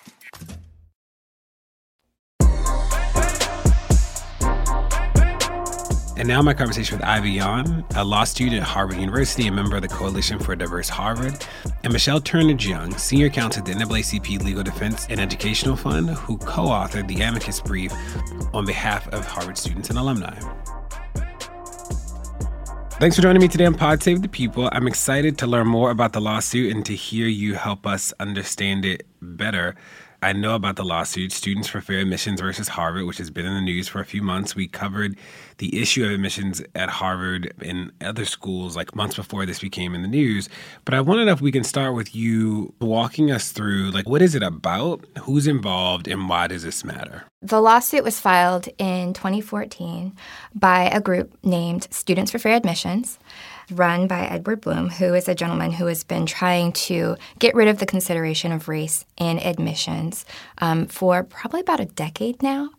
And 6.21 6.27
now 6.27 6.39
my 6.43 6.53
conversation 6.53 6.99
with 6.99 7.07
Ivy 7.07 7.31
Yan, 7.31 7.83
a 7.95 8.03
law 8.05 8.25
student 8.25 8.61
at 8.61 8.67
Harvard 8.67 8.99
University 8.99 9.47
and 9.47 9.55
member 9.55 9.77
of 9.77 9.81
the 9.81 9.87
Coalition 9.87 10.37
for 10.37 10.53
a 10.53 10.55
Diverse 10.55 10.87
Harvard, 10.87 11.43
and 11.83 11.91
Michaele 11.91 12.21
Turnage 12.21 12.67
Young, 12.67 12.95
senior 12.95 13.27
counsel 13.27 13.61
at 13.61 13.65
the 13.65 13.73
NAACP 13.73 14.43
Legal 14.43 14.61
Defense 14.61 15.07
and 15.09 15.19
Educational 15.19 15.75
Fund, 15.75 16.11
who 16.11 16.37
co 16.37 16.67
authored 16.67 17.07
the 17.07 17.19
amicus 17.21 17.59
brief 17.59 17.91
on 18.53 18.67
behalf 18.67 19.07
of 19.07 19.25
Harvard 19.25 19.57
students 19.57 19.89
and 19.89 19.97
alumni. 19.97 20.39
Thanks 22.99 23.15
for 23.15 23.23
joining 23.23 23.41
me 23.41 23.47
today 23.47 23.65
on 23.65 23.73
Pod 23.73 24.03
Save 24.03 24.21
the 24.21 24.29
People. 24.29 24.69
I'm 24.71 24.87
excited 24.87 25.39
to 25.39 25.47
learn 25.47 25.65
more 25.65 25.89
about 25.89 26.13
the 26.13 26.21
lawsuit 26.21 26.71
and 26.71 26.85
to 26.85 26.93
hear 26.93 27.25
you 27.25 27.55
help 27.55 27.87
us 27.87 28.13
understand 28.19 28.85
it 28.85 29.07
better. 29.23 29.75
I 30.23 30.33
know 30.33 30.53
about 30.53 30.75
the 30.75 30.85
lawsuit, 30.85 31.31
Students 31.31 31.67
for 31.67 31.81
Fair 31.81 31.97
Admissions 31.97 32.41
versus 32.41 32.67
Harvard, 32.67 33.05
which 33.05 33.17
has 33.17 33.31
been 33.31 33.47
in 33.47 33.55
the 33.55 33.61
news 33.61 33.87
for 33.87 33.99
a 33.99 34.05
few 34.05 34.21
months. 34.21 34.55
We 34.55 34.67
covered 34.67 35.17
the 35.57 35.81
issue 35.81 36.05
of 36.05 36.11
admissions 36.11 36.61
at 36.75 36.89
Harvard 36.89 37.51
and 37.59 37.91
other 38.01 38.25
schools 38.25 38.75
like 38.75 38.95
months 38.95 39.15
before 39.15 39.47
this 39.47 39.59
became 39.59 39.95
in 39.95 40.03
the 40.03 40.07
news. 40.07 40.47
But 40.85 40.93
I 40.93 41.01
want 41.01 41.21
to 41.21 41.25
know 41.25 41.31
if 41.31 41.41
we 41.41 41.51
can 41.51 41.63
start 41.63 41.95
with 41.95 42.15
you 42.15 42.71
walking 42.79 43.31
us 43.31 43.51
through 43.51 43.89
like 43.89 44.07
what 44.07 44.21
is 44.21 44.35
it 44.35 44.43
about, 44.43 45.03
who's 45.21 45.47
involved, 45.47 46.07
and 46.07 46.29
why 46.29 46.45
does 46.45 46.61
this 46.61 46.83
matter? 46.83 47.23
The 47.41 47.59
lawsuit 47.59 48.03
was 48.03 48.19
filed 48.19 48.69
in 48.77 49.13
2014 49.13 50.15
by 50.53 50.83
a 50.83 51.01
group 51.01 51.35
named 51.43 51.87
Students 51.89 52.29
for 52.29 52.37
Fair 52.37 52.55
Admissions 52.55 53.17
run 53.69 54.07
by 54.07 54.25
Edward 54.25 54.61
Blum, 54.61 54.89
who 54.89 55.13
is 55.13 55.27
a 55.27 55.35
gentleman 55.35 55.73
who 55.73 55.85
has 55.85 56.03
been 56.03 56.25
trying 56.25 56.71
to 56.73 57.15
get 57.39 57.55
rid 57.55 57.67
of 57.67 57.79
the 57.79 57.85
consideration 57.85 58.51
of 58.51 58.67
race 58.67 59.05
in 59.17 59.39
admissions 59.39 60.25
um, 60.59 60.87
for 60.87 61.23
probably 61.23 61.61
about 61.61 61.79
a 61.79 61.85
decade 61.85 62.41
now. 62.41 62.69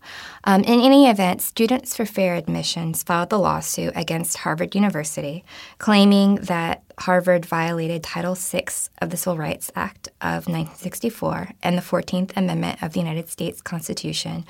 Um, 0.44 0.62
in 0.62 0.80
any 0.80 1.08
event, 1.08 1.40
Students 1.42 1.96
for 1.96 2.04
Fair 2.04 2.34
Admissions 2.34 3.02
filed 3.02 3.30
the 3.30 3.38
lawsuit 3.38 3.92
against 3.94 4.38
Harvard 4.38 4.74
University, 4.74 5.44
claiming 5.78 6.36
that 6.36 6.82
Harvard 6.98 7.46
violated 7.46 8.02
Title 8.02 8.34
VI 8.34 8.64
of 9.00 9.10
the 9.10 9.16
Civil 9.16 9.38
Rights 9.38 9.72
Act 9.74 10.08
of 10.20 10.46
1964 10.46 11.50
and 11.62 11.76
the 11.76 11.82
14th 11.82 12.36
Amendment 12.36 12.82
of 12.82 12.92
the 12.92 13.00
United 13.00 13.28
States 13.28 13.60
Constitution 13.60 14.44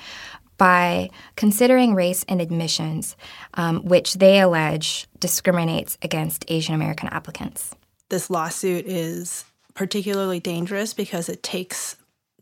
by 0.57 1.09
considering 1.35 1.95
race 1.95 2.23
in 2.23 2.39
admissions, 2.39 3.15
um, 3.55 3.83
which 3.83 4.15
they 4.15 4.39
allege 4.39 5.07
discriminates 5.19 5.97
against 6.01 6.45
Asian 6.47 6.75
American 6.75 7.09
applicants. 7.09 7.75
This 8.09 8.29
lawsuit 8.29 8.85
is 8.85 9.45
particularly 9.73 10.39
dangerous 10.39 10.93
because 10.93 11.29
it 11.29 11.43
takes 11.43 11.95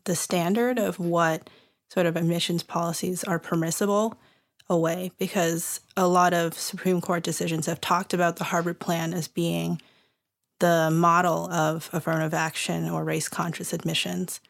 the 0.04 0.14
standard 0.14 0.78
of 0.78 0.98
what 0.98 1.48
sort 1.90 2.06
of 2.06 2.16
admissions 2.16 2.62
policies 2.62 3.24
are 3.24 3.38
permissible 3.38 4.18
away 4.68 5.12
because 5.18 5.80
a 5.96 6.06
lot 6.06 6.32
of 6.32 6.54
Supreme 6.54 7.00
Court 7.00 7.22
decisions 7.22 7.66
have 7.66 7.80
talked 7.80 8.14
about 8.14 8.36
the 8.36 8.44
Harvard 8.44 8.80
Plan 8.80 9.12
as 9.12 9.28
being 9.28 9.80
the 10.58 10.90
model 10.90 11.50
of 11.50 11.90
affirmative 11.92 12.34
action 12.34 12.88
or 12.88 13.04
race 13.04 13.28
conscious 13.28 13.72
admissions. 13.72 14.40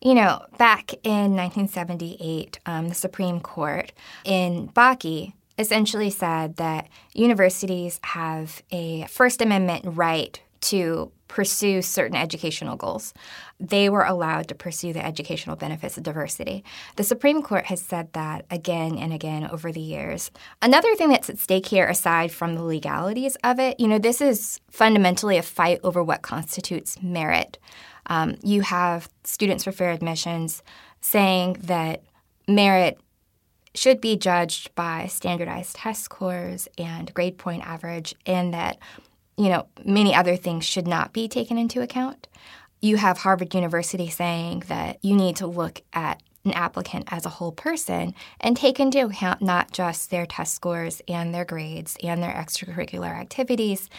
You 0.00 0.14
know, 0.14 0.44
back 0.58 0.92
in 1.04 1.34
1978, 1.34 2.60
um, 2.66 2.88
the 2.88 2.94
Supreme 2.94 3.40
Court 3.40 3.92
in 4.24 4.68
Bakke 4.68 5.32
essentially 5.58 6.10
said 6.10 6.56
that 6.56 6.88
universities 7.14 7.98
have 8.02 8.62
a 8.70 9.06
First 9.06 9.40
Amendment 9.40 9.84
right 9.86 10.40
to 10.62 11.10
pursue 11.28 11.82
certain 11.82 12.16
educational 12.16 12.76
goals. 12.76 13.12
They 13.58 13.88
were 13.88 14.04
allowed 14.04 14.48
to 14.48 14.54
pursue 14.54 14.92
the 14.92 15.04
educational 15.04 15.56
benefits 15.56 15.96
of 15.96 16.04
diversity. 16.04 16.64
The 16.96 17.04
Supreme 17.04 17.42
Court 17.42 17.66
has 17.66 17.80
said 17.80 18.12
that 18.12 18.46
again 18.50 18.96
and 18.96 19.12
again 19.12 19.48
over 19.50 19.72
the 19.72 19.80
years. 19.80 20.30
Another 20.62 20.94
thing 20.94 21.08
that's 21.08 21.30
at 21.30 21.38
stake 21.38 21.66
here, 21.66 21.86
aside 21.86 22.30
from 22.30 22.54
the 22.54 22.62
legalities 22.62 23.36
of 23.42 23.58
it, 23.58 23.80
you 23.80 23.88
know, 23.88 23.98
this 23.98 24.20
is 24.20 24.60
fundamentally 24.70 25.36
a 25.36 25.42
fight 25.42 25.80
over 25.82 26.02
what 26.02 26.22
constitutes 26.22 27.02
merit. 27.02 27.58
Um, 28.06 28.36
you 28.42 28.62
have 28.62 29.08
Students 29.24 29.64
for 29.64 29.72
Fair 29.72 29.90
Admissions 29.90 30.62
saying 31.00 31.58
that 31.64 32.02
merit 32.48 32.98
should 33.74 34.00
be 34.00 34.16
judged 34.16 34.74
by 34.74 35.06
standardized 35.06 35.76
test 35.76 36.02
scores 36.02 36.68
and 36.78 37.12
grade 37.12 37.38
point 37.38 37.66
average, 37.66 38.14
and 38.24 38.54
that 38.54 38.78
you 39.36 39.48
know 39.48 39.66
many 39.84 40.14
other 40.14 40.36
things 40.36 40.64
should 40.64 40.88
not 40.88 41.12
be 41.12 41.28
taken 41.28 41.58
into 41.58 41.82
account. 41.82 42.28
You 42.80 42.96
have 42.96 43.18
Harvard 43.18 43.54
University 43.54 44.08
saying 44.08 44.64
that 44.68 44.98
you 45.02 45.14
need 45.14 45.36
to 45.36 45.46
look 45.46 45.82
at 45.92 46.22
an 46.44 46.52
applicant 46.52 47.08
as 47.08 47.26
a 47.26 47.30
whole 47.30 47.52
person 47.52 48.14
and 48.40 48.56
take 48.56 48.78
into 48.78 49.04
account 49.04 49.42
not 49.42 49.72
just 49.72 50.10
their 50.10 50.26
test 50.26 50.54
scores 50.54 51.02
and 51.08 51.34
their 51.34 51.44
grades 51.44 51.96
and 52.02 52.22
their 52.22 52.32
extracurricular 52.32 53.10
activities, 53.10 53.90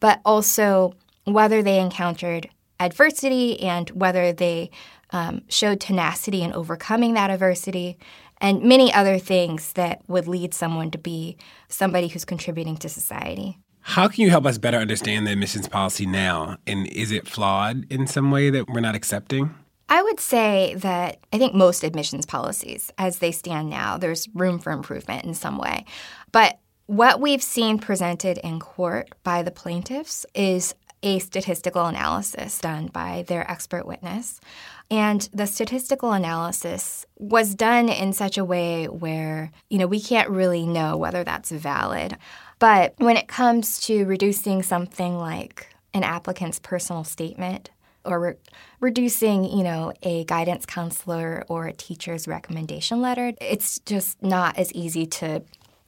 but 0.00 0.20
also 0.24 0.94
whether 1.24 1.62
they 1.62 1.80
encountered 1.80 2.48
adversity 2.80 3.60
and 3.60 3.90
whether 3.90 4.32
they 4.32 4.70
um, 5.10 5.42
showed 5.48 5.80
tenacity 5.80 6.42
in 6.42 6.52
overcoming 6.52 7.14
that 7.14 7.30
adversity, 7.30 7.98
and 8.40 8.62
many 8.62 8.92
other 8.92 9.18
things 9.18 9.72
that 9.74 10.02
would 10.08 10.26
lead 10.26 10.52
someone 10.52 10.90
to 10.90 10.98
be 10.98 11.36
somebody 11.68 12.08
who's 12.08 12.24
contributing 12.24 12.76
to 12.78 12.88
society. 12.88 13.58
How 13.80 14.08
can 14.08 14.22
you 14.22 14.30
help 14.30 14.46
us 14.46 14.58
better 14.58 14.78
understand 14.78 15.26
the 15.26 15.32
admissions 15.32 15.68
policy 15.68 16.06
now? 16.06 16.56
And 16.66 16.86
is 16.88 17.12
it 17.12 17.28
flawed 17.28 17.86
in 17.90 18.06
some 18.06 18.30
way 18.30 18.50
that 18.50 18.68
we're 18.68 18.80
not 18.80 18.94
accepting? 18.94 19.54
I 19.88 20.02
would 20.02 20.18
say 20.18 20.74
that 20.78 21.18
I 21.32 21.38
think 21.38 21.54
most 21.54 21.84
admissions 21.84 22.24
policies, 22.24 22.90
as 22.96 23.18
they 23.18 23.30
stand 23.30 23.68
now, 23.68 23.98
there's 23.98 24.26
room 24.34 24.58
for 24.58 24.72
improvement 24.72 25.24
in 25.24 25.34
some 25.34 25.58
way. 25.58 25.84
But 26.32 26.58
what 26.86 27.20
we've 27.20 27.42
seen 27.42 27.78
presented 27.78 28.38
in 28.38 28.58
court 28.58 29.10
by 29.22 29.42
the 29.42 29.50
plaintiffs 29.50 30.24
is 30.34 30.74
a 31.04 31.18
statistical 31.20 31.84
analysis 31.84 32.58
done 32.58 32.86
by 32.86 33.24
their 33.28 33.48
expert 33.48 33.86
witness. 33.86 34.40
And 34.90 35.28
the 35.32 35.46
statistical 35.46 36.12
analysis 36.12 37.06
was 37.18 37.54
done 37.54 37.88
in 37.88 38.12
such 38.12 38.38
a 38.38 38.44
way 38.44 38.86
where, 38.86 39.52
you 39.68 39.78
know, 39.78 39.86
we 39.86 40.00
can't 40.00 40.30
really 40.30 40.66
know 40.66 40.96
whether 40.96 41.22
that's 41.22 41.50
valid. 41.50 42.16
But 42.58 42.94
when 42.96 43.16
it 43.16 43.28
comes 43.28 43.80
to 43.80 44.04
reducing 44.04 44.62
something 44.62 45.16
like 45.18 45.68
an 45.92 46.04
applicant's 46.04 46.58
personal 46.58 47.04
statement 47.04 47.70
or 48.04 48.20
re- 48.20 48.34
reducing, 48.80 49.44
you 49.44 49.62
know, 49.62 49.92
a 50.02 50.24
guidance 50.24 50.64
counselor 50.64 51.44
or 51.48 51.66
a 51.66 51.72
teacher's 51.72 52.26
recommendation 52.26 53.02
letter, 53.02 53.32
it's 53.40 53.78
just 53.80 54.22
not 54.22 54.58
as 54.58 54.72
easy 54.72 55.06
to 55.06 55.42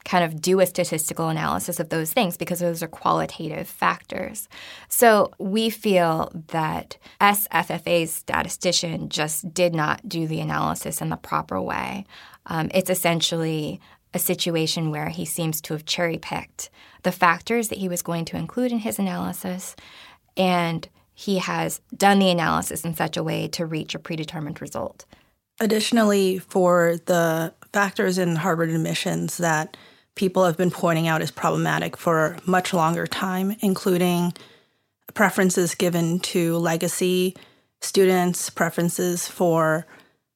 kind 0.07 0.25
of 0.25 0.41
do 0.41 0.61
a 0.61 0.67
statistical 0.67 1.29
analysis 1.29 1.81
of 1.81 1.89
those 1.89 2.13
things 2.13 2.37
because 2.37 2.61
those 2.61 2.83
are 2.83 2.89
qualitative 2.89 3.67
factors. 3.67 4.49
So 4.89 5.33
we 5.39 5.69
feel 5.69 6.31
that 6.49 6.97
SFFA's 7.21 8.13
statistician 8.13 9.09
just 9.09 9.53
did 9.53 9.75
not 9.75 10.09
do 10.09 10.27
the 10.29 10.41
analysis 10.41 11.03
in 11.03 11.11
the 11.11 11.17
proper 11.17 11.61
way. 11.61 12.07
Um, 12.47 12.71
it's 12.73 12.89
essentially 12.89 13.81
a 14.15 14.19
situation 14.21 14.93
where 14.93 15.09
he 15.09 15.25
seems 15.25 15.61
to 15.63 15.75
have 15.75 15.85
cherry 15.85 16.19
picked 16.19 16.71
the 17.03 17.13
factors 17.13 17.69
that 17.69 17.79
he 17.79 17.89
was 17.89 18.01
going 18.01 18.25
to 18.27 18.37
include 18.37 18.73
in 18.73 18.79
his 18.79 18.99
analysis, 18.99 19.77
and 20.37 20.89
he 21.15 21.39
has 21.39 21.81
done 21.97 22.21
the 22.21 22.31
analysis 22.31 22.85
in 22.85 22.95
such 22.95 23.17
a 23.17 23.23
way 23.23 23.49
to 23.49 23.67
reach 23.67 23.95
a 23.95 23.99
predetermined 23.99 24.61
result. 24.61 25.05
Additionally, 25.59 26.39
for 26.39 26.97
the 27.07 27.53
factors 27.73 28.19
in 28.19 28.37
Harvard 28.37 28.71
admissions 28.71 29.39
that 29.39 29.77
people 30.17 30.45
have 30.45 30.57
been 30.57 30.71
pointing 30.71 31.07
out 31.07 31.23
as 31.23 31.31
problematic 31.31 31.97
for 31.97 32.37
much 32.45 32.75
longer 32.75 33.07
time, 33.07 33.55
including 33.61 34.33
preferences 35.15 35.75
given 35.75 36.19
to 36.19 36.57
legacy 36.57 37.37
students, 37.81 38.51
preferences 38.51 39.29
for 39.29 39.87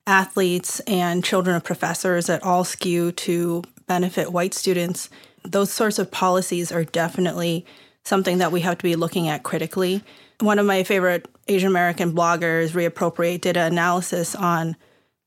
athletes, 0.07 0.81
and 0.81 1.25
children 1.25 1.57
of 1.57 1.65
professors 1.65 2.27
that 2.27 2.43
all 2.43 2.63
skew 2.63 3.11
to 3.13 3.63
benefit 3.87 4.33
white 4.33 4.55
students. 4.55 5.11
Those 5.45 5.73
sorts 5.73 5.99
of 5.99 6.11
policies 6.11 6.71
are 6.71 6.85
definitely 6.85 7.67
something 8.05 8.39
that 8.39 8.53
we 8.53 8.61
have 8.61 8.79
to 8.79 8.83
be 8.83 8.97
looking 8.97 9.29
at 9.29 9.43
critically. 9.43 10.03
One 10.41 10.59
of 10.59 10.67
my 10.67 10.85
favorite 10.85 11.27
Asian 11.49 11.69
American 11.69 12.13
bloggers, 12.13 12.71
Reappropriate, 12.73 13.41
did 13.41 13.57
an 13.57 13.73
analysis 13.73 14.35
on 14.35 14.77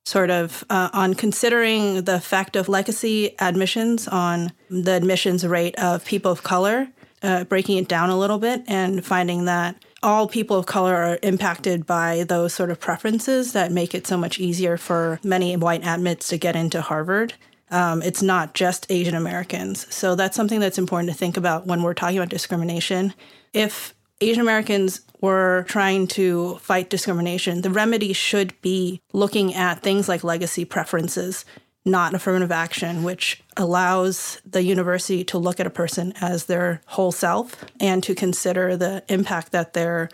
sort 0.05 0.29
of 0.29 0.63
uh, 0.69 0.89
on 0.93 1.13
considering 1.13 2.03
the 2.03 2.15
effect 2.15 2.55
of 2.55 2.67
legacy 2.67 3.39
admissions 3.39 4.07
on 4.07 4.51
the 4.69 4.91
admissions 4.91 5.45
rate 5.45 5.75
of 5.75 6.03
people 6.05 6.31
of 6.31 6.43
color, 6.43 6.89
uh, 7.21 7.45
breaking 7.45 7.77
it 7.77 7.87
down 7.87 8.09
a 8.09 8.17
little 8.17 8.39
bit 8.39 8.63
and 8.67 9.05
finding 9.05 9.45
that 9.45 9.75
all 10.03 10.27
people 10.27 10.57
of 10.57 10.65
color 10.65 10.95
are 10.95 11.19
impacted 11.23 11.85
by 11.85 12.25
those 12.27 12.53
sort 12.53 12.69
of 12.69 12.79
preferences 12.79 13.53
that 13.53 13.71
make 13.71 13.95
it 13.95 14.05
so 14.05 14.17
much 14.17 14.37
easier 14.37 14.75
for 14.75 15.19
many 15.23 15.55
white 15.55 15.85
admits 15.85 16.27
to 16.27 16.37
get 16.37 16.55
into 16.55 16.81
Harvard. 16.81 17.33
Um, 17.71 18.01
it's 18.01 18.21
not 18.21 18.53
just 18.53 18.85
Asian 18.91 19.15
Americans. 19.15 19.91
So 19.93 20.15
that's 20.15 20.35
something 20.35 20.59
that's 20.59 20.77
important 20.77 21.09
to 21.09 21.17
think 21.17 21.37
about 21.37 21.65
when 21.65 21.81
we're 21.81 21.93
talking 21.93 22.17
about 22.17 22.29
discrimination. 22.29 23.13
If 23.53 23.95
Asian 24.19 24.41
Americans 24.41 25.01
were 25.24 25.63
trying 25.69 26.05
to 26.05 26.57
fight 26.57 26.89
discrimination, 26.89 27.61
the 27.61 27.69
remedy 27.69 28.11
should 28.11 28.61
be 28.61 29.01
looking 29.13 29.53
at 29.53 29.82
things 29.82 30.09
like 30.09 30.21
legacy 30.21 30.65
preferences, 30.65 31.45
not 31.86 32.13
affirmative 32.13 32.51
action, 32.51 33.03
which 33.03 33.41
allows 33.55 34.41
the 34.45 34.63
university 34.63 35.24
to 35.24 35.38
look 35.38 35.61
at 35.61 35.65
a 35.65 35.69
person 35.69 36.11
as 36.19 36.47
their 36.47 36.82
whole 36.88 37.13
self 37.13 37.63
and 37.80 38.03
to 38.03 38.13
consider 38.13 38.76
the 38.76 39.01
impact 39.07 39.53
that 39.53 39.71
their 39.74 40.09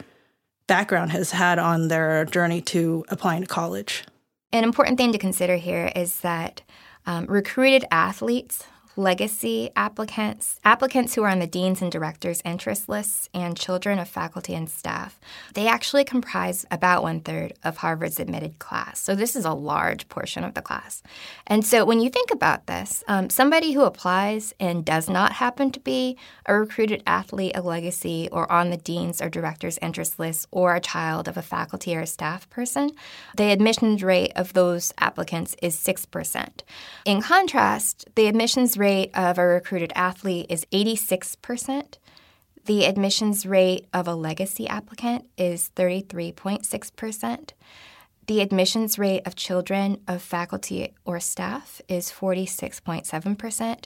background 0.68 1.12
has 1.12 1.32
had 1.32 1.58
on 1.58 1.88
their 1.88 2.26
journey 2.26 2.62
to 2.62 3.04
applying 3.10 3.42
to 3.42 3.48
college. 3.48 4.04
An 4.52 4.64
important 4.64 5.00
thing 5.00 5.12
to 5.12 5.18
consider 5.18 5.56
here 5.56 5.92
is 5.96 6.20
that 6.20 6.62
um, 7.08 7.26
recruited 7.26 7.84
athletes 7.90 8.64
legacy 9.00 9.70
applicants, 9.78 10.60
applicants 10.66 11.16
who 11.16 11.24
are 11.24 11.30
on 11.30 11.40
the 11.40 11.48
deans 11.48 11.82
and 11.82 11.90
directors 11.90 12.42
interest 12.44 12.90
lists, 12.90 13.30
and 13.34 13.58
children 13.58 13.98
of 13.98 14.10
faculty 14.10 14.54
and 14.54 14.70
staff. 14.70 15.20
They 15.54 15.68
actually 15.68 16.04
comprise 16.04 16.66
about 16.70 17.02
one 17.02 17.22
third 17.22 17.54
of 17.64 17.78
Harvard's 17.78 18.20
admitted 18.20 18.60
class. 18.60 19.00
So 19.00 19.16
this 19.16 19.38
is 19.38 19.46
a 19.46 19.54
large 19.54 20.10
portion 20.10 20.44
of 20.44 20.54
the 20.54 20.62
class. 20.62 21.02
And 21.48 21.66
so 21.66 21.86
when 21.86 22.02
you 22.02 22.10
think 22.10 22.30
about 22.30 22.68
this, 22.68 23.04
um, 23.08 23.30
somebody 23.30 23.72
who 23.72 23.84
applies 23.84 24.54
and 24.60 24.84
does 24.84 25.10
not 25.10 25.32
happen 25.34 25.72
to 25.72 25.80
be 25.80 26.18
a 26.46 26.60
recruited 26.60 27.02
athlete, 27.08 27.54
a 27.56 27.62
legacy, 27.62 28.28
or 28.34 28.52
on 28.52 28.70
the 28.70 28.78
deans 28.78 29.22
or 29.22 29.30
directors 29.30 29.80
interest 29.82 30.20
list, 30.20 30.48
or 30.52 30.76
a 30.76 30.82
child 30.82 31.30
of 31.30 31.38
a 31.38 31.42
faculty 31.42 31.96
or 31.96 32.02
a 32.02 32.08
staff 32.08 32.50
person, 32.50 32.92
the 33.38 33.52
admissions 33.52 34.04
rate 34.04 34.34
of 34.36 34.52
those 34.52 34.94
applicants 34.98 35.56
is 35.62 35.78
6%. 35.78 36.64
In 37.06 37.22
contrast, 37.22 38.06
the 38.16 38.28
admissions 38.28 38.78
rate 38.78 38.89
rate 38.90 39.12
of 39.14 39.38
a 39.38 39.46
recruited 39.46 39.94
athlete 39.96 40.48
is 40.50 40.66
86%. 40.72 41.98
The 42.66 42.86
admissions 42.86 43.46
rate 43.46 43.86
of 43.94 44.08
a 44.08 44.16
legacy 44.16 44.68
applicant 44.68 45.26
is 45.38 45.70
33.6%. 45.76 47.52
The 48.28 48.42
admissions 48.42 49.00
rate 49.00 49.24
of 49.28 49.36
children 49.36 50.02
of 50.08 50.22
faculty 50.22 50.94
or 51.06 51.20
staff 51.20 51.82
is 51.88 52.12
46.7%. 52.12 53.86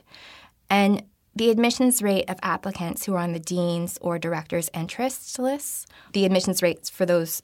And 0.70 1.04
the 1.36 1.50
admissions 1.50 2.02
rate 2.02 2.30
of 2.30 2.40
applicants 2.42 3.06
who 3.06 3.16
are 3.16 3.20
on 3.20 3.34
the 3.34 3.40
dean's 3.40 3.98
or 4.00 4.18
director's 4.18 4.70
interest 4.74 5.38
lists, 5.38 5.86
the 6.14 6.26
admissions 6.26 6.62
rates 6.62 6.90
for 6.90 7.06
those 7.06 7.42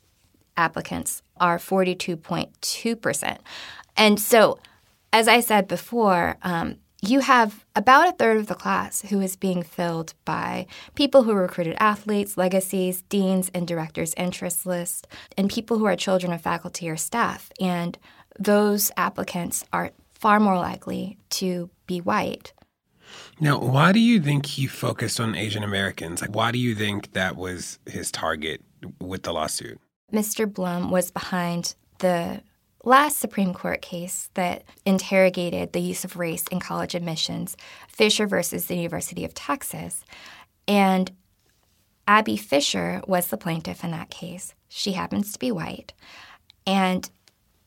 applicants 0.56 1.22
are 1.38 1.58
42.2%. 1.58 3.38
And 3.98 4.20
so, 4.20 4.60
as 5.12 5.28
I 5.28 5.40
said 5.40 5.68
before, 5.68 6.38
um, 6.44 6.78
you 7.02 7.22
have 7.22 7.66
about 7.76 8.10
a 8.10 8.12
third 8.14 8.38
of 8.38 8.48
the 8.48 8.56
class 8.56 9.02
who 9.04 9.22
is 9.22 9.36
being 9.36 9.64
filled 9.64 10.14
by 10.26 10.68
people 10.96 11.24
who 11.24 11.34
recruited 11.34 11.78
athletes, 11.80 12.38
legacies, 12.38 13.04
deans, 13.04 13.50
and 13.54 13.68
directors' 13.68 14.14
interest 14.18 14.66
lists, 14.66 15.08
and 15.38 15.50
people 15.50 15.78
who 15.78 15.86
are 15.86 15.96
children 15.96 16.34
of 16.34 16.42
faculty 16.42 16.90
or 16.90 16.98
staff. 16.98 17.52
And 17.60 17.98
those 18.38 18.92
applicants 18.98 19.64
are 19.72 19.92
far 20.14 20.40
more 20.40 20.58
likely 20.58 21.18
to 21.30 21.70
be 21.88 22.02
white. 22.02 22.54
Now, 23.40 23.60
why 23.60 23.92
do 23.92 24.00
you 24.00 24.20
think 24.20 24.46
he 24.46 24.68
focused 24.68 25.20
on 25.20 25.36
Asian 25.36 25.64
Americans? 25.64 26.22
Like, 26.22 26.36
why 26.36 26.52
do 26.52 26.60
you 26.60 26.76
think 26.76 27.14
that 27.14 27.36
was 27.36 27.80
his 27.86 28.12
target 28.12 28.62
with 29.00 29.24
the 29.24 29.34
lawsuit? 29.34 29.80
Mr. 30.14 30.52
Blum 30.52 30.92
was 30.92 31.12
behind 31.12 31.76
the 32.00 32.42
last 32.84 33.20
Supreme 33.20 33.54
Court 33.54 33.82
case 33.82 34.30
that 34.36 34.64
interrogated 34.86 35.74
the 35.74 35.82
use 35.82 36.04
of 36.04 36.18
race 36.18 36.46
in 36.52 36.60
college 36.60 36.96
admissions, 36.96 37.58
Fisher 37.88 38.28
versus 38.28 38.66
the 38.66 38.76
University 38.76 39.26
of 39.26 39.34
Texas. 39.34 40.04
And 40.68 41.12
Abby 42.08 42.38
Fisher 42.38 43.02
was 43.08 43.28
the 43.28 43.38
plaintiff 43.38 43.84
in 43.84 43.92
that 43.92 44.10
case. 44.10 44.54
She 44.68 44.94
happens 44.94 45.32
to 45.32 45.40
be 45.40 45.52
white. 45.52 45.94
And 46.66 47.10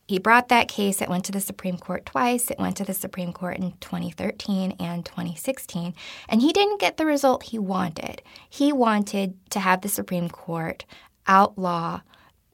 he 0.09 0.19
brought 0.19 0.49
that 0.49 0.69
case. 0.69 1.01
It 1.01 1.09
went 1.09 1.25
to 1.27 1.33
the 1.33 1.41
Supreme 1.41 1.79
Court 1.79 2.05
twice. 2.05 2.51
It 2.51 2.59
went 2.59 2.77
to 2.79 2.85
the 2.85 2.93
Supreme 2.93 3.33
Court 3.33 3.57
in 3.57 3.73
2013 3.81 4.73
and 4.79 5.05
2016. 5.05 5.95
And 6.29 6.43
he 6.43 6.53
didn't 6.53 6.81
get 6.81 6.97
the 6.97 7.07
result 7.07 7.45
he 7.45 7.59
wanted. 7.59 8.21
He 8.49 8.73
wanted 8.73 9.39
to 9.51 9.61
have 9.61 9.81
the 9.81 9.89
Supreme 9.89 10.29
Court 10.29 10.85
outlaw 11.27 12.01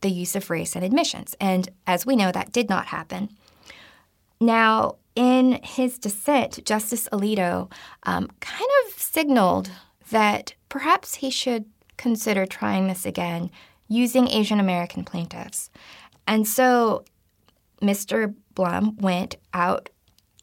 the 0.00 0.10
use 0.10 0.36
of 0.36 0.50
race 0.50 0.76
in 0.76 0.82
admissions. 0.82 1.34
And 1.40 1.68
as 1.86 2.06
we 2.06 2.16
know, 2.16 2.32
that 2.32 2.52
did 2.52 2.68
not 2.68 2.86
happen. 2.86 3.30
Now, 4.40 4.96
in 5.14 5.58
his 5.62 5.98
dissent, 5.98 6.64
Justice 6.64 7.08
Alito 7.12 7.70
um, 8.04 8.30
kind 8.40 8.70
of 8.86 8.92
signaled 8.92 9.70
that 10.10 10.54
perhaps 10.68 11.16
he 11.16 11.30
should 11.30 11.64
consider 11.96 12.46
trying 12.46 12.86
this 12.86 13.04
again 13.04 13.50
using 13.88 14.28
Asian 14.28 14.60
American 14.60 15.04
plaintiffs. 15.04 15.70
And 16.26 16.46
so 16.46 17.04
Mr. 17.82 18.34
Blum 18.54 18.96
went 18.98 19.36
out 19.52 19.88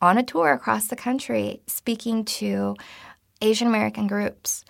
on 0.01 0.17
a 0.17 0.23
tour 0.23 0.51
across 0.51 0.87
the 0.87 0.95
country 0.95 1.61
speaking 1.67 2.25
to 2.25 2.75
Asian 3.41 3.67
American 3.67 4.07
groups 4.07 4.65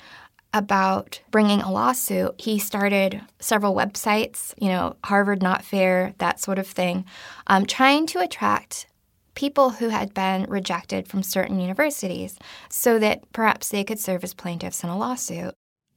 about 0.55 1.19
bringing 1.31 1.61
a 1.61 1.71
lawsuit, 1.71 2.33
he 2.39 2.57
started 2.57 3.21
several 3.39 3.75
websites, 3.75 4.53
you 4.57 4.69
know, 4.69 4.95
Harvard 5.03 5.43
Not 5.43 5.65
Fair, 5.65 6.13
that 6.19 6.39
sort 6.39 6.57
of 6.57 6.65
thing, 6.65 7.05
um, 7.47 7.65
trying 7.65 8.07
to 8.07 8.19
attract 8.19 8.87
people 9.35 9.71
who 9.71 9.89
had 9.89 10.13
been 10.13 10.45
rejected 10.45 11.09
from 11.09 11.21
certain 11.21 11.59
universities 11.59 12.39
so 12.69 12.97
that 12.99 13.29
perhaps 13.33 13.67
they 13.67 13.83
could 13.83 13.99
serve 13.99 14.23
as 14.23 14.33
plaintiffs 14.33 14.81
in 14.81 14.89
a 14.89 14.97
lawsuit. 14.97 15.53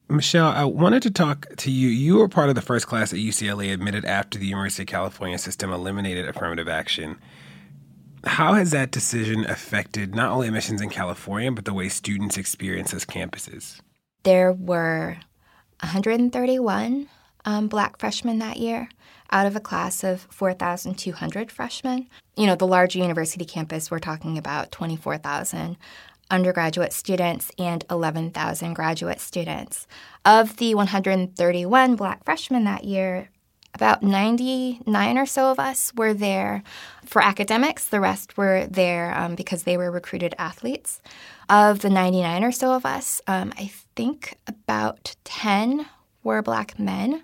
Michaele, 0.08 0.46
I 0.46 0.64
wanted 0.64 1.02
to 1.04 1.10
talk 1.10 1.46
to 1.58 1.70
you. 1.70 1.88
You 1.88 2.16
were 2.16 2.28
part 2.28 2.48
of 2.48 2.56
the 2.56 2.62
first 2.62 2.88
class 2.88 3.12
at 3.12 3.20
UCLA 3.20 3.72
admitted 3.72 4.04
after 4.04 4.40
the 4.40 4.46
University 4.46 4.82
of 4.82 4.88
California 4.88 5.38
system 5.38 5.72
eliminated 5.72 6.28
affirmative 6.28 6.66
action. 6.66 7.16
How 8.24 8.54
has 8.54 8.72
that 8.72 8.90
decision 8.90 9.44
affected 9.44 10.16
not 10.16 10.32
only 10.32 10.48
admissions 10.48 10.80
in 10.80 10.88
California, 10.88 11.52
but 11.52 11.64
the 11.64 11.74
way 11.74 11.88
students 11.88 12.36
experience 12.36 12.90
those 12.90 13.04
campuses? 13.04 13.80
There 14.22 14.52
were 14.52 15.18
131 15.80 17.08
um, 17.44 17.68
black 17.68 17.98
freshmen 17.98 18.38
that 18.40 18.56
year 18.56 18.88
out 19.30 19.46
of 19.46 19.56
a 19.56 19.60
class 19.60 20.02
of 20.04 20.26
4,200 20.30 21.50
freshmen. 21.50 22.08
You 22.36 22.46
know, 22.46 22.54
the 22.54 22.66
larger 22.66 22.98
university 22.98 23.44
campus, 23.44 23.90
we're 23.90 23.98
talking 23.98 24.38
about 24.38 24.72
24,000 24.72 25.76
undergraduate 26.30 26.92
students 26.92 27.50
and 27.58 27.84
11,000 27.90 28.74
graduate 28.74 29.20
students. 29.20 29.86
Of 30.24 30.56
the 30.56 30.74
131 30.74 31.96
black 31.96 32.24
freshmen 32.24 32.64
that 32.64 32.84
year, 32.84 33.30
about 33.78 34.02
99 34.02 35.18
or 35.18 35.24
so 35.24 35.52
of 35.52 35.60
us 35.60 35.92
were 35.94 36.12
there 36.12 36.64
for 37.06 37.22
academics. 37.22 37.86
The 37.86 38.00
rest 38.00 38.36
were 38.36 38.66
there 38.66 39.16
um, 39.16 39.36
because 39.36 39.62
they 39.62 39.76
were 39.76 39.92
recruited 39.92 40.34
athletes. 40.36 41.00
Of 41.48 41.78
the 41.78 41.88
99 41.88 42.42
or 42.42 42.50
so 42.50 42.72
of 42.72 42.84
us, 42.84 43.22
um, 43.28 43.52
I 43.56 43.70
think 43.94 44.36
about 44.48 45.14
10 45.22 45.86
were 46.24 46.42
black 46.42 46.76
men, 46.76 47.22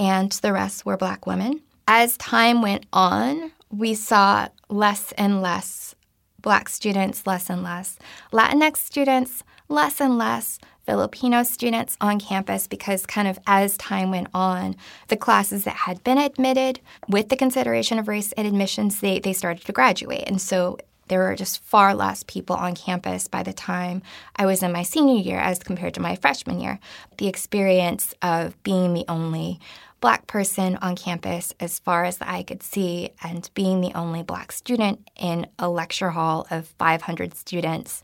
and 0.00 0.32
the 0.32 0.52
rest 0.52 0.84
were 0.84 0.96
black 0.96 1.28
women. 1.28 1.62
As 1.86 2.16
time 2.16 2.60
went 2.60 2.86
on, 2.92 3.52
we 3.70 3.94
saw 3.94 4.48
less 4.68 5.12
and 5.12 5.40
less 5.40 5.94
black 6.42 6.68
students, 6.68 7.24
less 7.24 7.48
and 7.48 7.62
less, 7.62 7.98
Latinx 8.32 8.78
students, 8.78 9.44
less 9.68 10.00
and 10.00 10.18
less, 10.18 10.58
Filipino 10.86 11.42
students 11.42 11.96
on 12.00 12.20
campus 12.20 12.66
because, 12.66 13.06
kind 13.06 13.26
of 13.26 13.38
as 13.46 13.76
time 13.76 14.10
went 14.10 14.28
on, 14.34 14.76
the 15.08 15.16
classes 15.16 15.64
that 15.64 15.76
had 15.76 16.04
been 16.04 16.18
admitted 16.18 16.80
with 17.08 17.28
the 17.28 17.36
consideration 17.36 17.98
of 17.98 18.08
race 18.08 18.32
and 18.32 18.46
admissions, 18.46 19.00
they, 19.00 19.18
they 19.18 19.32
started 19.32 19.64
to 19.64 19.72
graduate. 19.72 20.24
And 20.26 20.40
so 20.40 20.78
there 21.08 21.20
were 21.20 21.36
just 21.36 21.62
far 21.62 21.94
less 21.94 22.22
people 22.22 22.56
on 22.56 22.74
campus 22.74 23.28
by 23.28 23.42
the 23.42 23.52
time 23.52 24.02
I 24.36 24.46
was 24.46 24.62
in 24.62 24.72
my 24.72 24.82
senior 24.82 25.20
year 25.20 25.38
as 25.38 25.58
compared 25.58 25.94
to 25.94 26.00
my 26.00 26.16
freshman 26.16 26.60
year. 26.60 26.78
The 27.18 27.28
experience 27.28 28.14
of 28.22 28.60
being 28.62 28.94
the 28.94 29.04
only 29.08 29.60
black 30.00 30.26
person 30.26 30.76
on 30.82 30.96
campus 30.96 31.54
as 31.60 31.78
far 31.78 32.04
as 32.04 32.18
the 32.18 32.30
eye 32.30 32.42
could 32.42 32.62
see 32.62 33.10
and 33.22 33.48
being 33.54 33.80
the 33.80 33.94
only 33.94 34.22
black 34.22 34.52
student 34.52 35.08
in 35.16 35.46
a 35.58 35.68
lecture 35.68 36.10
hall 36.10 36.46
of 36.50 36.66
500 36.78 37.34
students 37.34 38.02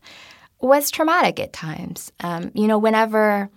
was 0.61 0.91
traumatic 0.91 1.39
at 1.39 1.53
times. 1.53 2.11
Um, 2.21 2.51
you 2.53 2.67
know, 2.67 2.77
whenever 2.77 3.49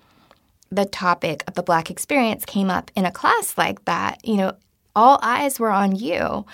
the 0.70 0.84
topic 0.84 1.44
of 1.46 1.54
the 1.54 1.62
black 1.62 1.90
experience 1.90 2.44
came 2.44 2.70
up 2.70 2.90
in 2.96 3.04
a 3.04 3.12
class 3.12 3.56
like 3.56 3.84
that, 3.84 4.26
you 4.26 4.36
know, 4.36 4.56
all 4.96 5.18
eyes 5.22 5.58
were 5.58 5.70
on 5.70 5.96
you 5.96 6.44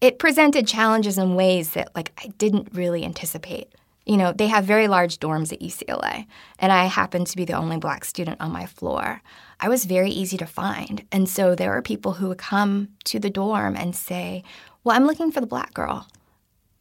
it 0.00 0.18
presented 0.18 0.66
challenges 0.66 1.18
in 1.18 1.34
ways 1.34 1.70
that 1.70 1.94
like 1.94 2.12
I 2.18 2.28
didn't 2.38 2.68
really 2.72 3.04
anticipate. 3.04 3.68
You 4.06 4.16
know, 4.16 4.32
they 4.32 4.46
have 4.46 4.64
very 4.64 4.88
large 4.88 5.18
dorms 5.18 5.52
at 5.52 5.60
UCLA, 5.60 6.26
and 6.58 6.72
I 6.72 6.86
happened 6.86 7.26
to 7.26 7.36
be 7.36 7.44
the 7.44 7.54
only 7.54 7.76
black 7.76 8.06
student 8.06 8.40
on 8.40 8.50
my 8.50 8.64
floor. 8.64 9.20
I 9.60 9.68
was 9.68 9.84
very 9.84 10.08
easy 10.08 10.38
to 10.38 10.46
find. 10.46 11.04
And 11.12 11.28
so 11.28 11.54
there 11.54 11.70
were 11.70 11.82
people 11.82 12.14
who 12.14 12.28
would 12.28 12.38
come 12.38 12.88
to 13.04 13.18
the 13.18 13.28
dorm 13.28 13.76
and 13.76 13.94
say, 13.94 14.44
Well, 14.82 14.96
I'm 14.96 15.06
looking 15.06 15.30
for 15.30 15.40
the 15.40 15.46
black 15.46 15.74
girl. 15.74 16.08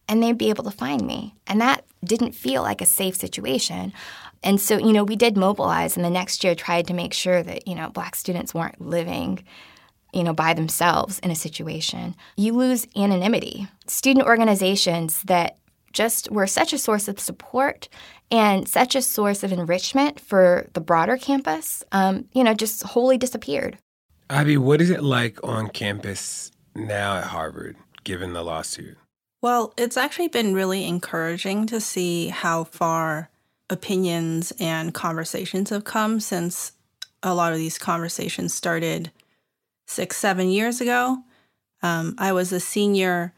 And 0.07 0.23
they'd 0.23 0.37
be 0.37 0.49
able 0.49 0.63
to 0.63 0.71
find 0.71 1.05
me. 1.05 1.35
And 1.47 1.59
that 1.61 1.85
didn't 2.03 2.33
feel 2.33 2.61
like 2.61 2.81
a 2.81 2.85
safe 2.85 3.15
situation. 3.15 3.91
And 4.43 4.61
so, 4.61 4.77
you 4.77 4.93
know, 4.93 5.03
we 5.03 5.15
did 5.15 5.35
mobilize 5.35 5.97
and 5.97 6.05
the 6.05 6.09
next 6.09 6.43
year 6.43 6.55
tried 6.55 6.87
to 6.87 6.93
make 6.93 7.13
sure 7.13 7.43
that, 7.43 7.67
you 7.67 7.75
know, 7.75 7.89
black 7.89 8.15
students 8.15 8.53
weren't 8.53 8.79
living 8.79 9.43
you 10.13 10.23
know, 10.23 10.33
by 10.33 10.53
themselves 10.53 11.19
in 11.19 11.31
a 11.31 11.35
situation, 11.35 12.15
you 12.37 12.53
lose 12.53 12.87
anonymity. 12.95 13.67
Student 13.87 14.25
organizations 14.25 15.21
that 15.23 15.57
just 15.93 16.31
were 16.31 16.47
such 16.47 16.73
a 16.73 16.77
source 16.77 17.07
of 17.07 17.19
support 17.19 17.89
and 18.29 18.67
such 18.67 18.95
a 18.95 19.01
source 19.01 19.43
of 19.43 19.51
enrichment 19.51 20.19
for 20.19 20.67
the 20.73 20.81
broader 20.81 21.17
campus, 21.17 21.83
um, 21.91 22.25
you 22.33 22.43
know, 22.43 22.53
just 22.53 22.83
wholly 22.83 23.17
disappeared. 23.17 23.77
Ivy, 24.29 24.57
what 24.57 24.81
is 24.81 24.89
it 24.89 25.03
like 25.03 25.39
on 25.43 25.69
campus 25.69 26.51
now 26.75 27.17
at 27.17 27.25
Harvard, 27.25 27.77
given 28.03 28.33
the 28.33 28.43
lawsuit? 28.43 28.97
Well, 29.47 29.73
it's 29.77 29.95
actually 29.95 30.27
been 30.27 30.53
really 30.53 30.85
encouraging 30.85 31.67
to 31.67 31.79
see 31.79 32.27
how 32.27 32.65
far 32.65 33.29
opinions 33.69 34.51
and 34.59 34.93
conversations 34.93 35.69
have 35.69 35.85
come 35.85 36.19
since 36.19 36.73
a 37.23 37.33
lot 37.33 37.53
of 37.53 37.57
these 37.57 37.77
conversations 37.77 38.53
started 38.53 39.09
six, 39.85 40.17
seven 40.17 40.49
years 40.49 40.81
ago. 40.81 41.19
Um, 41.81 42.15
I 42.17 42.33
was 42.33 42.51
a 42.51 42.59
senior 42.59 43.33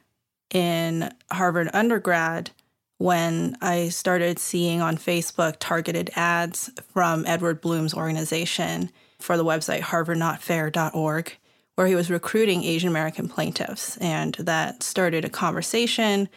in 0.51 1.13
Harvard 1.31 1.69
undergrad 1.73 2.49
when 2.97 3.55
I 3.61 3.89
started 3.89 4.39
seeing 4.39 4.81
on 4.81 4.97
Facebook 4.97 5.57
targeted 5.59 6.09
ads 6.15 6.71
from 6.91 7.23
Edward 7.27 7.61
Blum's 7.61 7.93
organization 7.93 8.89
for 9.19 9.37
the 9.37 9.45
website 9.45 9.81
harvardnotfair.org, 9.81 11.37
where 11.79 11.87
he 11.87 11.95
was 11.95 12.11
recruiting 12.11 12.61
Asian 12.65 12.89
American 12.89 13.29
plaintiffs. 13.29 13.95
And 13.99 14.33
that 14.33 14.83
started 14.83 15.23
a 15.23 15.29
conversation 15.29 16.27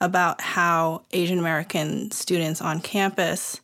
about 0.00 0.40
how 0.40 1.02
Asian 1.10 1.40
American 1.40 2.12
students 2.12 2.62
on 2.62 2.80
campus 2.80 3.60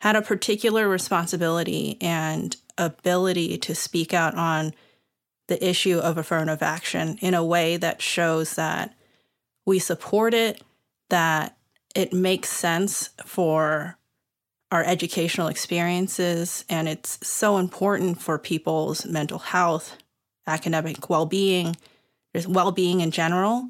had 0.00 0.14
a 0.14 0.22
particular 0.22 0.88
responsibility 0.88 1.96
and 2.00 2.56
ability 2.78 3.58
to 3.58 3.74
speak 3.74 4.14
out 4.14 4.36
on 4.36 4.74
the 5.48 5.68
issue 5.68 5.98
of 5.98 6.18
affirmative 6.18 6.62
action 6.62 7.18
in 7.20 7.34
a 7.34 7.44
way 7.44 7.76
that 7.76 8.00
shows 8.00 8.54
that 8.54 8.94
we 9.66 9.80
support 9.80 10.34
it, 10.34 10.62
that 11.10 11.56
it 11.96 12.12
makes 12.12 12.48
sense 12.48 13.10
for 13.26 13.98
our 14.70 14.84
educational 14.84 15.48
experiences, 15.48 16.64
and 16.68 16.88
it's 16.88 17.18
so 17.26 17.58
important 17.58 18.22
for 18.22 18.38
people's 18.38 19.04
mental 19.04 19.40
health, 19.40 19.96
academic 20.48 21.08
well 21.08 21.26
being, 21.26 21.76
just 22.34 22.48
well 22.48 22.72
being 22.72 23.00
in 23.00 23.10
general, 23.10 23.68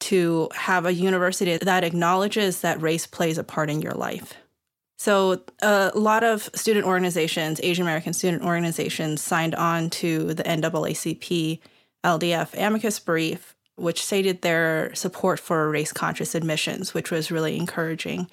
to 0.00 0.48
have 0.54 0.84
a 0.84 0.92
university 0.92 1.56
that 1.56 1.84
acknowledges 1.84 2.60
that 2.60 2.80
race 2.82 3.06
plays 3.06 3.38
a 3.38 3.44
part 3.44 3.70
in 3.70 3.80
your 3.80 3.92
life. 3.92 4.34
So, 4.98 5.42
a 5.60 5.90
lot 5.96 6.22
of 6.22 6.48
student 6.54 6.86
organizations, 6.86 7.60
Asian 7.62 7.82
American 7.82 8.12
student 8.12 8.44
organizations, 8.44 9.20
signed 9.20 9.54
on 9.56 9.90
to 9.90 10.32
the 10.32 10.44
NAACP 10.44 11.58
LDF 12.04 12.54
amicus 12.56 13.00
brief, 13.00 13.56
which 13.76 14.04
stated 14.04 14.42
their 14.42 14.94
support 14.94 15.40
for 15.40 15.70
race 15.70 15.92
conscious 15.92 16.34
admissions, 16.34 16.94
which 16.94 17.10
was 17.10 17.32
really 17.32 17.56
encouraging. 17.56 18.28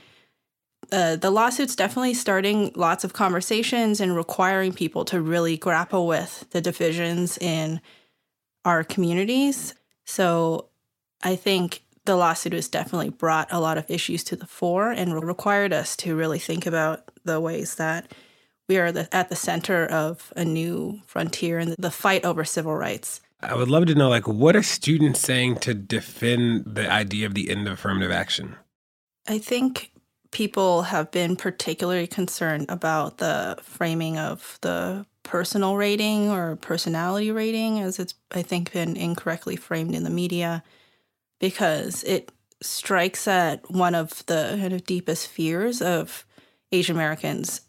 Uh, 0.91 1.15
the 1.15 1.29
lawsuit's 1.29 1.75
definitely 1.75 2.13
starting 2.13 2.71
lots 2.75 3.03
of 3.03 3.13
conversations 3.13 3.99
and 3.99 4.15
requiring 4.15 4.73
people 4.73 5.05
to 5.05 5.21
really 5.21 5.57
grapple 5.57 6.07
with 6.07 6.45
the 6.51 6.61
divisions 6.61 7.37
in 7.37 7.79
our 8.65 8.83
communities. 8.83 9.75
So 10.05 10.69
I 11.21 11.35
think 11.35 11.83
the 12.05 12.15
lawsuit 12.15 12.53
has 12.53 12.67
definitely 12.67 13.09
brought 13.09 13.51
a 13.51 13.59
lot 13.59 13.77
of 13.77 13.89
issues 13.89 14.23
to 14.25 14.35
the 14.35 14.47
fore 14.47 14.91
and 14.91 15.23
required 15.23 15.73
us 15.73 15.95
to 15.97 16.15
really 16.15 16.39
think 16.39 16.65
about 16.65 17.03
the 17.23 17.39
ways 17.39 17.75
that 17.75 18.11
we 18.67 18.77
are 18.77 18.91
the, 18.91 19.13
at 19.15 19.29
the 19.29 19.35
center 19.35 19.85
of 19.85 20.31
a 20.35 20.45
new 20.45 21.01
frontier 21.05 21.59
in 21.59 21.75
the 21.77 21.91
fight 21.91 22.25
over 22.25 22.43
civil 22.43 22.75
rights. 22.75 23.21
I 23.41 23.55
would 23.55 23.69
love 23.69 23.85
to 23.85 23.95
know, 23.95 24.09
like, 24.09 24.27
what 24.27 24.55
are 24.55 24.63
students 24.63 25.19
saying 25.19 25.57
to 25.59 25.73
defend 25.73 26.65
the 26.65 26.91
idea 26.91 27.25
of 27.25 27.35
the 27.35 27.49
end 27.49 27.67
of 27.67 27.73
affirmative 27.73 28.11
action? 28.11 28.55
I 29.27 29.37
think 29.37 29.91
people 30.31 30.83
have 30.83 31.11
been 31.11 31.35
particularly 31.35 32.07
concerned 32.07 32.65
about 32.69 33.17
the 33.17 33.57
framing 33.61 34.17
of 34.17 34.57
the 34.61 35.05
personal 35.23 35.75
rating 35.75 36.29
or 36.29 36.55
personality 36.55 37.31
rating, 37.31 37.79
as 37.79 37.99
it's, 37.99 38.13
I 38.31 38.41
think, 38.41 38.73
been 38.73 38.95
incorrectly 38.95 39.55
framed 39.55 39.95
in 39.95 40.03
the 40.03 40.09
media, 40.09 40.63
because 41.39 42.03
it 42.03 42.31
strikes 42.61 43.27
at 43.27 43.69
one 43.71 43.95
of 43.95 44.25
the 44.25 44.57
kind 44.59 44.73
of 44.73 44.85
deepest 44.85 45.27
fears 45.27 45.81
of 45.81 46.25
Asian 46.71 46.95
Americans 46.95 47.61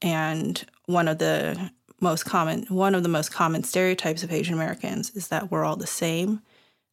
and 0.00 0.64
one 0.86 1.08
of 1.08 1.18
the 1.18 1.70
most 2.00 2.24
common 2.24 2.62
one 2.68 2.94
of 2.94 3.02
the 3.02 3.08
most 3.08 3.32
common 3.32 3.64
stereotypes 3.64 4.22
of 4.22 4.32
Asian 4.32 4.54
Americans 4.54 5.10
is 5.10 5.28
that 5.28 5.50
we're 5.50 5.64
all 5.64 5.76
the 5.76 5.86
same, 5.86 6.40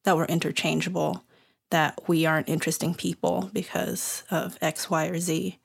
that 0.03 0.17
we're 0.17 0.25
interchangeable, 0.25 1.23
that 1.71 2.07
we 2.07 2.25
aren't 2.25 2.49
interesting 2.49 2.93
people 2.93 3.49
because 3.53 4.23
of 4.29 4.57
X, 4.61 4.89
Y, 4.89 5.07
or 5.07 5.19
Z. 5.19 5.59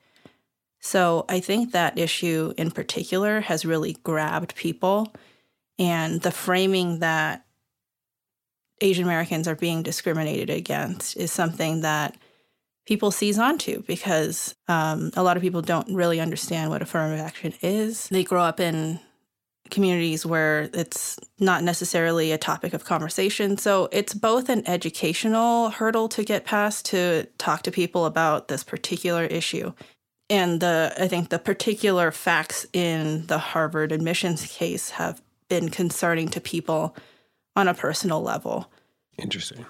So 0.79 1.25
I 1.29 1.39
think 1.39 1.71
that 1.71 1.97
issue 1.97 2.53
in 2.57 2.71
particular 2.71 3.41
has 3.41 3.65
really 3.65 3.97
grabbed 4.03 4.55
people. 4.55 5.13
And 5.77 6.21
the 6.21 6.31
framing 6.31 6.99
that 6.99 7.45
Asian 8.81 9.03
Americans 9.03 9.47
are 9.47 9.55
being 9.55 9.83
discriminated 9.83 10.49
against 10.49 11.15
is 11.17 11.31
something 11.31 11.81
that 11.81 12.17
people 12.87 13.11
seize 13.11 13.37
onto 13.37 13.83
because 13.83 14.55
um, 14.67 15.11
a 15.15 15.23
lot 15.23 15.37
of 15.37 15.43
people 15.43 15.61
don't 15.61 15.93
really 15.93 16.19
understand 16.19 16.71
what 16.71 16.81
affirmative 16.81 17.23
action 17.23 17.53
is. 17.61 18.07
They 18.09 18.23
grow 18.23 18.41
up 18.41 18.59
in 18.59 18.99
communities 19.71 20.25
where 20.25 20.69
it's 20.73 21.17
not 21.39 21.63
necessarily 21.63 22.31
a 22.31 22.37
topic 22.37 22.73
of 22.73 22.85
conversation. 22.85 23.57
So 23.57 23.89
it's 23.91 24.13
both 24.13 24.49
an 24.49 24.67
educational 24.67 25.71
hurdle 25.71 26.07
to 26.09 26.23
get 26.23 26.45
past 26.45 26.85
to 26.87 27.25
talk 27.37 27.63
to 27.63 27.71
people 27.71 28.05
about 28.05 28.47
this 28.49 28.63
particular 28.63 29.23
issue. 29.23 29.73
And 30.29 30.61
the 30.61 30.93
I 30.97 31.07
think 31.07 31.29
the 31.29 31.39
particular 31.39 32.11
facts 32.11 32.65
in 32.73 33.25
the 33.27 33.39
Harvard 33.39 33.91
admissions 33.91 34.45
case 34.45 34.91
have 34.91 35.21
been 35.49 35.69
concerning 35.69 36.29
to 36.29 36.39
people 36.39 36.95
on 37.55 37.67
a 37.67 37.73
personal 37.73 38.21
level. 38.21 38.71
Interesting. 39.17 39.65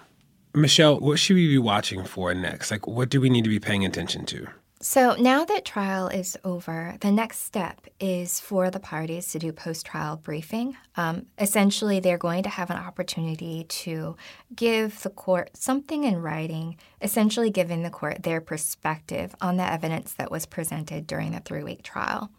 Michaele, 0.53 0.99
what 0.99 1.17
should 1.17 1.35
we 1.35 1.47
be 1.47 1.57
watching 1.57 2.03
for 2.03 2.33
next? 2.33 2.69
Like 2.71 2.85
what 2.85 3.09
do 3.09 3.21
we 3.21 3.29
need 3.29 3.43
to 3.43 3.49
be 3.49 3.59
paying 3.59 3.85
attention 3.85 4.25
to? 4.25 4.47
So 4.83 5.13
now 5.13 5.45
that 5.45 5.63
trial 5.63 6.07
is 6.07 6.35
over, 6.43 6.95
the 7.01 7.11
next 7.11 7.41
step 7.41 7.85
is 7.99 8.39
for 8.39 8.71
the 8.71 8.79
parties 8.79 9.31
to 9.31 9.37
do 9.37 9.53
post 9.53 9.85
trial 9.85 10.17
briefing. 10.17 10.75
Um, 10.95 11.27
essentially, 11.37 11.99
they're 11.99 12.17
going 12.17 12.41
to 12.43 12.49
have 12.49 12.71
an 12.71 12.77
opportunity 12.77 13.65
to 13.65 14.15
give 14.55 15.03
the 15.03 15.11
court 15.11 15.51
something 15.53 16.03
in 16.03 16.19
writing, 16.19 16.77
essentially 16.99 17.51
giving 17.51 17.83
the 17.83 17.91
court 17.91 18.23
their 18.23 18.41
perspective 18.41 19.35
on 19.39 19.57
the 19.57 19.71
evidence 19.71 20.13
that 20.13 20.31
was 20.31 20.47
presented 20.47 21.05
during 21.05 21.33
the 21.33 21.41
three 21.41 21.63
week 21.63 21.83
trial. 21.83 22.31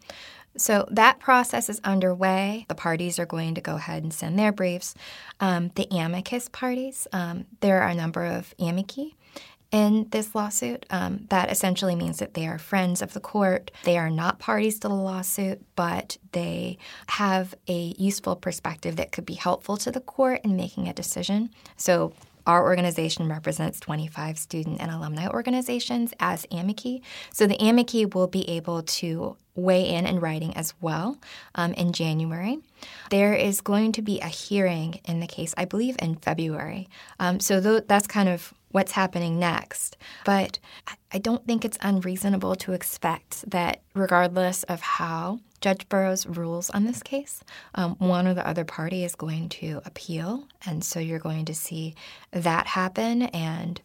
So 0.57 0.89
that 0.91 1.21
process 1.21 1.69
is 1.69 1.81
underway. 1.85 2.67
The 2.69 2.75
parties 2.75 3.21
are 3.21 3.27
going 3.27 3.55
to 3.55 3.61
go 3.61 3.77
ahead 3.77 4.03
and 4.03 4.13
send 4.13 4.37
their 4.37 4.53
briefs. 4.53 4.97
Um, 5.39 5.71
the 5.77 5.87
amicus 5.93 6.49
parties, 6.49 7.07
um, 7.13 7.47
there 7.61 7.83
are 7.83 7.89
a 7.89 7.95
number 7.95 8.25
of 8.25 8.53
amici 8.59 9.17
in 9.73 10.07
this 10.11 10.35
lawsuit. 10.35 10.87
Um, 10.91 11.27
that 11.31 11.51
essentially 11.51 11.97
means 11.97 12.19
that 12.19 12.35
they 12.35 12.47
are 12.47 12.59
friends 12.59 13.03
of 13.03 13.15
the 13.15 13.21
court. 13.21 13.71
They 13.85 13.99
are 13.99 14.11
not 14.11 14.39
parties 14.39 14.79
to 14.81 14.89
the 14.89 14.95
lawsuit, 14.95 15.63
but 15.75 16.19
they 16.33 16.79
have 17.09 17.55
a 17.67 17.95
useful 17.99 18.37
perspective 18.37 18.97
that 18.97 19.13
could 19.13 19.27
be 19.27 19.35
helpful 19.35 19.79
to 19.79 19.91
the 19.91 20.01
court 20.01 20.43
in 20.45 20.57
making 20.57 20.89
a 20.89 20.93
decision. 20.93 21.51
So 21.77 22.13
our 22.47 22.65
organization 22.65 23.29
represents 23.29 23.81
25 23.81 24.39
student 24.39 24.81
and 24.81 24.91
alumni 24.91 25.29
organizations 25.29 26.13
as 26.21 26.47
amici. 26.51 27.03
So 27.33 27.47
the 27.47 27.57
amici 27.63 28.05
will 28.05 28.27
be 28.27 28.49
able 28.51 28.83
to 28.83 29.37
weigh 29.55 29.89
in 29.89 30.07
in 30.07 30.19
writing 30.19 30.57
as 30.57 30.75
well 30.81 31.19
um, 31.55 31.73
in 31.75 31.93
January. 31.93 32.59
There 33.11 33.35
is 33.35 33.61
going 33.61 33.93
to 33.93 34.03
be 34.03 34.19
a 34.21 34.27
hearing 34.27 35.01
in 35.05 35.21
the 35.21 35.27
case, 35.27 35.55
I 35.57 35.67
believe, 35.67 35.97
in 36.01 36.17
February. 36.17 36.89
Um, 37.21 37.39
so 37.39 37.61
th- 37.61 37.85
that's 37.87 38.07
kind 38.07 38.29
of 38.29 38.53
what's 38.73 38.93
happening 38.93 39.39
next. 39.39 39.97
But 40.25 40.59
I 41.13 41.19
don't 41.19 41.47
think 41.47 41.65
it's 41.65 41.79
unreasonable 41.81 42.57
to 42.57 42.73
expect 42.73 43.49
that, 43.51 43.83
regardless 43.95 44.65
of 44.65 44.81
how 44.81 45.41
Judge 45.61 45.89
Burroughs 45.89 46.27
rules 46.27 46.71
on 46.71 46.85
this 46.85 47.03
case, 47.03 47.43
um, 47.77 47.95
one 47.99 48.27
or 48.27 48.35
the 48.35 48.47
other 48.47 48.65
party 48.65 49.05
is 49.05 49.15
going 49.15 49.49
to 49.51 49.81
appeal. 49.85 50.49
And 50.67 50.85
so 50.85 50.99
you're 50.99 51.19
going 51.19 51.45
to 51.47 51.55
see 51.55 51.95
that 52.33 52.67
happen. 52.67 53.23
And, 53.23 53.81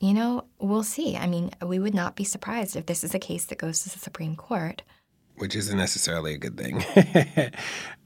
you 0.00 0.12
know, 0.12 0.44
we'll 0.58 0.82
see. 0.82 1.16
I 1.16 1.26
mean, 1.26 1.52
we 1.64 1.78
would 1.78 1.94
not 1.94 2.16
be 2.16 2.24
surprised 2.24 2.74
if 2.74 2.86
this 2.86 3.04
is 3.04 3.14
a 3.14 3.18
case 3.18 3.44
that 3.46 3.58
goes 3.58 3.84
to 3.84 3.90
the 3.90 3.98
Supreme 3.98 4.34
Court. 4.36 4.82
Which 5.36 5.54
isn't 5.54 5.78
necessarily 5.78 6.34
a 6.34 6.38
good 6.38 6.58
thing 6.58 6.84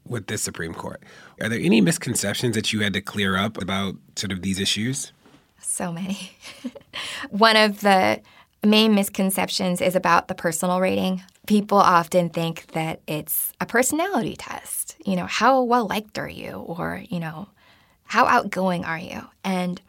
with 0.07 0.27
this 0.27 0.41
Supreme 0.41 0.73
Court. 0.73 1.01
Are 1.41 1.49
there 1.49 1.59
any 1.59 1.81
misconceptions 1.81 2.55
that 2.55 2.71
you 2.71 2.81
had 2.81 2.93
to 2.93 3.01
clear 3.01 3.35
up 3.35 3.61
about 3.61 3.95
sort 4.15 4.31
of 4.31 4.41
these 4.41 4.59
issues? 4.59 5.11
So 5.65 5.91
many. 5.91 6.31
One 7.29 7.57
of 7.57 7.81
the 7.81 8.21
main 8.63 8.95
misconceptions 8.95 9.81
is 9.81 9.95
about 9.95 10.27
the 10.27 10.35
personal 10.35 10.79
rating. 10.79 11.23
People 11.47 11.77
often 11.77 12.29
think 12.29 12.67
that 12.73 13.01
it's 13.07 13.51
a 13.59 13.65
personality 13.65 14.35
test. 14.35 14.95
You 15.05 15.15
know, 15.15 15.25
how 15.25 15.61
well 15.63 15.87
liked 15.87 16.17
are 16.17 16.29
you? 16.29 16.53
Or, 16.53 17.03
you 17.09 17.19
know, 17.19 17.49
how 18.05 18.25
outgoing 18.25 18.85
are 18.85 18.97
you? 18.97 19.21
And 19.43 19.81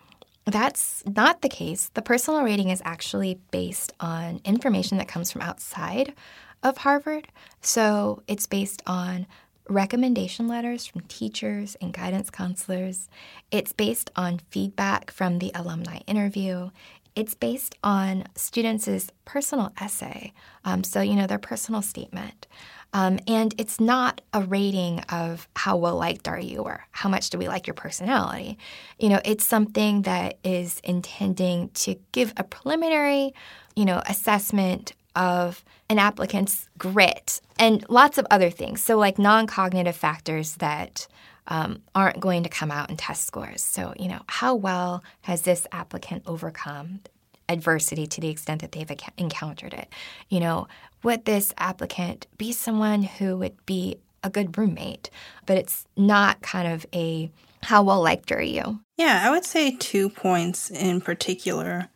that's 0.45 1.03
not 1.07 1.43
the 1.43 1.49
case. 1.49 1.91
The 1.95 2.03
personal 2.03 2.43
rating 2.43 2.70
is 2.70 2.83
actually 2.85 3.39
based 3.51 3.93
on 4.01 4.41
information 4.45 4.99
that 4.99 5.09
comes 5.09 5.31
from 5.31 5.43
outside 5.43 6.14
of 6.62 6.79
Harvard. 6.79 7.29
So 7.61 8.22
it's 8.27 8.47
based 8.47 8.83
on 8.87 9.27
recommendation 9.69 10.49
letters 10.49 10.87
from 10.87 11.03
teachers 11.03 11.77
and 11.81 11.93
guidance 11.93 12.31
counselors. 12.31 13.09
It's 13.51 13.73
based 13.73 14.11
on 14.17 14.41
feedback 14.51 15.11
from 15.11 15.39
the 15.39 15.51
alumni 15.55 15.99
interview. 16.07 16.71
It's 17.14 17.35
based 17.35 17.75
on 17.83 18.25
students' 18.35 19.11
personal 19.25 19.73
essay, 19.81 20.33
um, 20.64 20.85
so, 20.85 21.01
you 21.01 21.14
know, 21.14 21.27
their 21.27 21.39
personal 21.39 21.81
statement. 21.81 22.47
Um, 22.93 23.19
and 23.27 23.55
it's 23.59 23.81
not 23.81 24.21
a 24.33 24.43
rating 24.43 25.01
of 25.09 25.49
how 25.57 25.77
well 25.77 25.97
liked 25.97 26.29
are 26.29 26.39
you 26.39 26.59
or 26.61 26.87
how 26.93 27.09
much 27.09 27.31
do 27.31 27.39
we 27.39 27.49
like 27.49 27.67
your 27.67 27.75
personality. 27.75 28.59
You 28.99 29.09
know, 29.09 29.21
it's 29.25 29.47
something 29.47 30.03
that 30.03 30.39
is 30.45 30.81
intending 30.85 31.71
to 31.71 31.97
give 32.12 32.33
a 32.37 32.45
preliminary, 32.45 33.35
you 33.75 33.85
know, 33.85 34.03
assessment 34.07 34.93
of 35.14 35.64
an 35.89 35.99
applicant's 35.99 36.68
grit 36.78 37.41
and 37.59 37.84
lots 37.89 38.18
of 38.18 38.26
other 38.30 38.51
things. 38.51 38.82
So, 38.82 38.97
like 38.97 39.18
non 39.18 39.47
cognitive 39.47 39.97
factors 39.97 40.57
that 40.57 41.07
um, 41.49 41.82
aren't 41.95 42.20
going 42.20 42.43
to 42.43 42.49
come 42.49 42.70
out 42.70 42.91
in 42.91 42.97
test 42.97 43.26
scores. 43.26 43.62
So, 43.62 43.95
you 43.99 44.09
know, 44.09 44.22
how 44.26 44.55
well 44.55 45.05
has 45.22 45.43
this 45.43 45.66
applicant 45.72 46.24
overcome 46.26 47.01
adversity 47.49 48.07
to 48.09 48.20
the 48.20 48.28
extent 48.28 48.61
that 48.62 48.72
they've 48.72 48.91
encountered 49.16 49.72
it? 49.72 49.89
You 50.28 50.41
know, 50.41 50.68
would 51.03 51.24
this 51.24 51.53
applicant 51.59 52.26
be 52.37 52.53
someone 52.53 53.05
who 53.05 53.37
would 53.39 53.64
be 53.66 53.97
a 54.24 54.30
good 54.30 54.59
roommate? 54.59 55.11
But 55.47 55.59
it's 55.59 55.87
not 55.97 56.43
kind 56.43 56.72
of 56.72 56.87
a 56.93 57.30
how 57.62 57.82
well 57.82 58.01
liked 58.01 58.30
are 58.30 58.43
you? 58.43 58.80
Yeah, 58.97 59.22
I 59.24 59.30
would 59.30 59.45
say 59.45 59.76
two 59.76 60.09
points 60.09 60.70
in 60.70 61.01
particular. 61.01 61.89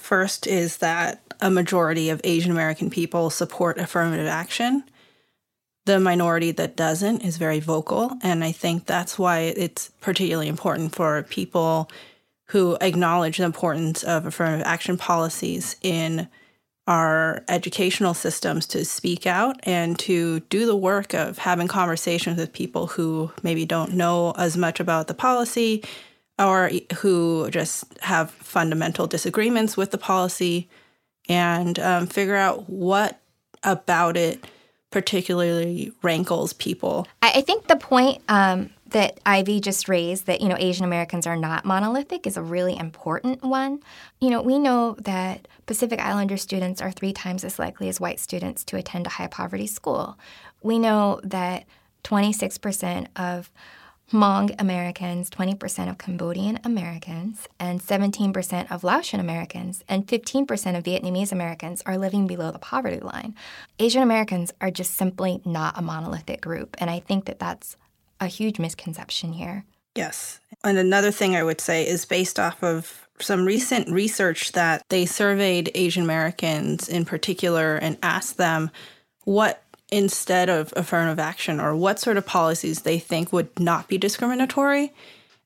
First 0.00 0.46
is 0.46 0.78
that 0.78 1.22
a 1.40 1.50
majority 1.50 2.10
of 2.10 2.20
Asian 2.24 2.50
American 2.50 2.90
people 2.90 3.30
support 3.30 3.78
affirmative 3.78 4.26
action. 4.26 4.82
The 5.86 6.00
minority 6.00 6.52
that 6.52 6.76
doesn't 6.76 7.20
is 7.20 7.36
very 7.36 7.60
vocal. 7.60 8.12
And 8.22 8.42
I 8.42 8.52
think 8.52 8.86
that's 8.86 9.18
why 9.18 9.40
it's 9.40 9.90
particularly 10.00 10.48
important 10.48 10.94
for 10.94 11.22
people 11.24 11.90
who 12.48 12.76
acknowledge 12.80 13.38
the 13.38 13.44
importance 13.44 14.02
of 14.02 14.26
affirmative 14.26 14.66
action 14.66 14.96
policies 14.96 15.76
in 15.82 16.28
our 16.86 17.44
educational 17.48 18.14
systems 18.14 18.66
to 18.66 18.84
speak 18.84 19.26
out 19.26 19.60
and 19.62 19.98
to 20.00 20.40
do 20.40 20.66
the 20.66 20.74
work 20.74 21.14
of 21.14 21.38
having 21.38 21.68
conversations 21.68 22.38
with 22.38 22.52
people 22.52 22.88
who 22.88 23.30
maybe 23.42 23.64
don't 23.64 23.92
know 23.92 24.32
as 24.32 24.56
much 24.56 24.80
about 24.80 25.06
the 25.06 25.14
policy 25.14 25.84
or 26.40 26.70
who 26.98 27.50
just 27.50 27.84
have 28.00 28.30
fundamental 28.30 29.06
disagreements 29.06 29.76
with 29.76 29.90
the 29.90 29.98
policy 29.98 30.68
and 31.28 31.78
um, 31.78 32.06
figure 32.06 32.36
out 32.36 32.68
what 32.68 33.20
about 33.62 34.16
it 34.16 34.44
particularly 34.90 35.92
rankles 36.02 36.52
people. 36.52 37.06
I, 37.22 37.42
think 37.42 37.68
the 37.68 37.76
point 37.76 38.22
um, 38.28 38.70
that 38.86 39.20
Ivy 39.24 39.60
just 39.60 39.88
raised 39.88 40.26
that, 40.26 40.40
you 40.40 40.48
know, 40.48 40.56
Asian 40.58 40.84
Americans 40.84 41.26
are 41.26 41.36
not 41.36 41.64
monolithic 41.64 42.26
is 42.26 42.36
a 42.36 42.42
really 42.42 42.76
important 42.76 43.42
one. 43.44 43.80
You 44.20 44.30
know, 44.30 44.42
we 44.42 44.58
know 44.58 44.96
that 44.98 45.46
Pacific 45.66 46.00
Islander 46.00 46.36
students 46.36 46.82
are 46.82 46.90
three 46.90 47.12
times 47.12 47.44
as 47.44 47.58
likely 47.58 47.88
as 47.88 48.00
white 48.00 48.18
students 48.18 48.64
to 48.64 48.76
attend 48.76 49.06
a 49.06 49.10
high 49.10 49.28
poverty 49.28 49.68
school. 49.68 50.18
We 50.60 50.78
know 50.78 51.20
that 51.22 51.66
26% 52.02 53.06
of 53.14 53.50
Hmong 54.12 54.52
Americans, 54.58 55.30
20% 55.30 55.88
of 55.88 55.98
Cambodian 55.98 56.58
Americans, 56.64 57.46
and 57.60 57.80
17% 57.80 58.70
of 58.70 58.82
Laotian 58.82 59.20
Americans, 59.20 59.84
and 59.88 60.04
15% 60.06 60.76
of 60.76 60.82
Vietnamese 60.82 61.30
Americans 61.30 61.80
are 61.86 61.96
living 61.96 62.26
below 62.26 62.50
the 62.50 62.58
poverty 62.58 62.98
line. 62.98 63.36
Asian 63.78 64.02
Americans 64.02 64.52
are 64.60 64.72
just 64.72 64.94
simply 64.94 65.40
not 65.44 65.78
a 65.78 65.82
monolithic 65.82 66.40
group, 66.40 66.76
and 66.80 66.90
I 66.90 66.98
think 66.98 67.26
that 67.26 67.38
that's 67.38 67.76
a 68.18 68.26
huge 68.26 68.58
misconception 68.58 69.32
here. 69.32 69.64
Yes. 69.94 70.40
And 70.64 70.76
another 70.76 71.12
thing 71.12 71.36
I 71.36 71.44
would 71.44 71.60
say 71.60 71.86
is 71.86 72.04
based 72.04 72.40
off 72.40 72.64
of 72.64 73.06
some 73.20 73.44
recent 73.44 73.88
research 73.90 74.52
that 74.52 74.82
they 74.88 75.06
surveyed 75.06 75.70
Asian 75.74 76.02
Americans 76.02 76.88
in 76.88 77.04
particular 77.04 77.76
and 77.76 77.96
asked 78.02 78.38
them 78.38 78.70
what 79.24 79.62
instead 79.90 80.48
of 80.48 80.72
affirmative 80.76 81.18
action 81.18 81.60
or 81.60 81.74
what 81.74 81.98
sort 81.98 82.16
of 82.16 82.26
policies 82.26 82.82
they 82.82 82.98
think 82.98 83.32
would 83.32 83.58
not 83.58 83.88
be 83.88 83.98
discriminatory. 83.98 84.92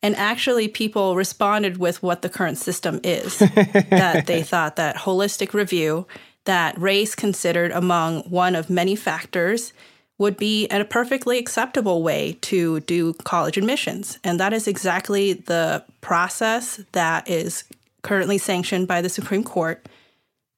And 0.02 0.14
actually, 0.16 0.68
people 0.68 1.16
responded 1.16 1.78
with 1.78 2.02
what 2.02 2.22
the 2.22 2.28
current 2.28 2.58
system 2.58 3.00
is 3.02 3.38
that 3.38 4.24
they 4.26 4.42
thought 4.42 4.76
that 4.76 4.96
holistic 4.96 5.54
review, 5.54 6.06
that 6.44 6.78
race 6.78 7.14
considered 7.14 7.70
among 7.70 8.20
one 8.22 8.54
of 8.54 8.68
many 8.68 8.96
factors, 8.96 9.72
would 10.18 10.36
be 10.36 10.68
a 10.68 10.84
perfectly 10.84 11.38
acceptable 11.38 12.02
way 12.02 12.38
to 12.42 12.80
do 12.80 13.14
college 13.24 13.56
admissions. 13.56 14.18
And 14.22 14.38
that 14.40 14.52
is 14.52 14.68
exactly 14.68 15.32
the 15.32 15.84
process 16.02 16.80
that 16.92 17.28
is 17.28 17.64
currently 18.02 18.38
sanctioned 18.38 18.86
by 18.86 19.00
the 19.00 19.08
Supreme 19.08 19.42
Court 19.42 19.84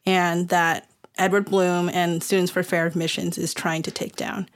and 0.04 0.48
that 0.48 0.88
Edward 1.18 1.46
Blum 1.46 1.88
and 1.88 2.22
Students 2.22 2.50
for 2.50 2.62
Fair 2.62 2.86
Admissions 2.86 3.38
is 3.38 3.54
trying 3.54 3.82
to 3.82 3.90
take 3.90 4.16
down. 4.16 4.48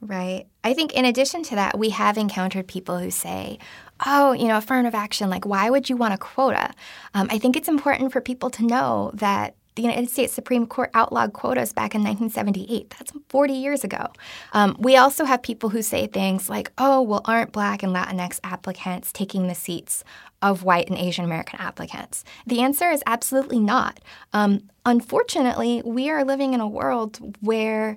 Right. 0.00 0.46
I 0.64 0.74
think 0.74 0.94
in 0.94 1.04
addition 1.04 1.44
to 1.44 1.54
that, 1.54 1.78
we 1.78 1.90
have 1.90 2.18
encountered 2.18 2.66
people 2.66 2.98
who 2.98 3.10
say, 3.10 3.58
oh, 4.04 4.32
you 4.32 4.48
know, 4.48 4.58
affirmative 4.58 4.96
action, 4.96 5.30
like, 5.30 5.46
why 5.46 5.70
would 5.70 5.88
you 5.88 5.96
want 5.96 6.12
a 6.12 6.18
quota? 6.18 6.72
Um, 7.14 7.28
I 7.30 7.38
think 7.38 7.56
it's 7.56 7.68
important 7.68 8.12
for 8.12 8.20
people 8.20 8.50
to 8.50 8.66
know 8.66 9.12
that 9.14 9.54
the 9.74 9.82
United 9.82 10.10
States 10.10 10.32
Supreme 10.32 10.66
Court 10.66 10.90
outlawed 10.92 11.32
quotas 11.32 11.72
back 11.72 11.94
in 11.94 12.02
1978. 12.02 12.90
That's 12.98 13.12
40 13.28 13.52
years 13.54 13.84
ago. 13.84 14.08
Um, 14.52 14.76
we 14.78 14.96
also 14.96 15.24
have 15.24 15.42
people 15.42 15.70
who 15.70 15.82
say 15.82 16.06
things 16.06 16.50
like, 16.50 16.72
oh, 16.78 17.00
well, 17.00 17.22
aren't 17.24 17.52
Black 17.52 17.82
and 17.82 17.94
Latinx 17.94 18.38
applicants 18.44 19.12
taking 19.12 19.46
the 19.46 19.54
seats 19.54 20.04
of 20.42 20.64
white 20.64 20.88
and 20.88 20.98
Asian 20.98 21.24
American 21.24 21.60
applicants? 21.60 22.24
The 22.46 22.60
answer 22.60 22.90
is 22.90 23.02
absolutely 23.06 23.60
not. 23.60 24.00
Um, 24.32 24.68
unfortunately, 24.84 25.82
we 25.84 26.10
are 26.10 26.24
living 26.24 26.52
in 26.52 26.60
a 26.60 26.68
world 26.68 27.18
where 27.40 27.96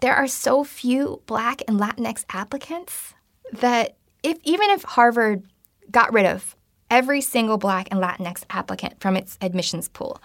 there 0.00 0.14
are 0.14 0.26
so 0.26 0.64
few 0.64 1.22
Black 1.26 1.62
and 1.68 1.80
Latinx 1.80 2.24
applicants 2.30 3.14
that 3.52 3.96
if 4.22 4.38
even 4.44 4.70
if 4.70 4.82
Harvard 4.82 5.44
got 5.90 6.12
rid 6.12 6.26
of 6.26 6.56
every 6.90 7.20
single 7.20 7.58
Black 7.58 7.88
and 7.90 8.00
Latinx 8.00 8.44
applicant 8.50 9.00
from 9.00 9.16
its 9.16 9.38
admissions 9.40 9.88
pool, 9.88 10.20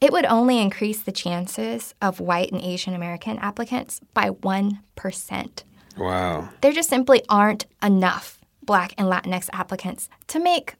it 0.00 0.12
would 0.12 0.26
only 0.26 0.60
increase 0.60 1.02
the 1.02 1.12
chances 1.12 1.94
of 2.02 2.20
white 2.20 2.52
and 2.52 2.60
Asian 2.60 2.94
American 2.94 3.38
applicants 3.38 4.00
by 4.12 4.30
1%. 4.30 5.62
Wow. 5.96 6.48
There 6.60 6.72
just 6.72 6.90
simply 6.90 7.22
aren't 7.28 7.66
enough 7.82 8.38
Black 8.64 8.94
and 8.98 9.08
Latinx 9.08 9.48
applicants 9.52 10.08
to 10.28 10.40
make 10.40 10.74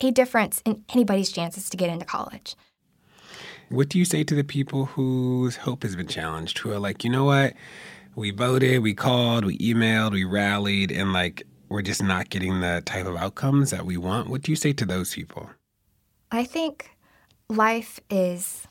a 0.00 0.10
difference 0.10 0.62
in 0.64 0.84
anybody's 0.90 1.32
chances 1.32 1.68
to 1.70 1.76
get 1.76 1.90
into 1.90 2.04
college. 2.04 2.54
What 3.68 3.88
do 3.88 3.98
you 3.98 4.04
say 4.04 4.22
to 4.24 4.34
the 4.34 4.44
people 4.44 4.86
whose 4.86 5.56
hope 5.56 5.82
has 5.82 5.96
been 5.96 6.06
challenged, 6.06 6.58
who 6.58 6.72
are 6.72 6.78
like, 6.78 7.02
you 7.02 7.10
know 7.10 7.24
what? 7.24 7.54
We 8.14 8.30
voted, 8.30 8.82
we 8.82 8.94
called, 8.94 9.44
we 9.44 9.58
emailed, 9.58 10.12
we 10.12 10.24
rallied, 10.24 10.90
and 10.90 11.12
like, 11.12 11.42
we're 11.68 11.82
just 11.82 12.02
not 12.02 12.30
getting 12.30 12.60
the 12.60 12.82
type 12.86 13.06
of 13.06 13.16
outcomes 13.16 13.70
that 13.70 13.84
we 13.84 13.96
want. 13.96 14.30
What 14.30 14.42
do 14.42 14.52
you 14.52 14.56
say 14.56 14.72
to 14.74 14.86
those 14.86 15.14
people? 15.14 15.50
I 16.30 16.44
think 16.44 16.90
life 17.48 17.98
is, 18.08 18.68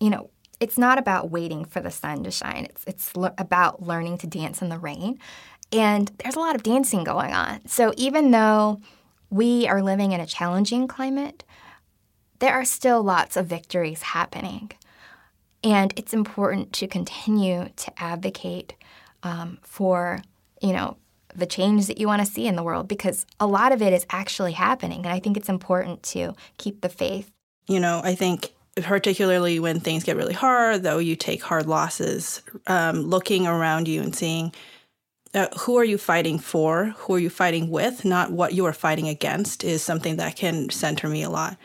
you 0.00 0.08
know, 0.08 0.30
it's 0.58 0.78
not 0.78 0.98
about 0.98 1.30
waiting 1.30 1.64
for 1.64 1.80
the 1.80 1.90
sun 1.90 2.22
to 2.24 2.30
shine. 2.30 2.66
It's 2.66 2.84
it's 2.86 3.16
le- 3.16 3.34
about 3.38 3.82
learning 3.82 4.18
to 4.18 4.26
dance 4.26 4.60
in 4.60 4.68
the 4.68 4.78
rain. 4.78 5.18
And 5.72 6.10
there's 6.18 6.36
a 6.36 6.40
lot 6.40 6.56
of 6.56 6.62
dancing 6.62 7.04
going 7.04 7.32
on. 7.32 7.66
So 7.66 7.92
even 7.96 8.30
though 8.30 8.80
we 9.30 9.68
are 9.68 9.82
living 9.82 10.12
in 10.12 10.20
a 10.20 10.26
challenging 10.26 10.88
climate, 10.88 11.44
there 12.40 12.52
are 12.52 12.64
still 12.64 13.02
lots 13.02 13.36
of 13.36 13.46
victories 13.46 14.02
happening. 14.02 14.72
And 15.62 15.92
it's 15.96 16.14
important 16.14 16.72
to 16.74 16.86
continue 16.86 17.68
to 17.76 18.02
advocate 18.02 18.74
um, 19.22 19.58
for, 19.62 20.22
you 20.60 20.72
know, 20.72 20.96
the 21.34 21.46
change 21.46 21.86
that 21.86 21.98
you 21.98 22.08
want 22.08 22.24
to 22.24 22.30
see 22.30 22.46
in 22.46 22.56
the 22.56 22.62
world 22.62 22.88
because 22.88 23.24
a 23.38 23.46
lot 23.46 23.70
of 23.70 23.80
it 23.80 23.92
is 23.92 24.04
actually 24.10 24.52
happening. 24.52 25.00
And 25.04 25.12
I 25.12 25.20
think 25.20 25.36
it's 25.36 25.48
important 25.48 26.02
to 26.04 26.34
keep 26.56 26.80
the 26.80 26.88
faith 26.88 27.30
you 27.70 27.78
know, 27.78 28.00
I 28.02 28.16
think 28.16 28.52
particularly 28.82 29.60
when 29.60 29.78
things 29.78 30.02
get 30.02 30.16
really 30.16 30.34
hard, 30.34 30.82
though 30.82 30.98
you 30.98 31.14
take 31.14 31.40
hard 31.40 31.66
losses, 31.66 32.42
um, 32.66 33.02
looking 33.02 33.46
around 33.46 33.86
you 33.86 34.02
and 34.02 34.14
seeing 34.14 34.52
uh, 35.34 35.48
who 35.60 35.76
are 35.76 35.84
you 35.84 35.98
fighting 35.98 36.38
for, 36.38 36.94
who 36.98 37.14
are 37.14 37.18
you 37.18 37.30
fighting 37.30 37.70
with, 37.70 38.04
not 38.04 38.32
what 38.32 38.52
you 38.54 38.64
are 38.66 38.72
fighting 38.72 39.08
against, 39.08 39.62
is 39.64 39.82
something 39.82 40.16
that 40.16 40.36
can 40.36 40.70
center 40.70 41.08
me 41.08 41.22
a 41.22 41.30
lot. 41.30 41.56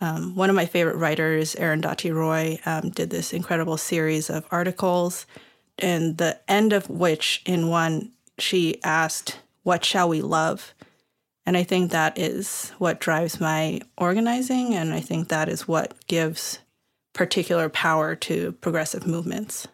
Um, 0.00 0.34
one 0.34 0.48
of 0.48 0.56
my 0.56 0.66
favorite 0.66 0.96
writers, 0.96 1.54
Arundhati 1.56 2.14
Roy, 2.14 2.58
um, 2.64 2.90
did 2.90 3.10
this 3.10 3.32
incredible 3.32 3.76
series 3.76 4.30
of 4.30 4.46
articles, 4.50 5.26
and 5.78 6.16
the 6.18 6.40
end 6.48 6.72
of 6.72 6.88
which, 6.88 7.42
in 7.44 7.68
one, 7.68 8.12
she 8.38 8.82
asked, 8.82 9.40
What 9.62 9.84
shall 9.84 10.08
we 10.08 10.22
love? 10.22 10.74
And 11.44 11.56
I 11.56 11.64
think 11.64 11.90
that 11.90 12.18
is 12.18 12.70
what 12.78 13.00
drives 13.00 13.40
my 13.40 13.80
organizing. 13.98 14.74
And 14.74 14.92
I 14.92 15.00
think 15.00 15.28
that 15.28 15.48
is 15.48 15.66
what 15.66 15.94
gives 16.06 16.60
particular 17.12 17.68
power 17.68 18.14
to 18.14 18.52
progressive 18.52 19.06
movements. 19.06 19.66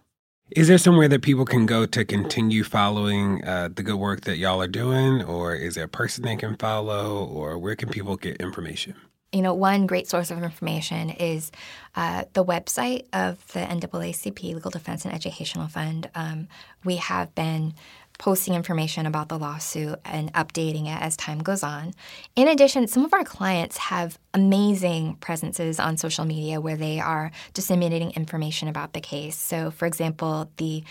Is 0.51 0.69
there 0.69 0.79
somewhere 0.79 1.09
that 1.09 1.23
people 1.23 1.45
can 1.45 1.67
go 1.67 1.87
to 1.87 2.05
continue 2.05 2.63
following 2.63 3.45
uh, 3.45 3.69
the 3.75 3.83
good 3.83 3.97
work 3.97 4.21
that 4.23 4.37
y'all 4.37 4.63
are 4.63 4.69
doing? 4.69 5.25
Or 5.25 5.57
is 5.57 5.75
there 5.75 5.85
a 5.85 5.89
person 5.89 6.23
they 6.23 6.37
can 6.37 6.57
follow? 6.57 7.25
Or 7.27 7.59
where 7.59 7.75
can 7.75 7.89
people 7.89 8.17
get 8.17 8.37
information? 8.37 8.95
You 9.33 9.43
know, 9.43 9.55
one 9.55 9.89
great 9.89 10.07
source 10.09 10.31
of 10.31 10.41
information 10.41 11.11
is 11.11 11.51
uh, 11.97 12.25
the 12.33 12.45
website 12.45 13.07
of 13.13 13.45
the 13.53 13.59
NAACP 13.59 14.55
Legal 14.55 14.71
Defense 14.71 15.05
and 15.05 15.13
Educational 15.13 15.67
Fund. 15.67 16.09
Um, 16.15 16.47
we 16.85 16.97
have 16.97 17.35
been 17.35 17.75
posting 18.19 18.55
information 18.55 19.07
about 19.07 19.29
the 19.29 19.39
lawsuit 19.39 19.99
and 20.05 20.33
updating 20.33 20.87
it 20.87 21.01
as 21.01 21.17
time 21.17 21.39
goes 21.39 21.63
on. 21.63 21.95
In 22.35 22.49
addition, 22.49 22.87
some 22.89 23.05
of 23.05 23.13
our 23.13 23.25
clients 23.25 23.77
have 23.77 24.19
amazing 24.35 25.17
presences 25.17 25.79
on 25.79 25.97
social 25.97 26.25
media 26.25 26.61
where 26.61 26.77
they 26.77 27.01
are 27.01 27.31
disseminating 27.55 28.13
information 28.13 28.69
about 28.69 28.93
the 28.93 29.01
case. 29.01 29.37
So, 29.37 29.71
for 29.71 29.87
example, 29.87 30.51
the 30.57 30.85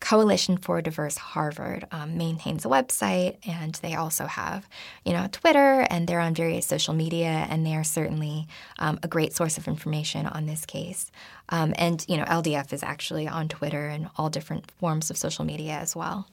Coalition 0.00 0.56
for 0.56 0.80
Diverse 0.80 1.18
Harvard 1.18 1.86
um, 1.92 2.16
maintains 2.16 2.64
a 2.64 2.68
website, 2.68 3.36
and 3.46 3.74
they 3.76 3.94
also 3.94 4.24
have, 4.26 4.66
you 5.04 5.12
know, 5.12 5.28
Twitter, 5.30 5.86
and 5.90 6.06
they're 6.06 6.20
on 6.20 6.34
various 6.34 6.66
social 6.66 6.94
media, 6.94 7.46
and 7.50 7.66
they 7.66 7.76
are 7.76 7.84
certainly 7.84 8.48
um, 8.78 8.98
a 9.02 9.08
great 9.08 9.34
source 9.34 9.58
of 9.58 9.68
information 9.68 10.26
on 10.26 10.46
this 10.46 10.64
case. 10.64 11.12
Um, 11.50 11.74
and 11.76 12.04
you 12.08 12.16
know, 12.16 12.24
LDF 12.24 12.72
is 12.72 12.82
actually 12.82 13.28
on 13.28 13.48
Twitter 13.48 13.88
and 13.88 14.08
all 14.16 14.30
different 14.30 14.70
forms 14.70 15.10
of 15.10 15.18
social 15.18 15.44
media 15.44 15.72
as 15.72 15.94
well. 15.94 16.26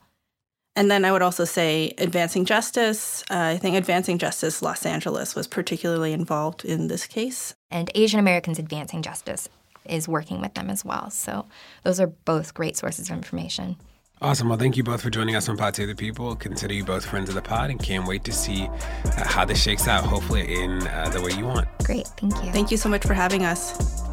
And 0.78 0.92
then 0.92 1.06
I 1.06 1.12
would 1.12 1.24
also 1.24 1.44
say 1.44 1.96
Advancing 1.98 2.46
Justice. 2.46 3.24
Uh, 3.32 3.54
I 3.56 3.58
think 3.58 3.76
Advancing 3.76 4.20
Justice 4.20 4.62
Los 4.62 4.86
Angeles 4.86 5.34
was 5.34 5.48
particularly 5.48 6.14
involved 6.14 6.64
in 6.64 6.88
this 6.88 7.08
case. 7.08 7.56
And 7.72 7.90
Asian 7.96 8.20
Americans 8.20 8.60
Advancing 8.60 9.02
Justice 9.02 9.50
is 9.86 10.08
working 10.08 10.40
with 10.40 10.54
them 10.54 10.70
as 10.70 10.86
well. 10.86 11.10
So 11.10 11.48
those 11.82 12.00
are 12.00 12.06
both 12.06 12.54
great 12.54 12.78
sources 12.78 13.10
of 13.10 13.18
information. 13.18 13.78
Awesome. 14.22 14.50
Well, 14.50 14.60
thank 14.60 14.78
you 14.78 14.84
both 14.84 15.02
for 15.02 15.10
joining 15.10 15.36
us 15.36 15.50
on 15.50 15.58
Pod 15.58 15.76
Save 15.76 15.88
the 15.88 15.96
People. 15.96 16.36
Consider 16.36 16.76
you 16.76 16.84
both 16.84 17.04
friends 17.04 17.28
of 17.30 17.34
the 17.34 17.42
pod 17.42 17.72
and 17.72 17.82
can't 17.82 18.08
wait 18.08 18.24
to 18.26 18.32
see 18.32 18.68
uh, 18.68 19.28
how 19.28 19.46
this 19.46 19.60
shakes 19.60 19.88
out, 19.88 20.04
hopefully 20.04 20.62
in 20.62 20.86
uh, 20.88 21.10
the 21.10 21.20
way 21.20 21.32
you 21.32 21.46
want. 21.46 21.68
Great. 21.86 22.06
Thank 22.20 22.36
you. 22.44 22.52
Thank 22.52 22.70
you 22.70 22.78
so 22.78 22.88
much 22.88 23.04
for 23.04 23.16
having 23.16 23.46
us. 23.46 24.04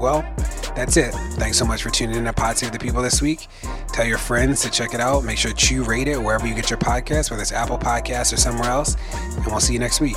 Well, 0.00 0.24
that's 0.74 0.96
it. 0.96 1.12
Thanks 1.34 1.58
so 1.58 1.64
much 1.64 1.82
for 1.82 1.90
tuning 1.90 2.16
in 2.16 2.24
to 2.24 2.32
Pod 2.32 2.56
Save 2.56 2.72
the 2.72 2.78
People 2.78 3.02
this 3.02 3.20
week. 3.20 3.46
Tell 3.88 4.06
your 4.06 4.18
friends 4.18 4.62
to 4.62 4.70
check 4.70 4.94
it 4.94 5.00
out. 5.00 5.24
Make 5.24 5.38
sure 5.38 5.52
to 5.52 5.84
rate 5.84 6.08
it 6.08 6.22
wherever 6.22 6.46
you 6.46 6.54
get 6.54 6.70
your 6.70 6.78
podcast, 6.78 7.30
whether 7.30 7.42
it's 7.42 7.52
Apple 7.52 7.78
Podcasts 7.78 8.32
or 8.32 8.36
somewhere 8.36 8.70
else. 8.70 8.96
And 9.12 9.46
we'll 9.46 9.60
see 9.60 9.72
you 9.72 9.78
next 9.78 10.00
week. 10.00 10.16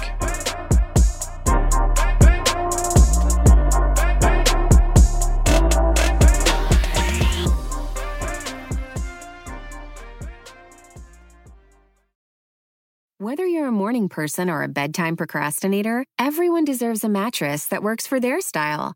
Whether 13.20 13.46
you're 13.48 13.68
a 13.68 13.72
morning 13.72 14.10
person 14.10 14.50
or 14.50 14.64
a 14.64 14.68
bedtime 14.68 15.16
procrastinator, 15.16 16.06
everyone 16.20 16.66
deserves 16.66 17.06
a 17.06 17.10
mattress 17.10 17.68
that 17.68 17.82
works 17.82 18.06
for 18.06 18.20
their 18.20 18.42
style. 18.42 18.96